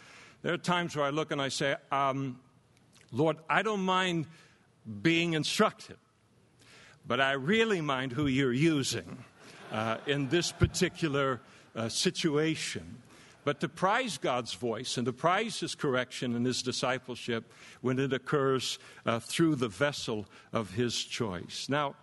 there 0.46 0.54
are 0.54 0.58
times 0.58 0.94
where 0.94 1.04
I 1.04 1.10
look 1.10 1.32
and 1.32 1.42
I 1.42 1.48
say, 1.48 1.74
um, 1.90 2.38
Lord, 3.10 3.36
I 3.50 3.62
don't 3.62 3.80
mind 3.80 4.26
being 5.02 5.32
instructed, 5.32 5.96
but 7.04 7.20
I 7.20 7.32
really 7.32 7.80
mind 7.80 8.12
who 8.12 8.28
you're 8.28 8.52
using 8.52 9.24
uh, 9.72 9.96
in 10.06 10.28
this 10.28 10.52
particular 10.52 11.40
uh, 11.74 11.88
situation. 11.88 12.98
But 13.42 13.58
to 13.58 13.68
prize 13.68 14.18
God's 14.18 14.54
voice 14.54 14.96
and 14.96 15.06
to 15.06 15.12
prize 15.12 15.58
His 15.58 15.74
correction 15.74 16.36
and 16.36 16.46
His 16.46 16.62
discipleship 16.62 17.52
when 17.80 17.98
it 17.98 18.12
occurs 18.12 18.78
uh, 19.04 19.18
through 19.18 19.56
the 19.56 19.66
vessel 19.66 20.26
of 20.52 20.74
His 20.74 20.94
choice. 21.02 21.66
Now, 21.68 21.96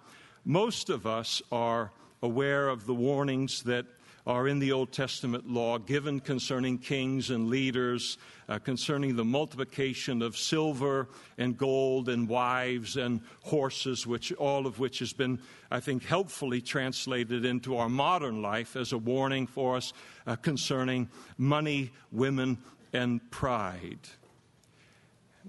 most 0.44 0.90
of 0.90 1.08
us 1.08 1.42
are 1.50 1.94
aware 2.22 2.68
of 2.68 2.88
the 2.88 2.94
warnings 2.94 3.64
that 3.64 3.86
are 4.26 4.48
in 4.48 4.60
the 4.60 4.72
Old 4.72 4.92
Testament 4.92 5.50
law 5.50 5.78
given 5.78 6.20
concerning 6.20 6.78
kings 6.78 7.30
and 7.30 7.50
leaders, 7.50 8.18
uh, 8.48 8.58
concerning 8.60 9.16
the 9.16 9.26
multiplication 9.26 10.22
of 10.22 10.38
silver 10.38 11.10
and 11.38 11.58
gold 11.58 12.08
and 12.08 12.30
wives 12.30 12.96
and 12.96 13.22
horses, 13.42 14.08
which 14.08 14.32
all 14.34 14.66
of 14.66 14.80
which 14.80 15.00
has 15.00 15.12
been, 15.12 15.40
I 15.70 15.82
think, 15.82 16.06
helpfully 16.06 16.62
translated 16.62 17.44
into 17.44 17.76
our 17.76 17.90
modern 17.90 18.42
life 18.42 18.76
as 18.76 18.94
a 18.94 18.98
warning 18.98 19.46
for 19.46 19.76
us 19.76 19.92
uh, 20.26 20.38
concerning 20.38 21.10
money, 21.38 21.92
women, 22.12 22.60
and 22.94 23.20
pride. 23.30 24.00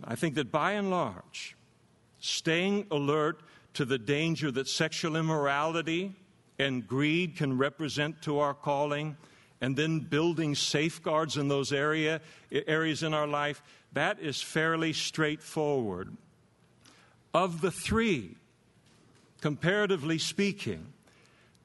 I 0.03 0.17
think 0.17 0.35
that 0.35 0.51
by 0.51 0.73
and 0.73 0.91
large, 0.91 1.57
staying 2.19 2.87
alert 2.91 3.43
to 3.75 3.85
the 3.85 3.99
danger 3.99 4.51
that 4.51 4.67
sexual 4.67 5.17
immorality, 5.17 6.17
and 6.59 6.87
greed 6.87 7.37
can 7.37 7.59
represent 7.59 8.23
to 8.23 8.39
our 8.39 8.55
calling, 8.55 9.17
and 9.61 9.77
then 9.77 10.01
building 10.01 10.55
safeguards 10.55 11.37
in 11.37 11.49
those 11.49 11.73
area, 11.73 12.21
areas 12.67 13.03
in 13.03 13.15
our 13.15 13.27
life, 13.27 13.63
that 13.93 14.21
is 14.21 14.43
fairly 14.43 14.93
straightforward. 14.93 16.17
Of 17.33 17.61
the 17.61 17.71
three, 17.71 18.37
comparatively 19.41 20.19
speaking, 20.19 20.93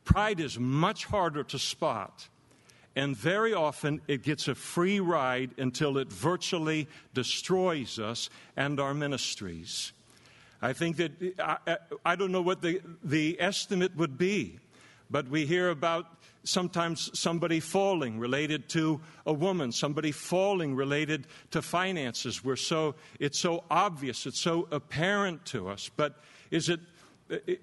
pride 0.06 0.40
is 0.40 0.58
much 0.58 1.06
harder 1.06 1.44
to 1.44 1.60
spot. 1.60 2.28
And 2.96 3.16
very 3.16 3.54
often 3.54 4.02
it 4.08 4.24
gets 4.24 4.48
a 4.48 4.56
free 4.56 5.00
ride 5.00 5.52
until 5.58 5.98
it 5.98 6.12
virtually 6.12 6.88
destroys 7.14 8.00
us 8.00 8.30
and 8.58 8.80
our 8.80 8.94
ministries. 8.94 9.94
I 10.62 10.74
think 10.74 10.98
that 10.98 11.12
I, 11.40 11.78
I, 12.04 12.16
don't 12.16 12.32
know 12.32 12.42
what 12.42 12.62
the, 12.62 12.82
the 13.04 13.38
estimate 13.40 13.96
would 13.96 14.18
be 14.18 14.60
but 15.10 15.28
we 15.28 15.46
hear 15.46 15.70
about 15.70 16.06
sometimes 16.44 17.10
somebody 17.20 17.60
falling 17.60 18.20
related 18.20 18.70
to 18.70 19.02
a 19.26 19.34
woman, 19.34 19.72
somebody 19.72 20.12
falling 20.12 20.76
related 20.76 21.28
to 21.52 21.62
finances. 21.62 22.44
We're 22.44 22.56
so, 22.56 22.96
it's 23.20 23.40
so 23.40 23.64
obvious, 23.70 24.26
it's 24.26 24.40
so 24.40 24.68
apparent 24.72 25.46
to 25.48 25.70
us. 25.70 25.90
But 25.96 26.16
is 26.52 26.70
it 26.70 26.80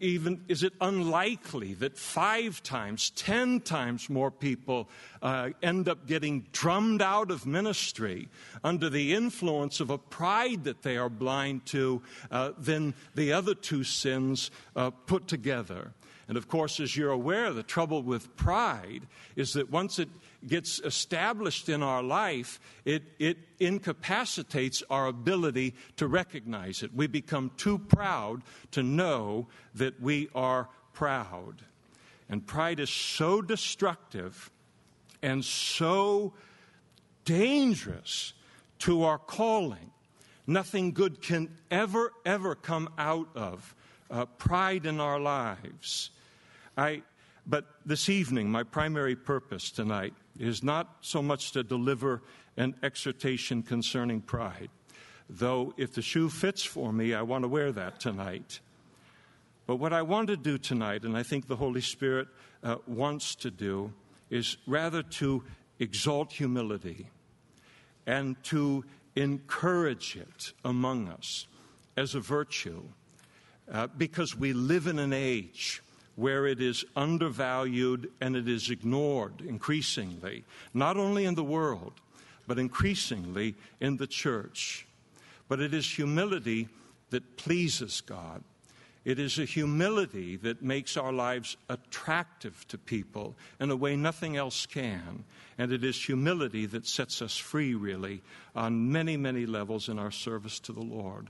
even 0.00 0.44
is 0.46 0.62
it 0.62 0.72
unlikely 0.80 1.74
that 1.74 1.98
five 1.98 2.62
times, 2.62 3.10
ten 3.10 3.60
times 3.60 4.08
more 4.08 4.30
people 4.30 4.88
uh, 5.22 5.50
end 5.62 5.88
up 5.88 6.06
getting 6.06 6.46
drummed 6.52 7.02
out 7.02 7.30
of 7.30 7.46
ministry 7.46 8.28
under 8.62 8.88
the 8.88 9.12
influence 9.12 9.80
of 9.80 9.90
a 9.90 9.98
pride 9.98 10.64
that 10.64 10.82
they 10.82 10.96
are 10.96 11.08
blind 11.08 11.66
to 11.66 12.00
uh, 12.30 12.52
than 12.58 12.94
the 13.16 13.32
other 13.32 13.54
two 13.54 13.82
sins 13.82 14.50
uh, 14.76 14.90
put 14.90 15.26
together? 15.26 15.92
And 16.28 16.36
of 16.36 16.48
course, 16.48 16.80
as 16.80 16.96
you're 16.96 17.10
aware, 17.10 17.52
the 17.52 17.62
trouble 17.62 18.02
with 18.02 18.34
pride 18.36 19.06
is 19.36 19.52
that 19.52 19.70
once 19.70 20.00
it 20.00 20.08
gets 20.46 20.80
established 20.80 21.68
in 21.68 21.82
our 21.82 22.02
life, 22.02 22.58
it, 22.84 23.04
it 23.18 23.38
incapacitates 23.60 24.82
our 24.90 25.06
ability 25.06 25.74
to 25.96 26.08
recognize 26.08 26.82
it. 26.82 26.92
We 26.92 27.06
become 27.06 27.52
too 27.56 27.78
proud 27.78 28.42
to 28.72 28.82
know 28.82 29.46
that 29.74 30.00
we 30.00 30.28
are 30.34 30.68
proud. 30.92 31.62
And 32.28 32.44
pride 32.44 32.80
is 32.80 32.90
so 32.90 33.40
destructive 33.40 34.50
and 35.22 35.44
so 35.44 36.34
dangerous 37.24 38.32
to 38.80 39.04
our 39.04 39.18
calling. 39.18 39.92
Nothing 40.46 40.92
good 40.92 41.22
can 41.22 41.50
ever, 41.70 42.12
ever 42.24 42.56
come 42.56 42.88
out 42.98 43.28
of 43.36 43.74
uh, 44.10 44.26
pride 44.26 44.86
in 44.86 45.00
our 45.00 45.20
lives. 45.20 46.10
I, 46.76 47.02
but 47.46 47.64
this 47.86 48.08
evening, 48.08 48.50
my 48.50 48.62
primary 48.62 49.16
purpose 49.16 49.70
tonight 49.70 50.12
is 50.38 50.62
not 50.62 50.96
so 51.00 51.22
much 51.22 51.52
to 51.52 51.62
deliver 51.62 52.22
an 52.56 52.74
exhortation 52.82 53.62
concerning 53.62 54.20
pride, 54.20 54.68
though 55.30 55.72
if 55.76 55.94
the 55.94 56.02
shoe 56.02 56.28
fits 56.28 56.64
for 56.64 56.92
me, 56.92 57.14
I 57.14 57.22
want 57.22 57.44
to 57.44 57.48
wear 57.48 57.72
that 57.72 57.98
tonight. 58.00 58.60
But 59.66 59.76
what 59.76 59.92
I 59.92 60.02
want 60.02 60.28
to 60.28 60.36
do 60.36 60.58
tonight, 60.58 61.04
and 61.04 61.16
I 61.16 61.22
think 61.22 61.46
the 61.46 61.56
Holy 61.56 61.80
Spirit 61.80 62.28
uh, 62.62 62.76
wants 62.86 63.34
to 63.36 63.50
do, 63.50 63.92
is 64.28 64.58
rather 64.66 65.02
to 65.02 65.42
exalt 65.78 66.32
humility 66.32 67.08
and 68.06 68.42
to 68.44 68.84
encourage 69.16 70.16
it 70.16 70.52
among 70.64 71.08
us 71.08 71.46
as 71.96 72.14
a 72.14 72.20
virtue, 72.20 72.82
uh, 73.72 73.86
because 73.96 74.36
we 74.36 74.52
live 74.52 74.86
in 74.86 74.98
an 74.98 75.12
age 75.12 75.82
where 76.16 76.46
it 76.46 76.60
is 76.60 76.84
undervalued 76.96 78.10
and 78.20 78.34
it 78.34 78.48
is 78.48 78.70
ignored 78.70 79.42
increasingly, 79.42 80.44
not 80.74 80.96
only 80.96 81.24
in 81.24 81.34
the 81.34 81.44
world, 81.44 81.92
but 82.46 82.58
increasingly 82.58 83.54
in 83.80 83.96
the 83.98 84.06
church. 84.06 84.86
But 85.48 85.60
it 85.60 85.72
is 85.72 85.88
humility 85.88 86.68
that 87.10 87.36
pleases 87.36 88.00
God. 88.00 88.42
It 89.04 89.20
is 89.20 89.38
a 89.38 89.44
humility 89.44 90.36
that 90.38 90.62
makes 90.62 90.96
our 90.96 91.12
lives 91.12 91.56
attractive 91.68 92.66
to 92.68 92.76
people 92.76 93.36
in 93.60 93.70
a 93.70 93.76
way 93.76 93.94
nothing 93.94 94.36
else 94.36 94.66
can. 94.66 95.22
And 95.58 95.70
it 95.70 95.84
is 95.84 96.04
humility 96.04 96.66
that 96.66 96.88
sets 96.88 97.22
us 97.22 97.36
free, 97.36 97.74
really, 97.74 98.22
on 98.56 98.90
many, 98.90 99.16
many 99.16 99.46
levels 99.46 99.88
in 99.88 100.00
our 100.00 100.10
service 100.10 100.58
to 100.60 100.72
the 100.72 100.82
Lord. 100.82 101.28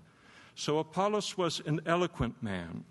So 0.55 0.79
Apollos 0.79 1.37
was 1.37 1.61
an 1.67 1.83
eloquent 1.85 2.43
man. 2.43 2.85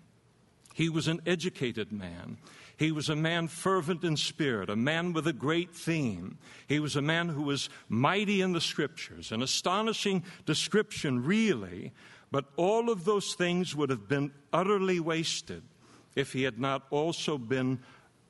He 0.76 0.90
was 0.90 1.08
an 1.08 1.22
educated 1.24 1.90
man. 1.90 2.36
He 2.76 2.92
was 2.92 3.08
a 3.08 3.16
man 3.16 3.48
fervent 3.48 4.04
in 4.04 4.18
spirit, 4.18 4.68
a 4.68 4.76
man 4.76 5.14
with 5.14 5.26
a 5.26 5.32
great 5.32 5.74
theme. 5.74 6.36
He 6.68 6.80
was 6.80 6.96
a 6.96 7.00
man 7.00 7.30
who 7.30 7.44
was 7.44 7.70
mighty 7.88 8.42
in 8.42 8.52
the 8.52 8.60
scriptures, 8.60 9.32
an 9.32 9.40
astonishing 9.40 10.22
description, 10.44 11.24
really, 11.24 11.92
but 12.30 12.44
all 12.56 12.90
of 12.90 13.06
those 13.06 13.32
things 13.32 13.74
would 13.74 13.88
have 13.88 14.06
been 14.06 14.32
utterly 14.52 15.00
wasted 15.00 15.62
if 16.14 16.34
he 16.34 16.42
had 16.42 16.58
not 16.58 16.82
also 16.90 17.38
been 17.38 17.78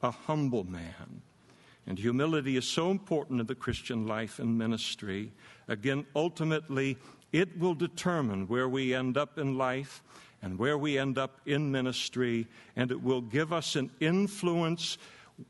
a 0.01 0.13
humble 0.13 0.63
man. 0.63 1.23
And 1.85 1.99
humility 1.99 2.57
is 2.57 2.69
so 2.69 2.93
important 2.93 3.41
in 3.41 3.49
the 3.49 3.57
Christian 3.57 4.07
life 4.07 4.39
and 4.39 4.57
ministry. 4.57 5.33
Again, 5.67 6.07
ultimately, 6.15 6.97
it 7.33 7.59
will 7.59 7.75
determine 7.75 8.47
where 8.47 8.69
we 8.69 8.95
end 8.95 9.17
up 9.17 9.37
in 9.37 9.59
life 9.59 10.01
and 10.43 10.59
where 10.59 10.79
we 10.79 10.99
end 10.99 11.19
up 11.19 11.41
in 11.47 11.71
ministry, 11.71 12.47
and 12.77 12.91
it 12.91 13.03
will 13.03 13.23
give 13.23 13.53
us 13.53 13.77
an 13.77 13.91
influence 14.01 14.99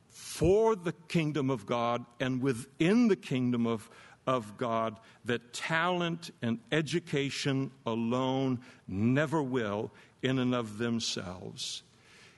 for 0.09 0.75
the 0.77 0.93
kingdom 1.09 1.51
of 1.51 1.67
God 1.67 2.05
and 2.21 2.43
within 2.43 3.09
the 3.09 3.17
kingdom 3.17 3.67
of 3.67 3.89
of 4.27 4.57
God 4.57 4.99
that 5.25 5.53
talent 5.53 6.31
and 6.43 6.59
education 6.73 7.71
alone 7.87 8.61
never 8.89 9.43
will 9.43 9.91
in 10.23 10.39
and 10.39 10.55
of 10.55 10.79
themselves. 10.79 11.83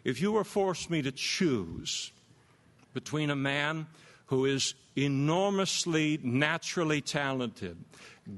If 0.05 0.21
you 0.21 0.33
were 0.33 0.45
forced 0.45 0.91
me 0.91 1.03
to 1.03 1.13
choose 1.13 2.13
between 2.95 3.31
a 3.31 3.37
man 3.37 3.87
who 4.27 4.45
is 4.45 4.75
enormously 5.05 6.19
naturally 6.23 7.01
talented, 7.01 7.77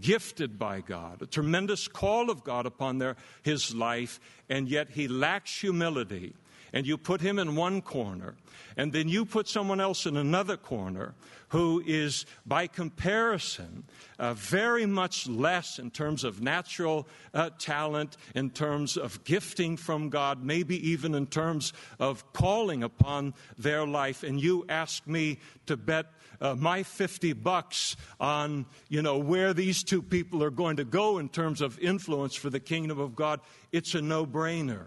gifted 0.00 0.58
by 0.58 0.80
God, 0.80 1.22
a 1.22 1.26
tremendous 1.26 1.88
call 1.88 2.30
of 2.30 2.44
God 2.44 2.66
upon 2.66 2.98
their, 2.98 3.16
his 3.42 3.74
life, 3.74 4.20
and 4.48 4.68
yet 4.68 4.90
he 4.90 5.08
lacks 5.08 5.60
humility, 5.60 6.34
and 6.72 6.86
you 6.86 6.96
put 6.96 7.20
him 7.20 7.38
in 7.38 7.56
one 7.56 7.82
corner, 7.82 8.34
and 8.76 8.92
then 8.92 9.08
you 9.08 9.24
put 9.24 9.48
someone 9.48 9.80
else 9.80 10.06
in 10.06 10.16
another 10.16 10.56
corner 10.56 11.14
who 11.50 11.82
is, 11.84 12.26
by 12.46 12.66
comparison, 12.66 13.82
uh, 14.20 14.34
very 14.34 14.86
much 14.86 15.28
less 15.28 15.80
in 15.80 15.90
terms 15.90 16.22
of 16.22 16.40
natural 16.40 17.08
uh, 17.34 17.50
talent, 17.58 18.16
in 18.36 18.50
terms 18.50 18.96
of 18.96 19.22
gifting 19.24 19.76
from 19.76 20.10
God, 20.10 20.44
maybe 20.44 20.90
even 20.90 21.14
in 21.14 21.26
terms 21.26 21.72
of 21.98 22.32
calling 22.32 22.84
upon 22.84 23.34
their 23.58 23.84
life. 23.84 24.22
And 24.22 24.40
you 24.40 24.64
ask 24.68 25.04
me 25.08 25.38
to 25.66 25.76
bet 25.76 26.06
uh, 26.40 26.54
my 26.54 26.84
50 26.84 27.32
bucks 27.32 27.96
on, 28.20 28.64
you 28.88 29.02
know, 29.02 29.18
where 29.18 29.52
these 29.52 29.82
two 29.82 30.02
people 30.02 30.44
are 30.44 30.50
going 30.50 30.76
to 30.76 30.84
go 30.84 31.18
in 31.18 31.28
terms 31.28 31.60
of 31.60 31.78
influence 31.80 32.36
for 32.36 32.48
the 32.48 32.60
kingdom 32.60 33.00
of 33.00 33.16
God, 33.16 33.40
it's 33.72 33.94
a 33.96 34.00
no 34.00 34.24
brainer. 34.24 34.86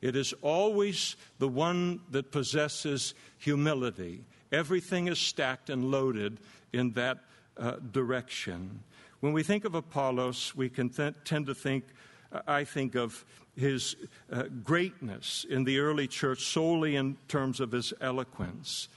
It 0.00 0.16
is 0.16 0.32
always 0.42 1.16
the 1.38 1.48
one 1.48 2.00
that 2.10 2.32
possesses 2.32 3.14
humility. 3.38 4.24
Everything 4.50 5.08
is 5.08 5.18
stacked 5.18 5.70
and 5.70 5.90
loaded 5.90 6.38
in 6.72 6.92
that 6.92 7.18
uh, 7.56 7.76
direction. 7.92 8.80
When 9.20 9.32
we 9.32 9.42
think 9.42 9.64
of 9.64 9.74
Apollos, 9.74 10.54
we 10.56 10.70
can 10.70 10.88
th- 10.88 11.14
tend 11.24 11.46
to 11.46 11.54
think, 11.54 11.84
uh, 12.32 12.40
I 12.46 12.64
think, 12.64 12.94
of 12.94 13.24
his 13.56 13.96
uh, 14.32 14.44
greatness 14.64 15.44
in 15.48 15.64
the 15.64 15.78
early 15.78 16.08
church 16.08 16.44
solely 16.44 16.96
in 16.96 17.16
terms 17.28 17.60
of 17.60 17.72
his 17.72 17.92
eloquence. 18.00 18.88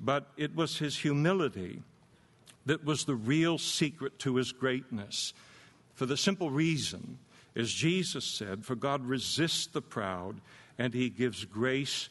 But 0.00 0.28
it 0.36 0.54
was 0.56 0.78
his 0.78 0.98
humility 0.98 1.82
that 2.66 2.84
was 2.84 3.04
the 3.04 3.14
real 3.14 3.58
secret 3.58 4.18
to 4.20 4.36
his 4.36 4.52
greatness. 4.52 5.32
For 5.94 6.06
the 6.06 6.16
simple 6.16 6.50
reason, 6.50 7.18
as 7.58 7.72
Jesus 7.72 8.24
said, 8.24 8.64
for 8.64 8.76
God 8.76 9.04
resists 9.04 9.66
the 9.66 9.82
proud 9.82 10.40
and 10.78 10.94
he 10.94 11.10
gives 11.10 11.44
grace 11.44 12.08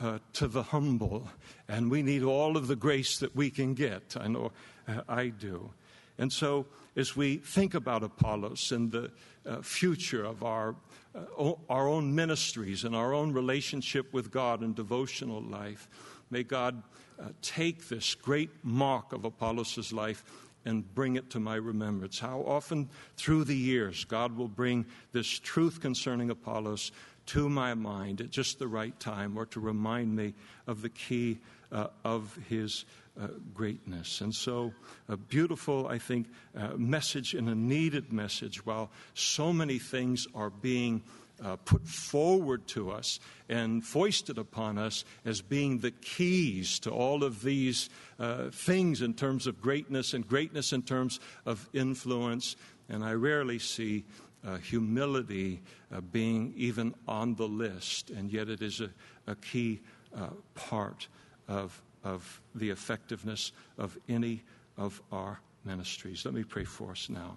uh, 0.00 0.18
to 0.32 0.48
the 0.48 0.62
humble, 0.62 1.28
and 1.68 1.90
we 1.90 2.02
need 2.02 2.22
all 2.22 2.56
of 2.56 2.66
the 2.66 2.76
grace 2.76 3.18
that 3.18 3.34
we 3.34 3.50
can 3.50 3.74
get. 3.74 4.16
I 4.18 4.28
know 4.28 4.52
uh, 4.86 5.00
I 5.08 5.28
do. 5.28 5.70
And 6.18 6.32
so, 6.32 6.66
as 6.96 7.16
we 7.16 7.36
think 7.36 7.74
about 7.74 8.02
Apollos 8.02 8.72
and 8.72 8.90
the 8.90 9.10
uh, 9.46 9.62
future 9.62 10.24
of 10.24 10.42
our, 10.42 10.74
uh, 11.14 11.52
our 11.68 11.88
own 11.88 12.14
ministries 12.14 12.84
and 12.84 12.94
our 12.94 13.14
own 13.14 13.32
relationship 13.32 14.12
with 14.12 14.30
God 14.30 14.60
and 14.62 14.74
devotional 14.74 15.40
life, 15.40 15.88
may 16.30 16.42
God 16.42 16.82
uh, 17.20 17.28
take 17.40 17.88
this 17.88 18.14
great 18.14 18.50
mark 18.64 19.12
of 19.12 19.24
Apollos' 19.24 19.92
life 19.92 20.24
and 20.68 20.94
bring 20.94 21.16
it 21.16 21.30
to 21.30 21.40
my 21.40 21.56
remembrance. 21.56 22.18
How 22.18 22.44
often 22.46 22.88
through 23.16 23.44
the 23.44 23.56
years 23.56 24.04
God 24.04 24.36
will 24.36 24.48
bring 24.48 24.86
this 25.12 25.26
truth 25.26 25.80
concerning 25.80 26.30
Apollos 26.30 26.92
to 27.26 27.48
my 27.48 27.74
mind 27.74 28.20
at 28.20 28.30
just 28.30 28.58
the 28.58 28.68
right 28.68 28.98
time 29.00 29.36
or 29.36 29.44
to 29.46 29.60
remind 29.60 30.14
me 30.14 30.34
of 30.66 30.80
the 30.82 30.88
key 30.88 31.38
uh, 31.70 31.88
of 32.04 32.38
his 32.48 32.84
uh, 33.20 33.28
greatness. 33.52 34.20
And 34.20 34.34
so, 34.34 34.72
a 35.08 35.16
beautiful, 35.16 35.88
I 35.88 35.98
think, 35.98 36.28
uh, 36.56 36.68
message 36.76 37.34
and 37.34 37.48
a 37.48 37.54
needed 37.54 38.12
message 38.12 38.64
while 38.64 38.90
so 39.14 39.52
many 39.52 39.78
things 39.78 40.26
are 40.34 40.50
being. 40.50 41.02
Uh, 41.40 41.54
put 41.54 41.86
forward 41.86 42.66
to 42.66 42.90
us 42.90 43.20
and 43.48 43.84
foisted 43.84 44.38
upon 44.38 44.76
us 44.76 45.04
as 45.24 45.40
being 45.40 45.78
the 45.78 45.92
keys 45.92 46.80
to 46.80 46.90
all 46.90 47.22
of 47.22 47.42
these 47.42 47.90
uh, 48.18 48.50
things 48.50 49.02
in 49.02 49.14
terms 49.14 49.46
of 49.46 49.62
greatness 49.62 50.14
and 50.14 50.26
greatness 50.26 50.72
in 50.72 50.82
terms 50.82 51.20
of 51.46 51.68
influence. 51.72 52.56
And 52.88 53.04
I 53.04 53.12
rarely 53.12 53.60
see 53.60 54.04
uh, 54.44 54.56
humility 54.56 55.60
uh, 55.94 56.00
being 56.00 56.52
even 56.56 56.92
on 57.06 57.36
the 57.36 57.46
list, 57.46 58.10
and 58.10 58.32
yet 58.32 58.48
it 58.48 58.60
is 58.60 58.80
a, 58.80 58.90
a 59.28 59.36
key 59.36 59.80
uh, 60.16 60.30
part 60.56 61.06
of, 61.46 61.80
of 62.02 62.40
the 62.54 62.70
effectiveness 62.70 63.52
of 63.78 63.96
any 64.08 64.42
of 64.76 65.00
our 65.12 65.40
ministries. 65.64 66.24
Let 66.24 66.34
me 66.34 66.42
pray 66.42 66.64
for 66.64 66.90
us 66.90 67.08
now. 67.08 67.36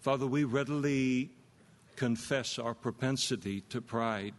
Father, 0.00 0.26
we 0.26 0.44
readily 0.44 1.30
confess 2.00 2.58
our 2.58 2.72
propensity 2.72 3.60
to 3.68 3.78
pride. 3.82 4.32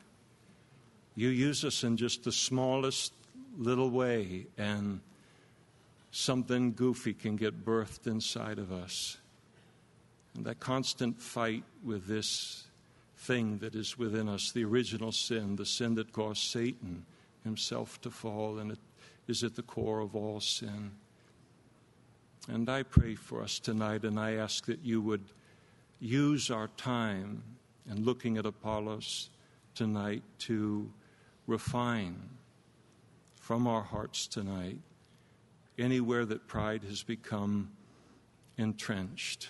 You 1.14 1.30
use 1.30 1.64
us 1.64 1.84
in 1.84 1.96
just 1.96 2.24
the 2.24 2.32
smallest 2.32 3.14
little 3.56 3.92
way, 3.92 4.48
and 4.58 5.00
something 6.10 6.74
goofy 6.74 7.14
can 7.14 7.36
get 7.36 7.64
birthed 7.64 8.08
inside 8.08 8.58
of 8.58 8.72
us. 8.72 9.20
And 10.34 10.44
that 10.48 10.60
constant 10.60 11.22
fight 11.22 11.64
with 11.84 12.08
this 12.08 12.64
thing 13.16 13.60
that 13.60 13.76
is 13.76 13.96
within 13.96 14.28
us, 14.28 14.52
the 14.52 14.66
original 14.66 15.12
sin, 15.12 15.56
the 15.56 15.66
sin 15.68 15.94
that 15.96 16.12
caused 16.14 16.42
Satan 16.42 17.06
himself 17.44 18.02
to 18.02 18.10
fall, 18.10 18.58
and 18.58 18.72
it 18.72 18.80
is 19.28 19.44
at 19.44 19.56
the 19.56 19.62
core 19.62 20.00
of 20.00 20.16
all 20.16 20.40
sin. 20.40 20.94
And 22.48 22.68
I 22.68 22.82
pray 22.82 23.14
for 23.14 23.44
us 23.44 23.60
tonight, 23.60 24.04
and 24.04 24.20
I 24.20 24.32
ask 24.34 24.66
that 24.66 24.84
you 24.84 25.00
would 25.02 25.26
use 26.02 26.50
our 26.50 26.68
time 26.76 27.44
and 27.88 28.06
looking 28.06 28.38
at 28.38 28.46
Apollos 28.46 29.30
tonight 29.76 30.24
to 30.40 30.92
refine 31.46 32.20
from 33.36 33.68
our 33.68 33.84
hearts 33.84 34.28
tonight 34.28 34.80
anywhere 35.78 36.26
that 36.26 36.48
pride 36.48 36.84
has 36.84 37.04
become 37.04 37.72
entrenched 38.58 39.50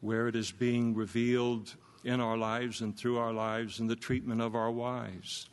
where 0.00 0.28
it 0.28 0.36
is 0.36 0.52
being 0.52 0.94
revealed 0.94 1.74
in 2.04 2.20
our 2.20 2.36
lives 2.36 2.82
and 2.82 2.96
through 2.96 3.18
our 3.18 3.32
lives 3.32 3.80
in 3.80 3.86
the 3.86 3.96
treatment 3.96 4.40
of 4.40 4.54
our 4.54 4.70
wives 4.70 5.48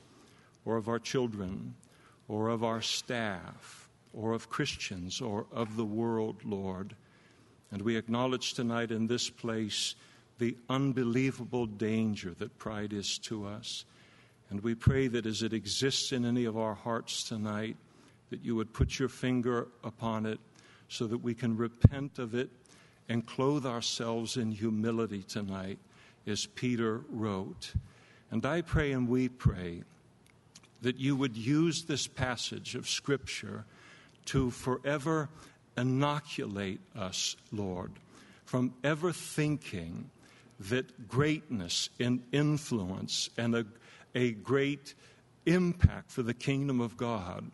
or 0.66 0.78
of 0.78 0.88
our 0.88 1.00
children 1.00 1.74
or 2.28 2.50
of 2.50 2.64
our 2.64 2.82
staff 2.82 3.90
or 4.14 4.34
of 4.34 4.50
Christians 4.50 5.22
or 5.22 5.48
of 5.52 5.76
the 5.76 5.86
world, 5.86 6.36
Lord. 6.44 6.96
And 7.74 7.82
we 7.82 7.98
acknowledge 7.98 8.54
tonight 8.54 8.92
in 8.92 9.08
this 9.08 9.32
place 9.32 9.96
the 10.38 10.56
unbelievable 10.70 11.66
danger 11.66 12.36
that 12.38 12.60
pride 12.60 12.94
is 12.94 13.18
to 13.24 13.48
us. 13.48 13.86
And 14.52 14.62
we 14.62 14.76
pray 14.76 15.08
that 15.08 15.26
as 15.26 15.42
it 15.42 15.54
exists 15.54 16.12
in 16.12 16.24
any 16.24 16.46
of 16.46 16.56
our 16.56 16.76
hearts 16.76 17.24
tonight, 17.24 17.76
that 18.30 18.46
you 18.46 18.56
would 18.56 18.74
put 18.74 19.00
your 19.00 19.10
finger 19.10 19.70
upon 19.84 20.28
it 20.28 20.40
so 20.88 21.08
that 21.08 21.18
we 21.18 21.34
can 21.34 21.58
repent 21.58 22.20
of 22.20 22.36
it 22.36 22.52
and 23.10 23.26
clothe 23.26 23.66
ourselves 23.66 24.38
in 24.38 24.52
humility 24.52 25.24
tonight, 25.24 25.80
as 26.28 26.46
Peter 26.46 27.02
wrote. 27.10 27.74
And 28.30 28.46
I 28.46 28.62
pray 28.62 28.92
and 28.92 29.10
we 29.10 29.30
pray 29.30 29.82
that 30.84 30.98
you 30.98 31.16
would 31.16 31.36
use 31.36 31.86
this 31.86 32.06
passage 32.06 32.76
of 32.76 32.88
Scripture 32.88 33.66
to 34.26 34.52
forever 34.52 35.30
inoculate 35.78 36.82
us, 36.96 37.36
Lord, 37.52 37.92
from 38.46 38.74
ever 38.84 39.12
thinking 39.12 40.10
that 40.60 41.08
greatness 41.08 41.90
and 42.00 42.24
influence 42.32 43.30
and 43.38 43.56
a, 43.56 43.66
a 44.16 44.32
great 44.32 44.94
impact 45.46 46.12
for 46.12 46.24
the 46.24 46.34
kingdom 46.34 46.80
of 46.80 46.96
God 46.98 47.52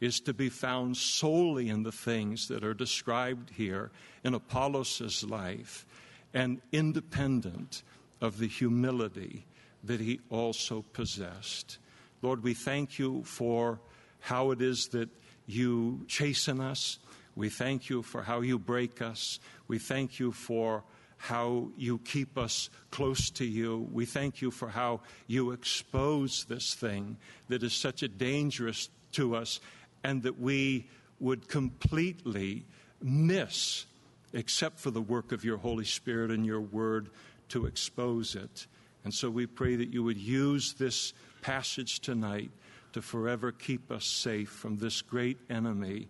is 0.00 0.20
to 0.20 0.34
be 0.34 0.48
found 0.48 0.96
solely 0.96 1.68
in 1.68 1.84
the 1.84 1.92
things 1.92 2.48
that 2.48 2.64
are 2.64 2.74
described 2.74 3.50
here 3.50 3.90
in 4.24 4.34
Apollos' 4.34 5.24
life 5.24 5.86
and 6.34 6.60
independent 6.72 7.82
of 8.20 8.38
the 8.38 8.48
humility 8.48 9.44
that 9.84 10.00
he 10.00 10.20
also 10.30 10.84
possessed. 10.92 11.78
Lord, 12.20 12.42
we 12.42 12.54
thank 12.54 12.98
you 12.98 13.22
for 13.24 13.80
how 14.20 14.50
it 14.50 14.62
is 14.62 14.88
that 14.88 15.08
you 15.46 16.04
chasten 16.06 16.60
us. 16.60 16.98
We 17.34 17.48
thank 17.48 17.88
you 17.88 18.02
for 18.02 18.22
how 18.22 18.40
you 18.40 18.58
break 18.58 19.00
us. 19.00 19.40
We 19.68 19.78
thank 19.78 20.18
you 20.18 20.32
for 20.32 20.84
how 21.16 21.68
you 21.76 21.98
keep 21.98 22.36
us 22.36 22.68
close 22.90 23.30
to 23.30 23.44
you. 23.44 23.88
We 23.92 24.06
thank 24.06 24.42
you 24.42 24.50
for 24.50 24.68
how 24.68 25.00
you 25.28 25.52
expose 25.52 26.44
this 26.44 26.74
thing 26.74 27.16
that 27.48 27.62
is 27.62 27.72
such 27.72 28.02
a 28.02 28.08
dangerous 28.08 28.88
to 29.12 29.36
us 29.36 29.60
and 30.02 30.22
that 30.24 30.40
we 30.40 30.88
would 31.20 31.46
completely 31.46 32.64
miss 33.00 33.86
except 34.32 34.80
for 34.80 34.90
the 34.90 35.00
work 35.00 35.30
of 35.30 35.44
your 35.44 35.58
Holy 35.58 35.84
Spirit 35.84 36.30
and 36.30 36.44
your 36.44 36.60
word 36.60 37.10
to 37.50 37.66
expose 37.66 38.34
it. 38.34 38.66
And 39.04 39.14
so 39.14 39.30
we 39.30 39.46
pray 39.46 39.76
that 39.76 39.92
you 39.92 40.02
would 40.02 40.18
use 40.18 40.74
this 40.74 41.12
passage 41.40 42.00
tonight 42.00 42.50
to 42.94 43.02
forever 43.02 43.52
keep 43.52 43.90
us 43.90 44.06
safe 44.06 44.48
from 44.48 44.78
this 44.78 45.02
great 45.02 45.38
enemy 45.48 46.08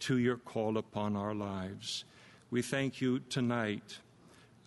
to 0.00 0.18
your 0.18 0.36
call 0.36 0.78
upon 0.78 1.16
our 1.16 1.34
lives. 1.34 2.04
We 2.50 2.62
thank 2.62 3.00
you 3.00 3.20
tonight 3.20 3.98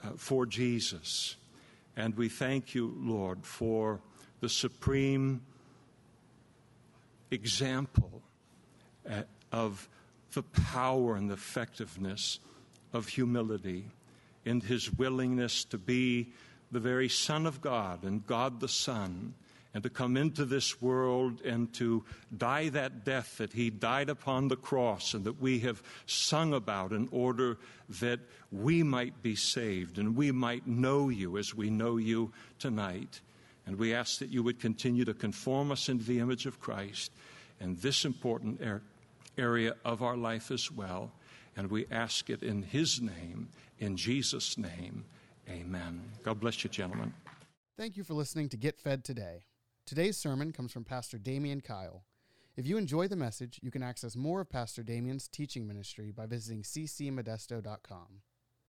uh, 0.04 0.12
for 0.18 0.46
Jesus. 0.46 1.36
And 1.96 2.16
we 2.16 2.30
thank 2.30 2.74
you, 2.74 2.94
Lord, 2.98 3.46
for 3.46 4.00
the 4.40 4.50
supreme 4.50 5.42
example 7.30 8.22
uh, 9.10 9.24
of 9.52 9.88
the 10.34 10.44
power 10.44 11.16
and 11.16 11.30
the 11.30 11.36
effectiveness 11.36 12.40
of 12.94 13.08
humility 13.08 13.86
in 14.46 14.62
his 14.62 14.92
willingness 14.94 15.64
to 15.66 15.78
be 15.78 16.30
the 16.72 16.80
very 16.80 17.10
Son 17.10 17.46
of 17.46 17.62
God 17.62 18.04
and 18.04 18.26
God 18.26 18.60
the 18.60 18.68
Son, 18.68 19.34
and 19.74 19.84
to 19.84 19.90
come 19.90 20.18
into 20.18 20.46
this 20.46 20.82
world 20.82 21.42
and 21.42 21.72
to 21.74 22.04
die 22.36 22.70
that 22.70 23.06
death 23.06 23.38
that 23.38 23.54
he 23.54 23.70
died 23.70 24.10
upon 24.10 24.48
the 24.48 24.56
cross 24.56 25.14
and 25.14 25.24
that 25.24 25.42
we 25.42 25.60
have 25.60 25.82
sung 26.06 26.54
about 26.54 26.92
in 26.92 27.08
order 27.12 27.58
that 27.88 28.20
we 28.52 28.84
might 28.84 29.22
be 29.24 29.36
saved 29.36 29.98
and 29.98 30.16
we 30.16 30.32
might 30.32 30.68
know 30.68 31.10
you 31.10 31.38
as 31.38 31.56
we 31.56 31.70
know 31.70 31.98
you 31.98 32.32
tonight. 32.60 33.22
And 33.66 33.78
we 33.78 33.94
ask 33.94 34.20
that 34.20 34.30
you 34.30 34.44
would 34.44 34.60
continue 34.60 35.06
to 35.06 35.14
conform 35.14 35.72
us 35.72 35.88
into 35.88 36.04
the 36.04 36.20
image 36.20 36.46
of 36.46 36.60
Christ 36.60 37.12
in 37.62 37.76
this 37.76 38.04
important 38.04 38.60
er, 38.62 38.82
area 39.38 39.76
of 39.86 40.02
our 40.02 40.18
life 40.18 40.52
as 40.52 40.70
well. 40.70 41.12
And 41.56 41.70
we 41.70 41.86
ask 41.92 42.30
it 42.30 42.44
in 42.44 42.64
His 42.64 43.02
name, 43.02 43.50
in 43.80 43.96
Jesus' 43.96 44.58
name. 44.58 45.06
Amen. 45.50 46.02
God 46.24 46.40
bless 46.40 46.64
you, 46.64 46.70
gentlemen. 46.70 47.14
Thank 47.78 47.98
you 47.98 48.04
for 48.04 48.14
listening 48.14 48.50
to 48.50 48.58
Get 48.58 48.80
Fed 48.80 49.04
Today. 49.04 49.44
Today's 49.92 50.16
sermon 50.16 50.54
comes 50.54 50.72
from 50.72 50.86
Pastor 50.86 51.18
Damian 51.18 51.60
Kyle. 51.60 52.06
If 52.56 52.66
you 52.66 52.78
enjoy 52.78 53.10
the 53.10 53.18
message, 53.18 53.60
you 53.62 53.72
can 53.72 53.84
access 53.84 54.16
more 54.16 54.40
of 54.40 54.50
Pastor 54.50 54.84
Damian's 54.84 55.28
teaching 55.28 55.68
ministry 55.68 56.12
by 56.12 56.28
visiting 56.28 56.64
ccmodesto.com. 56.64 58.22